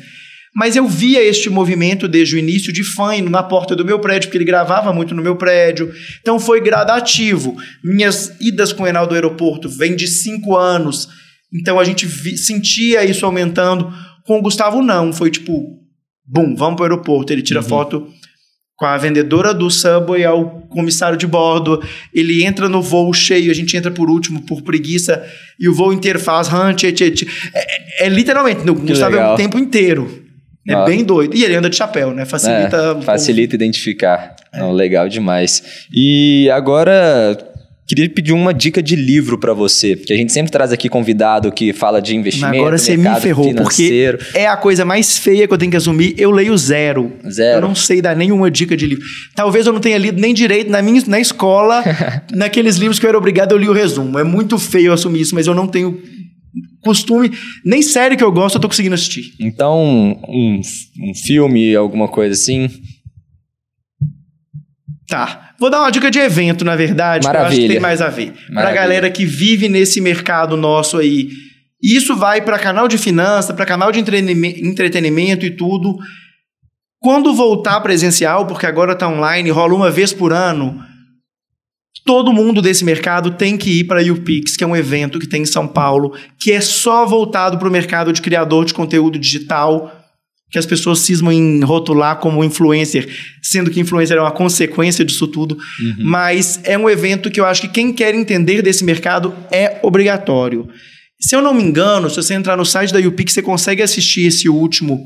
[0.55, 4.29] Mas eu via este movimento desde o início de fã na porta do meu prédio,
[4.29, 5.91] porque ele gravava muito no meu prédio.
[6.21, 7.57] Então foi gradativo.
[7.83, 11.09] Minhas idas com o Enaldo ao aeroporto vêm de cinco anos.
[11.53, 13.93] Então a gente vi- sentia isso aumentando.
[14.27, 15.13] Com o Gustavo, não.
[15.13, 15.79] Foi tipo,
[16.27, 17.33] bum, vamos para o aeroporto.
[17.33, 17.67] Ele tira Uhum.
[17.69, 18.07] foto
[18.77, 21.83] com a vendedora do Subway ao comissário de bordo.
[22.13, 25.25] Ele entra no voo cheio, a gente entra por último, por preguiça,
[25.59, 27.27] e o voo inteiro faz run, tchê, tchê, tchê.
[27.55, 29.35] É, é literalmente, o Gustavo é legal.
[29.35, 30.21] o tempo inteiro.
[30.69, 31.37] É bem doido.
[31.37, 32.25] E ele anda de chapéu, né?
[32.25, 32.99] Facilita.
[33.01, 34.37] É, facilita identificar.
[34.55, 35.87] Não, legal demais.
[35.93, 37.37] E agora
[37.87, 41.51] queria pedir uma dica de livro pra você, porque a gente sempre traz aqui convidado
[41.51, 44.19] que fala de investimento, Agora você me ferrou, financeiro.
[44.19, 46.15] porque é a coisa mais feia que eu tenho que assumir.
[46.17, 47.13] Eu leio zero.
[47.29, 47.59] Zero.
[47.59, 49.05] Eu não sei dar nenhuma dica de livro.
[49.35, 51.83] Talvez eu não tenha lido nem direito na minha na escola,
[52.33, 54.19] naqueles livros que eu era obrigado, eu li o resumo.
[54.19, 56.01] É muito feio assumir isso, mas eu não tenho
[56.83, 57.31] costume,
[57.65, 59.33] nem série que eu gosto, eu tô conseguindo assistir.
[59.41, 59.81] Então,
[60.29, 60.61] um,
[61.01, 62.69] um filme, alguma coisa assim.
[65.09, 65.51] Tá.
[65.59, 67.69] Vou dar uma dica de evento, na verdade, que eu acho que Maravilha.
[67.69, 68.33] tem mais a ver.
[68.33, 68.81] Pra Maravilha.
[68.81, 71.29] galera que vive nesse mercado nosso aí.
[71.83, 75.97] E Isso vai para canal de finança, para canal de entretenime- entretenimento e tudo.
[77.01, 80.81] Quando voltar presencial, porque agora tá online, rola uma vez por ano,
[82.05, 85.27] todo mundo desse mercado tem que ir para a UPix, que é um evento que
[85.27, 89.19] tem em São Paulo, que é só voltado para o mercado de criador de conteúdo
[89.19, 90.01] digital,
[90.51, 93.09] que as pessoas cismam em rotular como influencer,
[93.43, 95.57] sendo que influencer é uma consequência disso tudo.
[95.99, 100.69] Mas é um evento que eu acho que quem quer entender desse mercado é obrigatório.
[101.19, 104.27] Se eu não me engano, se você entrar no site da YouPix, você consegue assistir
[104.27, 105.03] esse último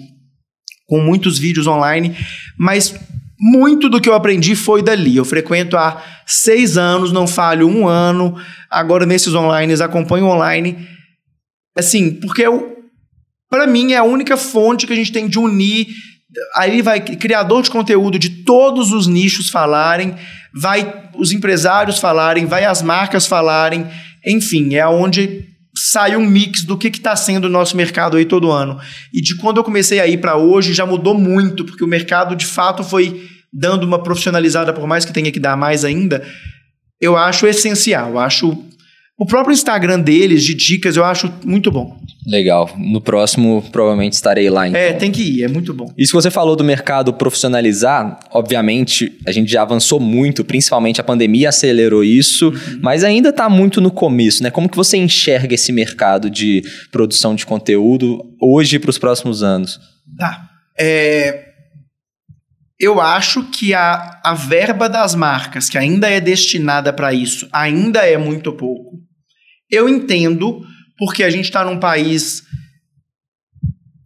[0.86, 2.16] com muitos vídeos online,
[2.58, 2.94] mas
[3.38, 5.16] muito do que eu aprendi foi dali.
[5.16, 8.36] Eu frequento há seis anos, não falho um ano.
[8.70, 10.88] Agora, nesses online, acompanho online.
[11.76, 12.44] Assim, porque
[13.50, 15.88] para mim é a única fonte que a gente tem de unir.
[16.56, 20.14] Aí vai criador de conteúdo de todos os nichos falarem,
[20.54, 23.86] vai os empresários falarem, vai as marcas falarem.
[24.26, 28.50] Enfim, é onde sai um mix do que está sendo o nosso mercado aí todo
[28.50, 28.78] ano.
[29.12, 32.34] E de quando eu comecei a ir para hoje, já mudou muito, porque o mercado
[32.34, 36.26] de fato foi dando uma profissionalizada, por mais que tenha que dar mais ainda.
[37.00, 38.64] Eu acho essencial, eu acho
[39.18, 41.98] o próprio Instagram deles, de dicas, eu acho muito bom.
[42.26, 42.70] Legal.
[42.76, 44.68] No próximo, provavelmente estarei lá.
[44.68, 44.80] Então.
[44.80, 45.90] É, tem que ir, é muito bom.
[45.96, 51.04] E se você falou do mercado profissionalizar, obviamente a gente já avançou muito, principalmente a
[51.04, 52.80] pandemia acelerou isso, uhum.
[52.82, 54.50] mas ainda está muito no começo, né?
[54.50, 59.80] Como que você enxerga esse mercado de produção de conteúdo hoje para os próximos anos?
[60.18, 60.50] Tá.
[60.78, 61.45] É,
[62.78, 68.00] eu acho que a, a verba das marcas, que ainda é destinada para isso, ainda
[68.00, 68.98] é muito pouco.
[69.70, 70.60] Eu entendo,
[70.98, 72.42] porque a gente está num país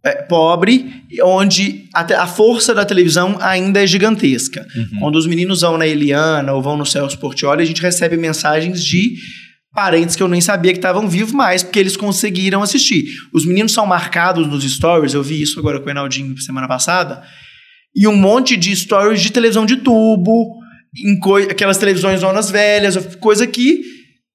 [0.03, 4.65] é, pobre, onde a, a, força da televisão ainda é gigantesca.
[4.75, 4.99] Uhum.
[4.99, 8.83] Quando os meninos vão na Eliana ou vão no Celso Portioli, a gente recebe mensagens
[8.83, 9.15] de
[9.73, 13.13] parentes que eu nem sabia que estavam vivos mais, porque eles conseguiram assistir.
[13.33, 17.23] Os meninos são marcados nos stories, eu vi isso agora com o Enaldinho semana passada,
[17.95, 20.59] e um monte de stories de televisão de tubo,
[21.49, 23.83] aquelas televisões zonas velhas, coisa que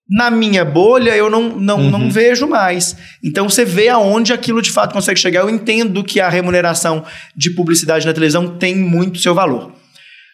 [0.09, 1.91] na minha bolha eu não, não, uhum.
[1.91, 2.97] não vejo mais.
[3.25, 5.41] Então você vê aonde aquilo de fato consegue chegar.
[5.41, 7.05] Eu entendo que a remuneração
[7.37, 9.75] de publicidade na televisão tem muito seu valor.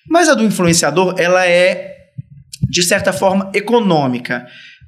[0.09, 1.97] Mas a do influenciador, ela é,
[2.69, 4.47] de certa forma, econômica.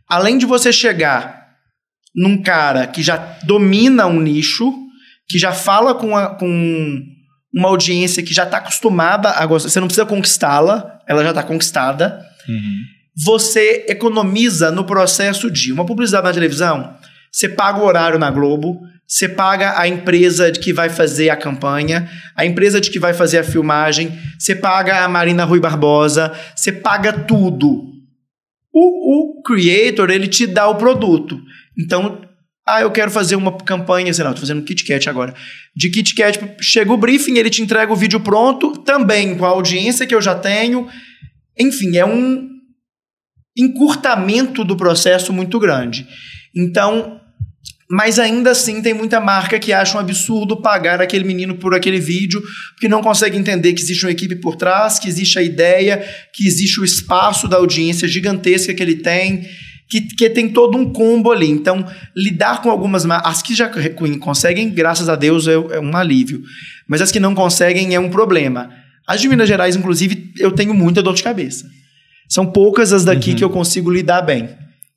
[0.09, 1.45] Além de você chegar
[2.15, 4.73] num cara que já domina um nicho,
[5.29, 7.03] que já fala com, a, com
[7.55, 9.69] uma audiência que já está acostumada a gostar.
[9.69, 12.21] Você não precisa conquistá-la, ela já está conquistada.
[12.49, 12.81] Uhum.
[13.17, 16.97] Você economiza no processo de uma publicidade na televisão.
[17.31, 21.37] Você paga o horário na Globo, você paga a empresa de que vai fazer a
[21.37, 26.33] campanha, a empresa de que vai fazer a filmagem, você paga a Marina Rui Barbosa,
[26.57, 27.93] você paga tudo.
[28.73, 31.41] O, o creator, ele te dá o produto.
[31.79, 32.21] Então,
[32.67, 35.35] ah, eu quero fazer uma campanha, sei lá, estou fazendo Kit Kat agora.
[35.77, 39.51] De Kit Kat, chega o briefing, ele te entrega o vídeo pronto, também com a
[39.51, 40.89] audiência que eu já tenho.
[41.59, 42.49] Enfim, é um
[43.57, 46.07] encurtamento do processo muito grande.
[46.57, 47.21] Então,
[47.91, 52.01] mas ainda assim tem muita marca que acha um absurdo pagar aquele menino por aquele
[52.01, 56.03] vídeo, porque não consegue entender que existe uma equipe por trás, que existe a ideia,
[56.33, 59.47] que existe o espaço da audiência gigantesca que ele tem
[59.95, 61.49] que, que tem todo um combo ali.
[61.49, 63.71] Então, lidar com algumas as que já
[64.19, 66.43] conseguem, graças a Deus, é, é um alívio.
[66.89, 68.71] Mas as que não conseguem é um problema.
[69.07, 71.71] As de Minas Gerais, inclusive, eu tenho muita dor de cabeça.
[72.29, 73.37] São poucas as daqui uhum.
[73.37, 74.49] que eu consigo lidar bem.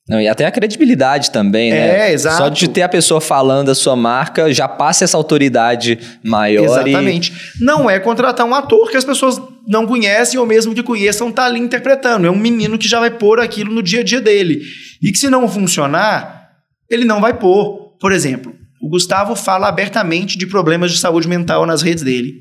[0.09, 2.09] Não, e até a credibilidade também, né?
[2.09, 2.37] É, exato.
[2.37, 6.63] Só de ter a pessoa falando a sua marca, já passa essa autoridade maior.
[6.63, 7.33] Exatamente.
[7.59, 7.63] E...
[7.63, 11.45] Não é contratar um ator que as pessoas não conhecem ou mesmo que conheçam tá
[11.45, 12.25] ali interpretando.
[12.25, 14.61] É um menino que já vai pôr aquilo no dia a dia dele.
[15.01, 16.51] E que se não funcionar,
[16.89, 17.97] ele não vai pôr.
[17.99, 22.33] Por exemplo, o Gustavo fala abertamente de problemas de saúde mental nas redes dele.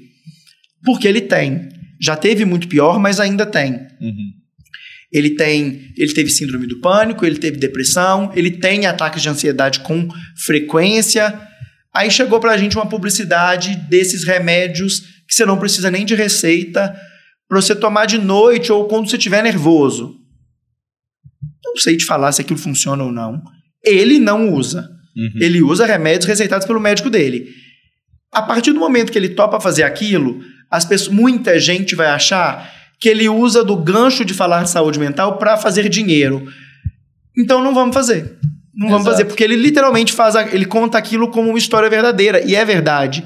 [0.84, 1.68] Porque ele tem.
[2.00, 3.72] Já teve muito pior, mas ainda tem.
[4.00, 4.32] Uhum.
[5.12, 9.80] Ele tem, ele teve síndrome do pânico, ele teve depressão, ele tem ataques de ansiedade
[9.80, 10.08] com
[10.44, 11.38] frequência.
[11.94, 16.94] Aí chegou pra gente uma publicidade desses remédios que você não precisa nem de receita
[17.48, 20.16] para você tomar de noite ou quando você estiver nervoso.
[21.64, 23.42] Não sei te falar se aquilo funciona ou não.
[23.84, 24.88] Ele não usa.
[25.16, 25.40] Uhum.
[25.40, 27.48] Ele usa remédios receitados pelo médico dele.
[28.32, 32.70] A partir do momento que ele topa fazer aquilo, as pessoas, muita gente vai achar
[32.98, 36.46] que ele usa do gancho de falar de saúde mental para fazer dinheiro.
[37.36, 38.38] Então não vamos fazer.
[38.74, 39.16] Não vamos Exato.
[39.16, 42.64] fazer, porque ele literalmente faz, a, ele conta aquilo como uma história verdadeira, e é
[42.64, 43.24] verdade.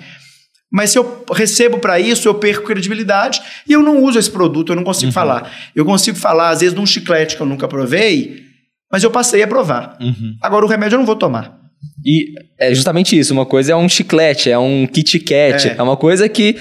[0.70, 4.70] Mas se eu recebo para isso, eu perco credibilidade e eu não uso esse produto,
[4.70, 5.12] eu não consigo uhum.
[5.12, 5.50] falar.
[5.74, 8.44] Eu consigo falar, às vezes, de um chiclete que eu nunca provei,
[8.90, 9.98] mas eu passei a provar.
[10.00, 10.36] Uhum.
[10.40, 11.58] Agora, o remédio eu não vou tomar.
[12.04, 13.32] E é justamente isso.
[13.32, 15.68] Uma coisa é um chiclete, é um Kit Kat.
[15.68, 16.56] É, é uma coisa que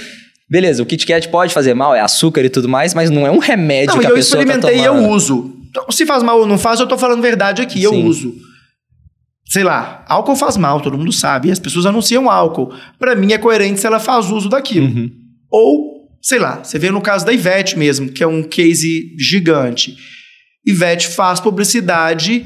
[0.50, 3.32] Beleza, o Kit Kat pode fazer mal, é açúcar e tudo mais, mas não é
[3.32, 4.64] um remédio não, que a pessoa tá tomando.
[4.66, 5.56] eu experimentei e eu uso.
[5.70, 7.86] Então, se faz mal ou não faz, eu tô falando verdade aqui, Sim.
[7.86, 8.34] eu uso.
[9.48, 12.74] Sei lá, álcool faz mal, todo mundo sabe, as pessoas anunciam álcool.
[12.98, 14.88] Para mim é coerente se ela faz uso daquilo.
[14.88, 15.12] Uhum.
[15.52, 19.96] Ou, sei lá, você vê no caso da Ivete mesmo, que é um case gigante.
[20.66, 22.46] Ivete faz publicidade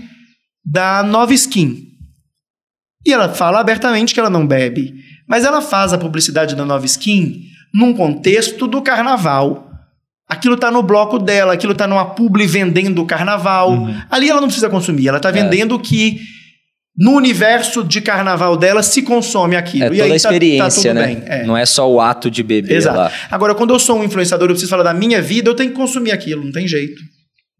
[0.65, 1.87] da Nova Skin.
[3.05, 4.93] E ela fala abertamente que ela não bebe.
[5.27, 9.69] Mas ela faz a publicidade da nova skin num contexto do carnaval.
[10.29, 13.71] Aquilo tá no bloco dela, aquilo tá numa publi vendendo o carnaval.
[13.71, 13.95] Uhum.
[14.09, 15.31] Ali ela não precisa consumir, ela tá É.
[15.31, 16.19] vendendo que
[16.97, 19.85] no universo de carnaval dela se consome aquilo.
[19.85, 21.23] É e toda aí a tá- tá experiência, tudo né?
[21.25, 21.43] É.
[21.43, 22.97] Não é só o ato de beber Exato.
[22.97, 23.11] lá.
[23.31, 25.75] Agora, quando eu sou um influenciador, eu preciso falar da minha vida, eu tenho que
[25.75, 27.01] consumir aquilo, não tem jeito.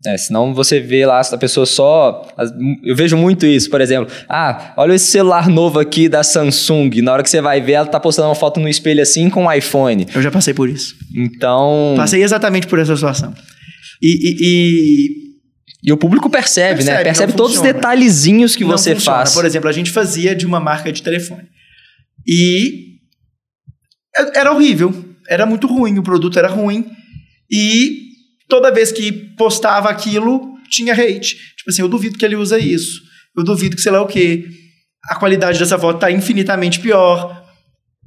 [0.06, 2.28] É, senão você vê lá a pessoa só.
[2.84, 4.14] Eu vejo muito isso, por exemplo.
[4.28, 7.02] Ah, olha esse celular novo aqui da Samsung.
[7.02, 9.46] Na hora que você vai ver, ela tá postando uma foto no espelho assim com
[9.46, 10.06] o iPhone.
[10.14, 10.94] Eu já passei por isso.
[11.16, 11.94] Então.
[11.96, 13.34] Passei exatamente por essa situação.
[14.02, 15.24] E, e- e
[15.86, 16.96] E o público percebe, né?
[16.96, 17.78] Percebe, Percebe não todos os funciona.
[17.80, 19.18] detalhezinhos que não você funciona.
[19.20, 19.34] faz.
[19.34, 21.44] Por exemplo, a gente fazia de uma marca de telefone.
[22.28, 22.94] E
[24.18, 24.94] é- era horrível.
[25.30, 26.86] Era muito ruim, o produto era ruim.
[27.50, 28.03] E
[28.54, 31.36] toda vez que postava aquilo, tinha hate.
[31.58, 33.02] Tipo assim, eu duvido que ele usa isso.
[33.36, 34.46] Eu duvido que sei lá o quê.
[35.10, 37.44] A qualidade dessa foto tá infinitamente pior.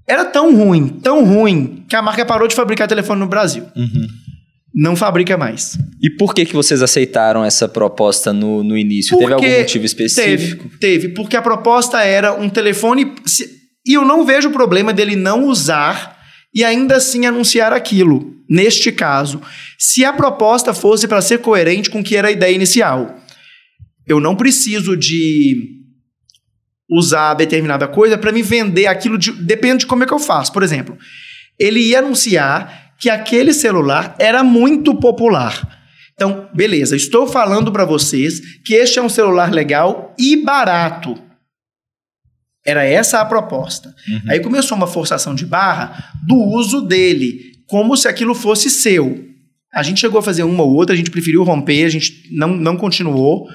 [0.07, 3.65] Era tão ruim, tão ruim, que a marca parou de fabricar telefone no Brasil.
[3.75, 4.07] Uhum.
[4.73, 5.77] Não fabrica mais.
[6.01, 9.19] E por que, que vocês aceitaram essa proposta no, no início?
[9.19, 10.69] Teve Porque algum motivo específico?
[10.69, 13.15] Teve, teve, porque a proposta era um telefone.
[13.27, 13.51] se-
[13.85, 16.16] e eu não vejo problema dele não usar
[16.57, 18.35] e ainda assim anunciar aquilo.
[18.49, 19.43] Neste caso,
[19.79, 23.21] se a proposta fosse para ser coerente com o que era a ideia inicial,
[24.07, 25.83] eu não preciso de
[26.91, 29.19] usar determinada coisa para me vender aquilo.
[29.19, 30.51] De, depende de como é que eu faço.
[30.51, 30.97] Por exemplo,
[31.59, 35.77] ele ia anunciar que aquele celular era muito popular.
[36.15, 41.26] Então, beleza, estou falando para vocês que este é um celular legal e barato.
[42.67, 43.95] Era essa a proposta.
[44.09, 44.23] Uhum.
[44.31, 49.25] Aí começou uma forçação de barra do uso dele, como se aquilo fosse seu.
[49.73, 52.49] A gente chegou a fazer uma ou outra, a gente preferiu romper, a gente não,
[52.49, 53.47] não continuou.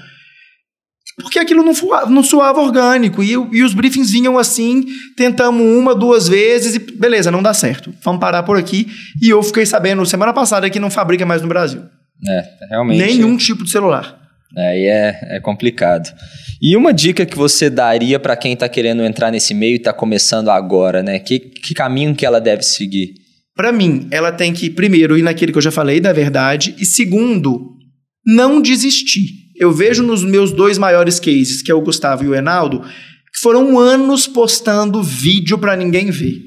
[1.22, 3.22] Porque aquilo não, fua- não soava orgânico.
[3.22, 4.86] E, e os briefings vinham assim,
[5.18, 7.94] tentamos uma, duas vezes e beleza, não dá certo.
[8.04, 8.88] Vamos parar por aqui.
[9.22, 11.82] E eu fiquei sabendo semana passada que não fabrica mais no Brasil.
[12.28, 12.98] É, realmente.
[13.00, 14.21] Nenhum tipo de celular.
[14.58, 16.14] Aí é, é complicado.
[16.62, 19.92] E uma dica que você daria para quem tá querendo entrar nesse meio e tá
[19.92, 21.20] começando agora, né?
[21.20, 23.16] Que, que caminho que ela deve seguir?
[23.56, 26.86] Para mim, ela tem que, primeiro, ir naquele que eu já falei, da verdade, e
[26.86, 27.78] segundo,
[28.26, 29.42] não desistir.
[29.56, 33.40] Eu vejo nos meus dois maiores cases, que é o Gustavo e o Enaldo, que
[33.42, 36.42] foram anos postando vídeo para ninguém ver.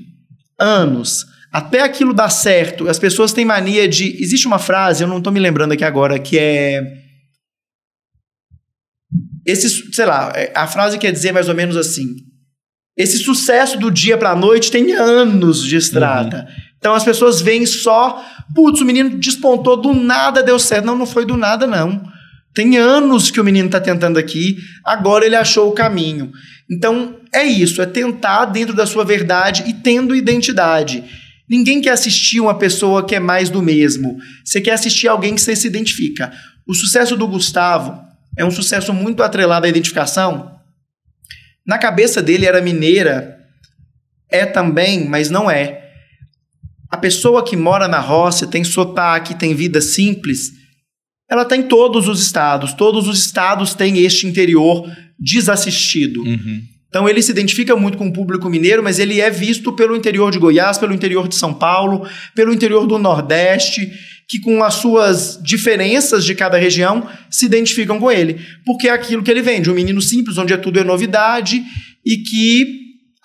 [0.59, 1.25] Anos.
[1.53, 2.89] Até aquilo dar certo.
[2.89, 4.21] As pessoas têm mania de.
[4.21, 6.83] Existe uma frase, eu não tô me lembrando aqui agora, que é.
[9.47, 12.07] Esse, sei lá, é- a frase quer dizer mais ou menos assim.
[12.97, 16.47] Esse sucesso do dia pra noite tem anos de estrada.
[16.79, 20.85] Então as pessoas veem só, putz, o menino despontou, do nada deu certo.
[20.85, 22.03] Não, não foi do nada, não.
[22.55, 26.31] Tem anos que o menino está tentando aqui, agora ele achou o caminho.
[26.71, 31.03] Então é isso, é tentar dentro da sua verdade e tendo identidade.
[31.51, 34.17] Ninguém quer assistir uma pessoa que é mais do mesmo.
[34.45, 36.33] Você quer assistir alguém que você se identifica.
[36.67, 38.01] O sucesso do Gustavo
[38.37, 40.59] é um sucesso muito atrelado à identificação.
[41.67, 43.39] Na cabeça dele era mineira,
[44.29, 45.83] é também, mas não é.
[46.91, 50.53] A pessoa que mora na roça, tem sotaque, tem vida simples,
[51.29, 52.73] ela tem todos os estados.
[52.75, 54.85] Todos os estados têm este interior
[55.19, 56.23] desassistido.
[56.23, 56.63] Uhum.
[56.95, 60.31] Então ele se identifica muito com o público mineiro, mas ele é visto pelo interior
[60.31, 63.91] de Goiás, pelo interior de São Paulo, pelo interior do Nordeste,
[64.29, 68.39] que com as suas diferenças de cada região se identificam com ele.
[68.65, 71.65] Porque é aquilo que ele vende, um menino simples, onde é tudo é novidade
[72.07, 72.65] e que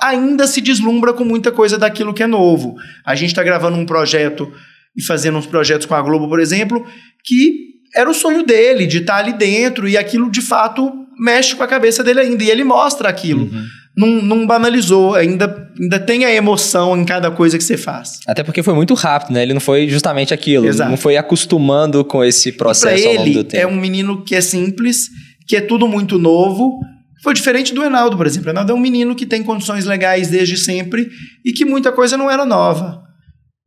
[0.01, 2.73] ainda se deslumbra com muita coisa daquilo que é novo.
[3.05, 4.51] A gente está gravando um projeto
[4.97, 6.83] e fazendo uns projetos com a Globo, por exemplo,
[7.23, 11.63] que era o sonho dele, de estar ali dentro, e aquilo de fato mexe com
[11.63, 13.43] a cabeça dele ainda, e ele mostra aquilo.
[13.43, 13.65] Uhum.
[13.97, 18.19] Não, não banalizou, ainda, ainda tem a emoção em cada coisa que você faz.
[18.25, 19.43] Até porque foi muito rápido, né?
[19.43, 20.65] Ele não foi justamente aquilo.
[20.67, 20.89] Exato.
[20.89, 23.63] Não foi acostumando com esse processo ao longo do tempo.
[23.63, 25.09] é um menino que é simples,
[25.45, 26.79] que é tudo muito novo.
[27.21, 28.47] Foi diferente do Enaldo, por exemplo.
[28.47, 31.09] O Enaldo é um menino que tem condições legais desde sempre
[31.43, 33.01] e que muita coisa não era nova.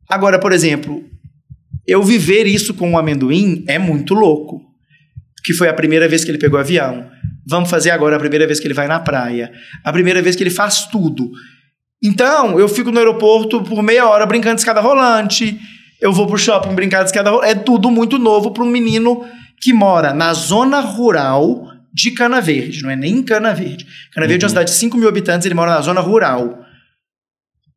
[0.09, 1.03] Agora, por exemplo,
[1.85, 4.61] eu viver isso com o amendoim é muito louco.
[5.45, 7.05] Que foi a primeira vez que ele pegou avião.
[7.45, 9.51] Vamos fazer agora a primeira vez que ele vai na praia.
[9.83, 11.31] A primeira vez que ele faz tudo.
[12.01, 15.59] Então, eu fico no aeroporto por meia hora brincando de escada rolante.
[16.01, 17.51] Eu vou pro shopping brincar de escada rolante.
[17.51, 19.25] É tudo muito novo para um menino
[19.61, 22.81] que mora na zona rural de Cana Verde.
[22.81, 23.85] Não é nem em Cana Verde.
[24.11, 26.65] Cana Verde é uma cidade de 5 mil habitantes, ele mora na zona rural.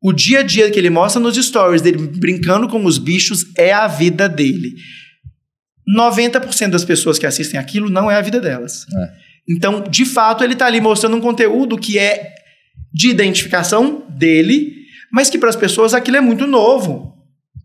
[0.03, 3.73] O dia a dia que ele mostra nos stories dele brincando com os bichos é
[3.73, 4.75] a vida dele.
[5.97, 8.87] 90% das pessoas que assistem aquilo não é a vida delas.
[8.93, 9.26] É.
[9.49, 12.31] Então, de fato, ele está ali mostrando um conteúdo que é
[12.93, 14.73] de identificação dele,
[15.13, 17.15] mas que para as pessoas aquilo é muito novo.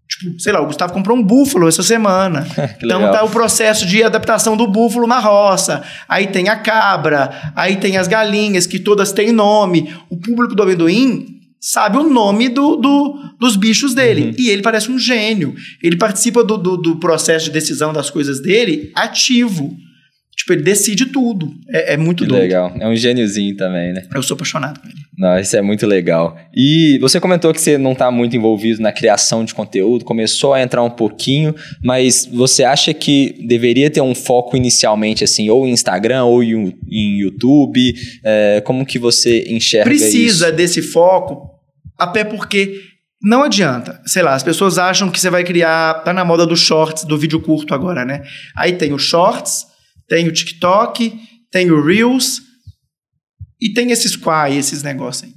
[0.08, 2.46] Tipo, sei lá, o Gustavo comprou um búfalo essa semana.
[2.84, 3.14] então legal.
[3.14, 5.84] tá o processo de adaptação do búfalo na roça.
[6.08, 9.94] Aí tem a cabra, aí tem as galinhas, que todas têm nome.
[10.10, 11.26] O público do amendoim
[11.62, 14.36] sabe o nome do, do- dos bichos dele.
[14.38, 15.56] E ele parece um gênio.
[15.82, 19.74] Ele participa do, do, do processo de decisão das coisas dele ativo.
[20.36, 21.52] Tipo, ele decide tudo.
[21.70, 22.42] É, é muito Que doido.
[22.42, 22.74] legal.
[22.80, 24.04] É um gêniozinho também, né?
[24.16, 25.00] Eu sou apaixonado por ele.
[25.18, 26.36] Não, isso é muito legal.
[26.56, 30.62] E você comentou que você não está muito envolvido na criação de conteúdo, começou a
[30.62, 31.54] entrar um pouquinho,
[31.84, 36.76] mas você acha que deveria ter um foco inicialmente, assim, ou em Instagram ou em,
[36.90, 37.94] em YouTube?
[38.24, 40.56] É, como que você enxerga Precisa isso?
[40.56, 41.52] desse foco,
[42.00, 42.80] até porque
[43.22, 44.02] não adianta.
[44.08, 46.02] Sei lá, as pessoas acham que você vai criar.
[46.04, 48.24] Tá na moda dos shorts, do vídeo curto agora, né?
[48.58, 49.66] Aí tem o shorts,
[50.12, 51.18] tem o TikTok,
[51.50, 52.42] tem o Reels
[53.62, 55.34] e tem esses quai, esses negócios aí.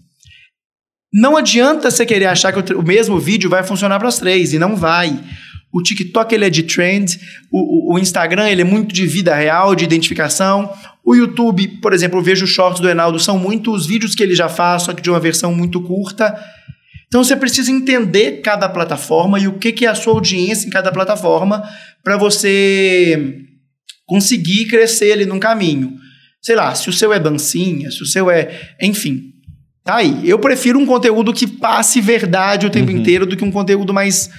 [1.13, 4.59] Não adianta você querer achar que o mesmo vídeo vai funcionar para as três, e
[4.59, 5.17] não vai.
[5.73, 7.21] O TikTok ele é de trend,
[7.53, 10.69] o, o- o Instagram ele é muito de vida real, de identificação.
[11.05, 14.35] O YouTube, por exemplo, eu vejo os shorts do Enaldo, são muitos vídeos que ele
[14.35, 16.37] já faz, só que de uma versão muito curta.
[17.07, 20.71] Então você precisa entender cada plataforma e o que, que é a sua audiência em
[20.71, 21.63] cada plataforma
[22.03, 23.41] para você
[24.07, 25.97] conseguir crescer ali num caminho.
[26.43, 28.75] Sei lá, se o seu é dancinha, se o seu é.
[28.81, 29.31] Enfim.
[29.83, 30.21] Tá aí.
[30.29, 32.99] Eu prefiro um conteúdo que passe verdade o tempo Uhum.
[32.99, 34.31] inteiro do que um conteúdo mais.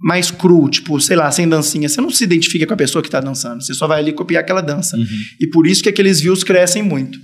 [0.00, 1.88] Mais cru, tipo, sei lá, sem dancinha.
[1.88, 3.60] Você não se identifica com a pessoa que tá dançando.
[3.64, 4.96] Você só vai ali copiar aquela dança.
[4.96, 5.04] Uhum.
[5.40, 7.18] E por isso que aqueles views crescem muito.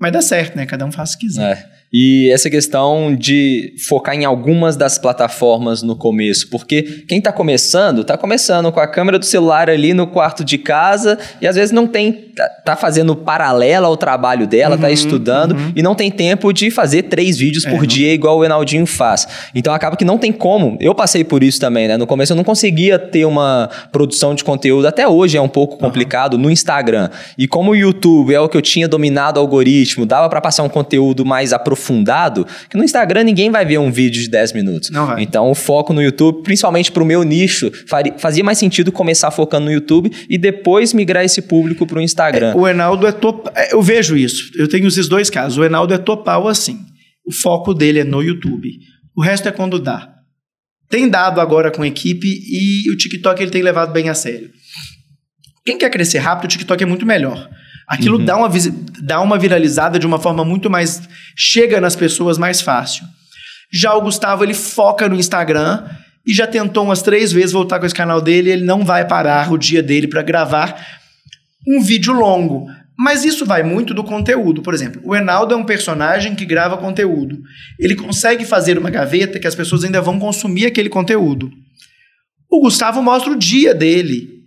[0.00, 0.66] Mas dá certo, né?
[0.66, 1.52] Cada um faz o que quiser.
[1.56, 1.77] É.
[1.92, 8.02] E essa questão de focar em algumas das plataformas no começo, porque quem está começando,
[8.02, 11.72] está começando com a câmera do celular ali no quarto de casa e às vezes
[11.72, 15.72] não tem, tá, tá fazendo paralela ao trabalho dela, tá Uhum, estudando uhum.
[15.74, 18.84] e não tem tempo de fazer três vídeos É, por não- dia igual o Enaldinho
[18.86, 19.26] faz.
[19.54, 20.76] Então acaba que não tem como.
[20.80, 21.96] Eu passei por isso também, né?
[21.96, 25.78] No começo eu não conseguia ter uma produção de conteúdo, até hoje é um pouco
[25.78, 27.08] complicado no Instagram.
[27.38, 30.62] E como o YouTube é o que eu tinha dominado o algoritmo, dava para passar
[30.64, 31.77] um conteúdo mais aprofundado,
[32.68, 34.90] que no Instagram ninguém vai ver um vídeo de 10 minutos.
[34.90, 35.22] Não vai.
[35.22, 37.70] Então o foco no YouTube, principalmente pro meu nicho,
[38.18, 42.54] fazia mais sentido começar focando no YouTube e depois migrar esse público pro Instagram.
[42.56, 43.48] O Enaldo é top.
[43.54, 44.50] é, Eu vejo isso.
[44.56, 45.56] Eu tenho esses dois casos.
[45.58, 46.78] O Enaldo é total assim.
[47.26, 48.68] O foco dele é no YouTube.
[49.16, 50.08] O resto é quando dá.
[50.88, 54.50] Tem dado agora com a equipe e o TikTok ele tem levado bem a sério.
[55.66, 57.46] Quem quer crescer rápido, o TikTok é muito melhor.
[57.88, 58.50] Aquilo dá, uma,
[59.00, 61.00] dá uma viralizada de uma forma muito mais.
[61.34, 63.04] chega nas pessoas mais fácil.
[63.72, 65.84] Já o Gustavo, ele foca no Instagram
[66.26, 68.50] e já tentou umas três vezes voltar com esse canal dele.
[68.50, 70.78] Ele não vai parar o dia dele para gravar
[71.66, 72.66] um vídeo longo.
[72.98, 74.60] Mas isso vai muito do conteúdo.
[74.60, 77.40] Por exemplo, o Enaldo é um personagem que grava conteúdo.
[77.78, 81.50] Ele consegue fazer uma gaveta que as pessoas ainda vão consumir aquele conteúdo.
[82.50, 84.37] O Gustavo mostra o dia dele.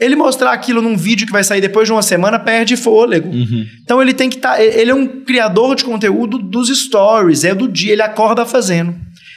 [0.00, 3.28] Ele mostrar aquilo num vídeo que vai sair depois de uma semana perde fôlego.
[3.28, 3.66] Uhum.
[3.82, 4.60] Então ele tem que estar.
[4.60, 8.94] ele é um criador de conteúdo dos stories, é do dia, ele acorda fazendo.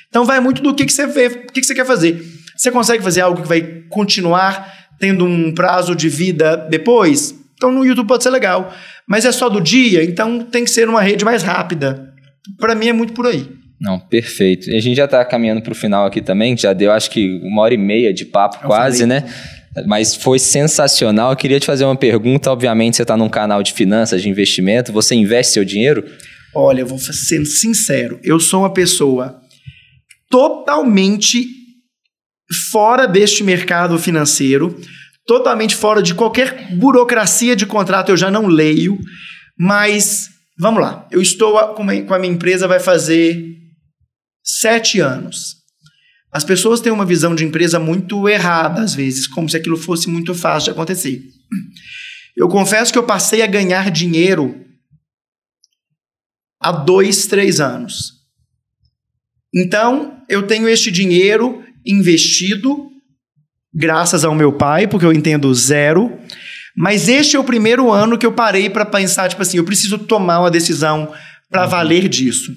[0.09, 2.23] Então vai muito do que, que você vê, o que, que você quer fazer.
[2.55, 7.35] Você consegue fazer algo que vai continuar tendo um prazo de vida depois?
[7.55, 8.73] Então no YouTube pode ser legal.
[9.07, 12.13] Mas é só do dia, então tem que ser uma rede mais rápida.
[12.57, 13.47] Para mim é muito por aí.
[13.79, 14.69] Não, perfeito.
[14.69, 17.39] E a gente já está caminhando para o final aqui também, já deu acho que
[17.43, 19.19] uma hora e meia de papo Eu quase, falei.
[19.21, 19.29] né?
[19.85, 21.31] Mas foi sensacional.
[21.31, 22.51] Eu queria te fazer uma pergunta.
[22.51, 24.93] Obviamente, você está num canal de finanças, de investimento.
[24.93, 26.03] Você investe seu dinheiro?
[26.55, 29.41] Olha, eu vou ser sincero, eu sou uma pessoa
[30.29, 31.45] totalmente
[32.71, 34.79] fora deste mercado financeiro,
[35.27, 38.97] totalmente fora de qualquer burocracia de contrato, eu já não leio,
[39.59, 43.45] mas vamos lá, eu estou com a minha empresa vai fazer
[44.41, 45.64] sete anos.
[46.35, 50.09] As pessoas têm uma visão de empresa muito errada, às vezes, como se aquilo fosse
[50.09, 51.23] muito fácil de acontecer.
[52.35, 54.53] Eu confesso que eu passei a ganhar dinheiro
[56.61, 58.15] há dois, três anos.
[59.55, 62.91] Então, eu tenho este dinheiro investido,
[63.73, 66.19] graças ao meu pai, porque eu entendo zero.
[66.75, 69.97] Mas este é o primeiro ano que eu parei para pensar, tipo assim, eu preciso
[69.99, 71.13] tomar uma decisão
[71.49, 72.51] para valer disso.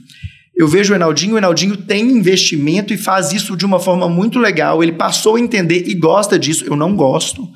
[0.59, 4.41] Eu vejo o Enaldinho, o Enaldinho tem investimento e faz isso de uma forma muito
[4.41, 4.83] legal.
[4.83, 6.65] Ele passou a entender e gosta disso.
[6.67, 7.49] Eu não gosto.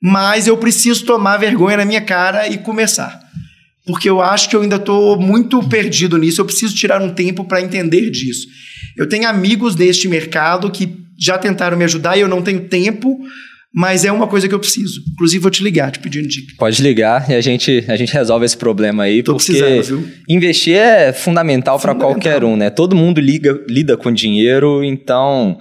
[0.00, 3.18] Mas eu preciso tomar vergonha na minha cara e começar.
[3.86, 6.42] Porque eu acho que eu ainda estou muito perdido nisso.
[6.42, 8.46] Eu preciso tirar um tempo para entender disso.
[8.94, 13.18] Eu tenho amigos neste mercado que já tentaram me ajudar e eu não tenho tempo.
[13.72, 15.02] Mas é uma coisa que eu preciso.
[15.12, 16.54] Inclusive, vou te ligar, te pedindo dica.
[16.58, 19.22] Pode ligar e a gente, a gente resolve esse problema aí.
[19.22, 19.80] Tô porque
[20.28, 22.20] investir é fundamental para Fundamental.
[22.20, 22.70] qualquer um, né?
[22.70, 25.58] Todo mundo liga, lida com dinheiro, então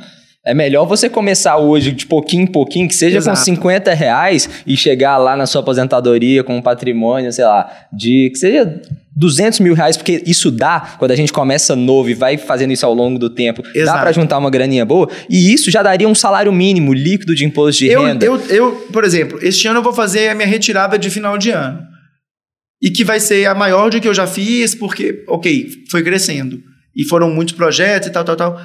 [0.48, 3.38] é melhor você começar hoje de pouquinho em pouquinho, que seja Exato.
[3.38, 8.30] com 50 reais e chegar lá na sua aposentadoria com um patrimônio, sei lá, de
[8.32, 8.82] que seja
[9.14, 12.86] 200 mil reais, porque isso dá, quando a gente começa novo e vai fazendo isso
[12.86, 14.00] ao longo do tempo, dá Exato.
[14.00, 17.80] para juntar uma graninha boa, e isso já daria um salário mínimo líquido de imposto
[17.80, 18.26] de Eu, renda.
[18.26, 21.50] eu, eu, por exemplo, este ano eu vou fazer a minha retirada de final de
[21.50, 21.80] ano.
[22.82, 26.60] E que vai ser a maior de que eu já fiz, porque, ok, foi crescendo.
[26.96, 28.62] E foram muitos projetos e tal, tal, tal.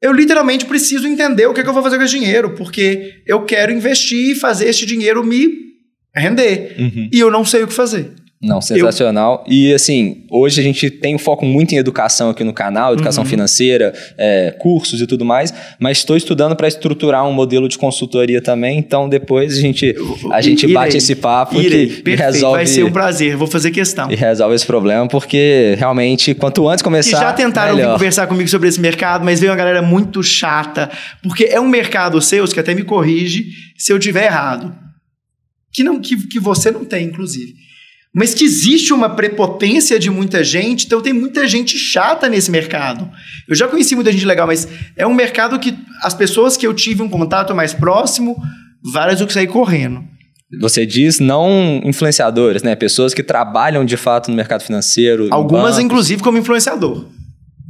[0.00, 3.22] Eu literalmente preciso entender o que, é que eu vou fazer com esse dinheiro, porque
[3.26, 5.68] eu quero investir e fazer esse dinheiro me
[6.14, 6.76] render.
[6.78, 7.10] Uhum.
[7.12, 8.12] E eu não sei o que fazer.
[8.40, 9.42] Não, sensacional.
[9.48, 13.24] E assim, hoje a gente tem um foco muito em educação aqui no canal, educação
[13.24, 13.28] Uhum.
[13.30, 18.40] financeira, é, cursos e tudo mais, mas estou estudando para estruturar um modelo de consultoria
[18.40, 19.92] também, então depois a gente,
[20.30, 20.74] a gente Irei.
[20.74, 21.88] bate esse papo Irei.
[21.88, 24.08] que, e resolve, vai ser um prazer, vou fazer questão.
[24.08, 27.94] e resolve esse problema, porque realmente, quanto antes começar, já tentaram melhor.
[27.94, 30.88] conversar comigo sobre esse mercado, mas veio uma galera muito chata,
[31.24, 33.46] porque é um mercado seu, que até me corrige
[33.76, 34.72] se eu tiver errado.
[35.72, 37.52] Que, não, que, que você não tem, inclusive.
[38.18, 43.08] Mas que existe uma prepotência de muita gente, então tem muita gente chata nesse mercado.
[43.46, 44.66] Eu já conheci muita gente legal, mas
[44.96, 45.72] é um mercado que
[46.02, 48.36] as pessoas que eu tive um contato mais próximo,
[48.92, 50.02] várias eu que saí correndo.
[50.60, 52.74] Você diz não influenciadores, né?
[52.74, 55.28] Pessoas que trabalham de fato no mercado financeiro.
[55.30, 57.06] Algumas, inclusive, como influenciador.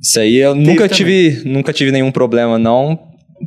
[0.01, 0.97] Isso aí eu nunca também.
[0.97, 2.99] tive, nunca tive nenhum problema, não.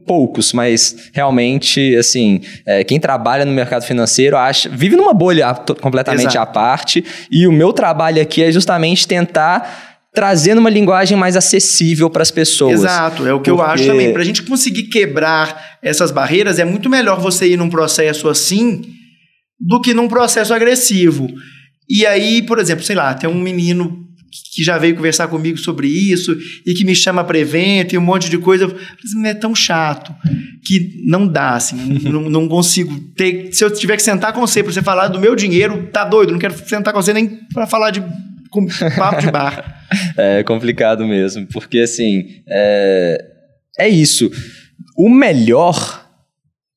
[0.06, 6.32] Poucos, mas realmente, assim, é, quem trabalha no mercado financeiro acha, vive numa bolha completamente
[6.32, 6.40] Exato.
[6.40, 7.04] à parte.
[7.30, 12.32] E o meu trabalho aqui é justamente tentar trazer numa linguagem mais acessível para as
[12.32, 12.82] pessoas.
[12.82, 14.12] Exato, é o que eu Porque- acho também.
[14.12, 18.82] Para a gente conseguir quebrar essas barreiras, é muito melhor você ir num processo assim
[19.60, 21.28] do que num processo agressivo.
[21.90, 24.06] E aí, por exemplo, sei lá, tem um menino
[24.54, 28.02] que já veio conversar comigo sobre isso e que me chama para evento e um
[28.02, 28.74] monte de coisa.
[29.04, 30.14] Assim, é tão chato
[30.64, 33.52] que não dá, assim, não, não consigo ter.
[33.52, 36.32] Se eu tiver que sentar com você para você falar do meu dinheiro, tá doido,
[36.32, 38.04] não quero sentar com você nem para falar de
[38.50, 38.68] com
[38.98, 39.78] papo de bar.
[40.18, 43.26] É complicado mesmo, porque assim, é,
[43.78, 44.32] é isso.
[44.98, 46.01] O melhor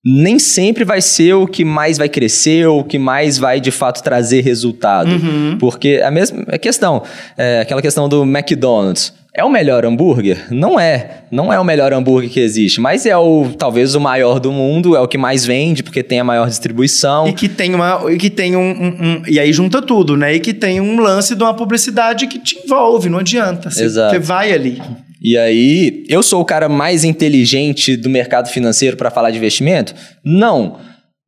[0.04, 3.70] nem sempre vai ser o que mais vai crescer, ou o que mais vai de
[3.70, 5.10] fato trazer resultado.
[5.10, 5.56] Uhum.
[5.58, 7.02] Porque a mesma a questão,
[7.38, 9.12] é, aquela questão do McDonald's.
[9.36, 10.46] É o melhor hambúrguer?
[10.48, 11.22] Não é.
[11.28, 14.94] Não é o melhor hambúrguer que existe, mas é o talvez o maior do mundo,
[14.94, 17.26] é o que mais vende, porque tem a maior distribuição.
[17.26, 18.00] E que tem uma.
[18.12, 20.34] E que tem um, um- um- E aí junta tudo, né?
[20.34, 23.70] E que tem um lance de uma publicidade que te envolve, não adianta.
[23.70, 24.12] Você, Exato.
[24.14, 24.80] você vai ali.
[25.24, 29.94] E aí, eu sou o cara mais inteligente do mercado financeiro para falar de investimento?
[30.22, 30.76] Não.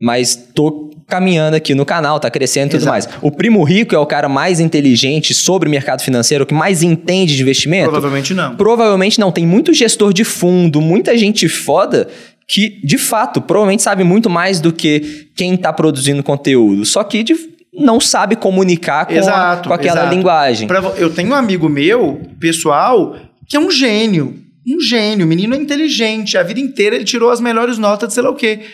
[0.00, 2.90] Mas tô caminhando aqui no canal, tá crescendo e tudo Exato.
[2.90, 3.08] mais.
[3.22, 7.34] O primo rico é o cara mais inteligente sobre mercado financeiro, o que mais entende
[7.36, 7.84] de investimento?
[7.90, 8.54] Provavelmente não.
[8.56, 9.32] Provavelmente não.
[9.32, 12.06] Tem muito gestor de fundo, muita gente foda
[12.46, 16.84] que, de fato, provavelmente sabe muito mais do que quem está produzindo conteúdo.
[16.84, 17.34] Só que de-
[17.72, 20.14] não sabe comunicar com, a- Exato, com aquela exato.
[20.14, 20.68] linguagem.
[20.68, 23.16] Pra eu tenho um amigo meu, pessoal,
[23.48, 24.42] que é um gênio.
[24.66, 25.26] Um gênio.
[25.26, 26.36] O menino é inteligente.
[26.36, 28.66] A vida inteira ele tirou as melhores notas de sei lá o quê.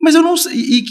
[0.00, 0.54] Mas eu não sei.
[0.54, 0.84] E, e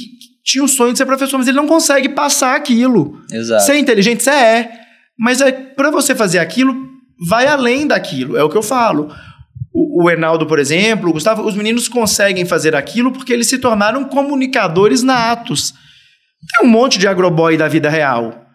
[0.44, 3.22] tinha o sonho de ser professor, mas ele não consegue passar aquilo.
[3.32, 3.64] Exato.
[3.64, 4.24] Você é inteligente?
[4.24, 4.72] Você é.
[5.20, 6.74] Mas é, para você fazer aquilo,
[7.28, 8.38] vai além daquilo.
[8.38, 9.14] É o que eu falo.
[9.74, 13.58] O, o Enaldo, por exemplo, o Gustavo, os meninos conseguem fazer aquilo porque eles se
[13.58, 15.74] tornaram comunicadores natos.
[16.56, 18.46] Tem um monte de agroboy da vida real.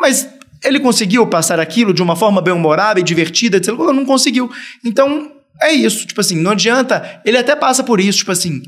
[0.00, 0.28] Mas
[0.64, 3.56] ele conseguiu passar aquilo de uma forma bem-humorada e divertida?
[3.56, 3.74] etc.
[3.74, 4.50] Não conseguiu.
[4.84, 6.06] Então, é isso.
[6.06, 7.20] Tipo assim, não adianta.
[7.24, 8.62] Ele até passa por isso, tipo assim.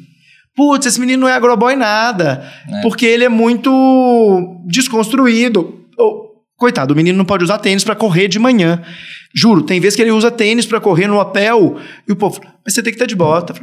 [0.55, 2.51] Putz, esse menino não é agroboy nada.
[2.69, 2.81] É.
[2.83, 5.87] Porque ele é muito desconstruído.
[6.57, 8.83] Coitado, o menino não pode usar tênis pra correr de manhã.
[9.33, 11.77] Juro, tem vezes que ele usa tênis pra correr no hotel
[12.09, 13.55] e o povo fala, mas você tem que estar de bota.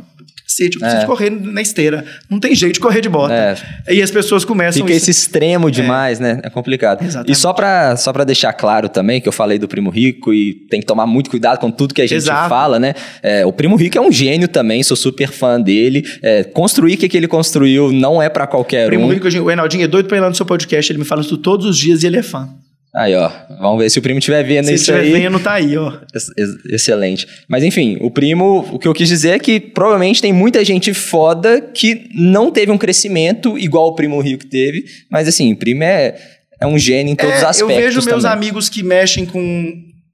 [0.48, 1.06] Cacete, eu preciso É.
[1.06, 2.06] correr na esteira.
[2.30, 3.34] Não tem jeito de correr de bota.
[3.34, 3.94] É.
[3.94, 5.10] E as pessoas começam Fica isso.
[5.10, 6.40] esse extremo demais, né?
[6.44, 7.04] É complicado.
[7.04, 7.32] Exatamente.
[7.32, 10.54] E só pra, só pra deixar claro também, que eu falei do Primo Rico e
[10.70, 12.48] tem que tomar muito cuidado com tudo que a gente Exato.
[12.50, 12.94] fala, né?
[13.24, 16.04] É, o Primo Rico é um gênio também, sou super fã dele.
[16.22, 19.10] É, construir o que, que ele construiu não é pra qualquer Primo um.
[19.12, 20.92] Rico, o Enaldinho é doido pra ir lá no seu podcast.
[20.92, 22.50] Ele me fala isso todos os dias e ele é fã.
[22.98, 23.30] Aí, ó.
[23.60, 25.12] Vamos ver se o primo estiver vendo Se isso estiver aí.
[25.12, 25.92] vendo, tá aí, ó.
[26.14, 27.28] Ex- ex- Excelente.
[27.48, 30.94] Mas enfim, o primo, o que eu quis dizer é que provavelmente tem muita gente
[30.94, 35.84] foda que não teve um crescimento igual o primo rico teve, mas assim, o primo
[35.84, 36.16] é,
[36.62, 37.76] é um gênio em todos É, os aspectos.
[37.76, 38.38] eu vejo meus também.
[38.38, 39.74] amigos que mexem com.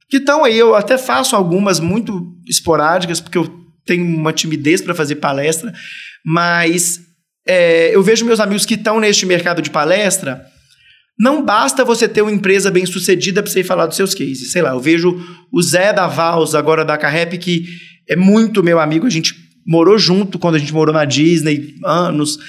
[0.10, 3.48] que estão aí, eu até faço algumas muito esporádicas, porque eu
[3.86, 5.72] tenho uma timidez para fazer palestra,
[6.26, 7.00] mas
[7.48, 10.46] é, eu vejo meus amigos que estão neste mercado de palestra.
[11.22, 14.52] Não basta você ter uma empresa bem sucedida para você falar dos seus cases.
[14.52, 15.16] Sei lá, eu vejo
[15.52, 17.64] o Zé da Vals, agora da Carrep, que
[18.10, 19.06] é muito meu amigo.
[19.06, 22.40] A gente morou junto quando a gente morou na Disney, anos,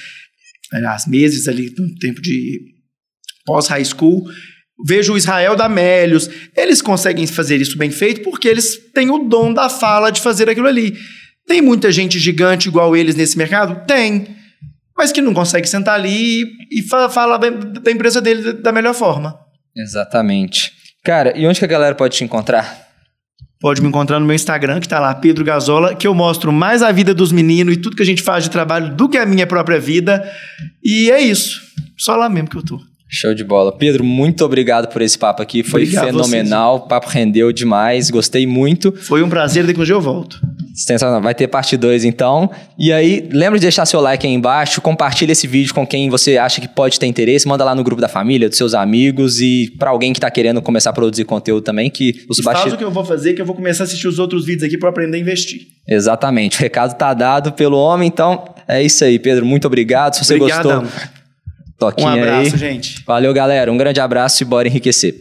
[0.73, 2.63] aliás, meses ali, no tempo de
[3.45, 4.25] pós-high school.
[4.87, 6.31] Vejo o Israel da Melios.
[6.57, 10.49] Eles conseguem fazer isso bem feito porque eles têm o dom da fala de fazer
[10.49, 10.97] aquilo ali.
[11.47, 13.87] Tem muita gente gigante igual eles nesse mercado?
[13.87, 14.35] Tem
[14.97, 19.39] mas que não consegue sentar ali e, e fala da empresa dele da melhor forma.
[19.77, 20.73] Exatamente.
[21.05, 22.83] Cara, e onde que a galera pode te encontrar?
[23.61, 26.83] Pode me encontrar no meu Instagram, que tá lá, Pedro Gazola, que eu mostro mais
[26.83, 29.25] a vida dos meninos e tudo que a gente faz de trabalho do que a
[29.25, 30.29] minha própria vida.
[30.83, 31.61] E é isso.
[31.97, 32.81] Só lá mesmo que eu tô.
[33.09, 33.77] Show de bola.
[33.77, 35.63] Pedro, muito obrigado por esse papo aqui.
[35.63, 36.77] Foi obrigado fenomenal.
[36.77, 38.11] O papo rendeu demais.
[38.11, 38.91] Gostei muito.
[38.91, 39.67] Foi um prazer.
[39.67, 40.41] Daqui um dia eu volto.
[41.23, 42.51] Vai ter parte 2 então.
[42.79, 46.39] E aí, lembra de deixar seu like aí embaixo, compartilha esse vídeo com quem você
[46.39, 49.71] acha que pode ter interesse, manda lá no grupo da família, dos seus amigos e
[49.79, 52.63] para alguém que tá querendo começar a produzir conteúdo também, que os bastidores...
[52.63, 54.65] Faz o que eu vou fazer, que eu vou começar a assistir os outros vídeos
[54.65, 55.61] aqui para aprender a investir.
[55.87, 56.59] Exatamente.
[56.59, 59.45] O recado tá dado pelo homem, então é isso aí, Pedro.
[59.45, 60.15] Muito obrigado.
[60.15, 60.83] Se você Obrigadão.
[60.83, 61.01] gostou,
[61.79, 62.59] toquinha Um abraço, aí.
[62.59, 63.03] gente.
[63.07, 63.71] Valeu, galera.
[63.71, 65.15] Um grande abraço e bora enriquecer.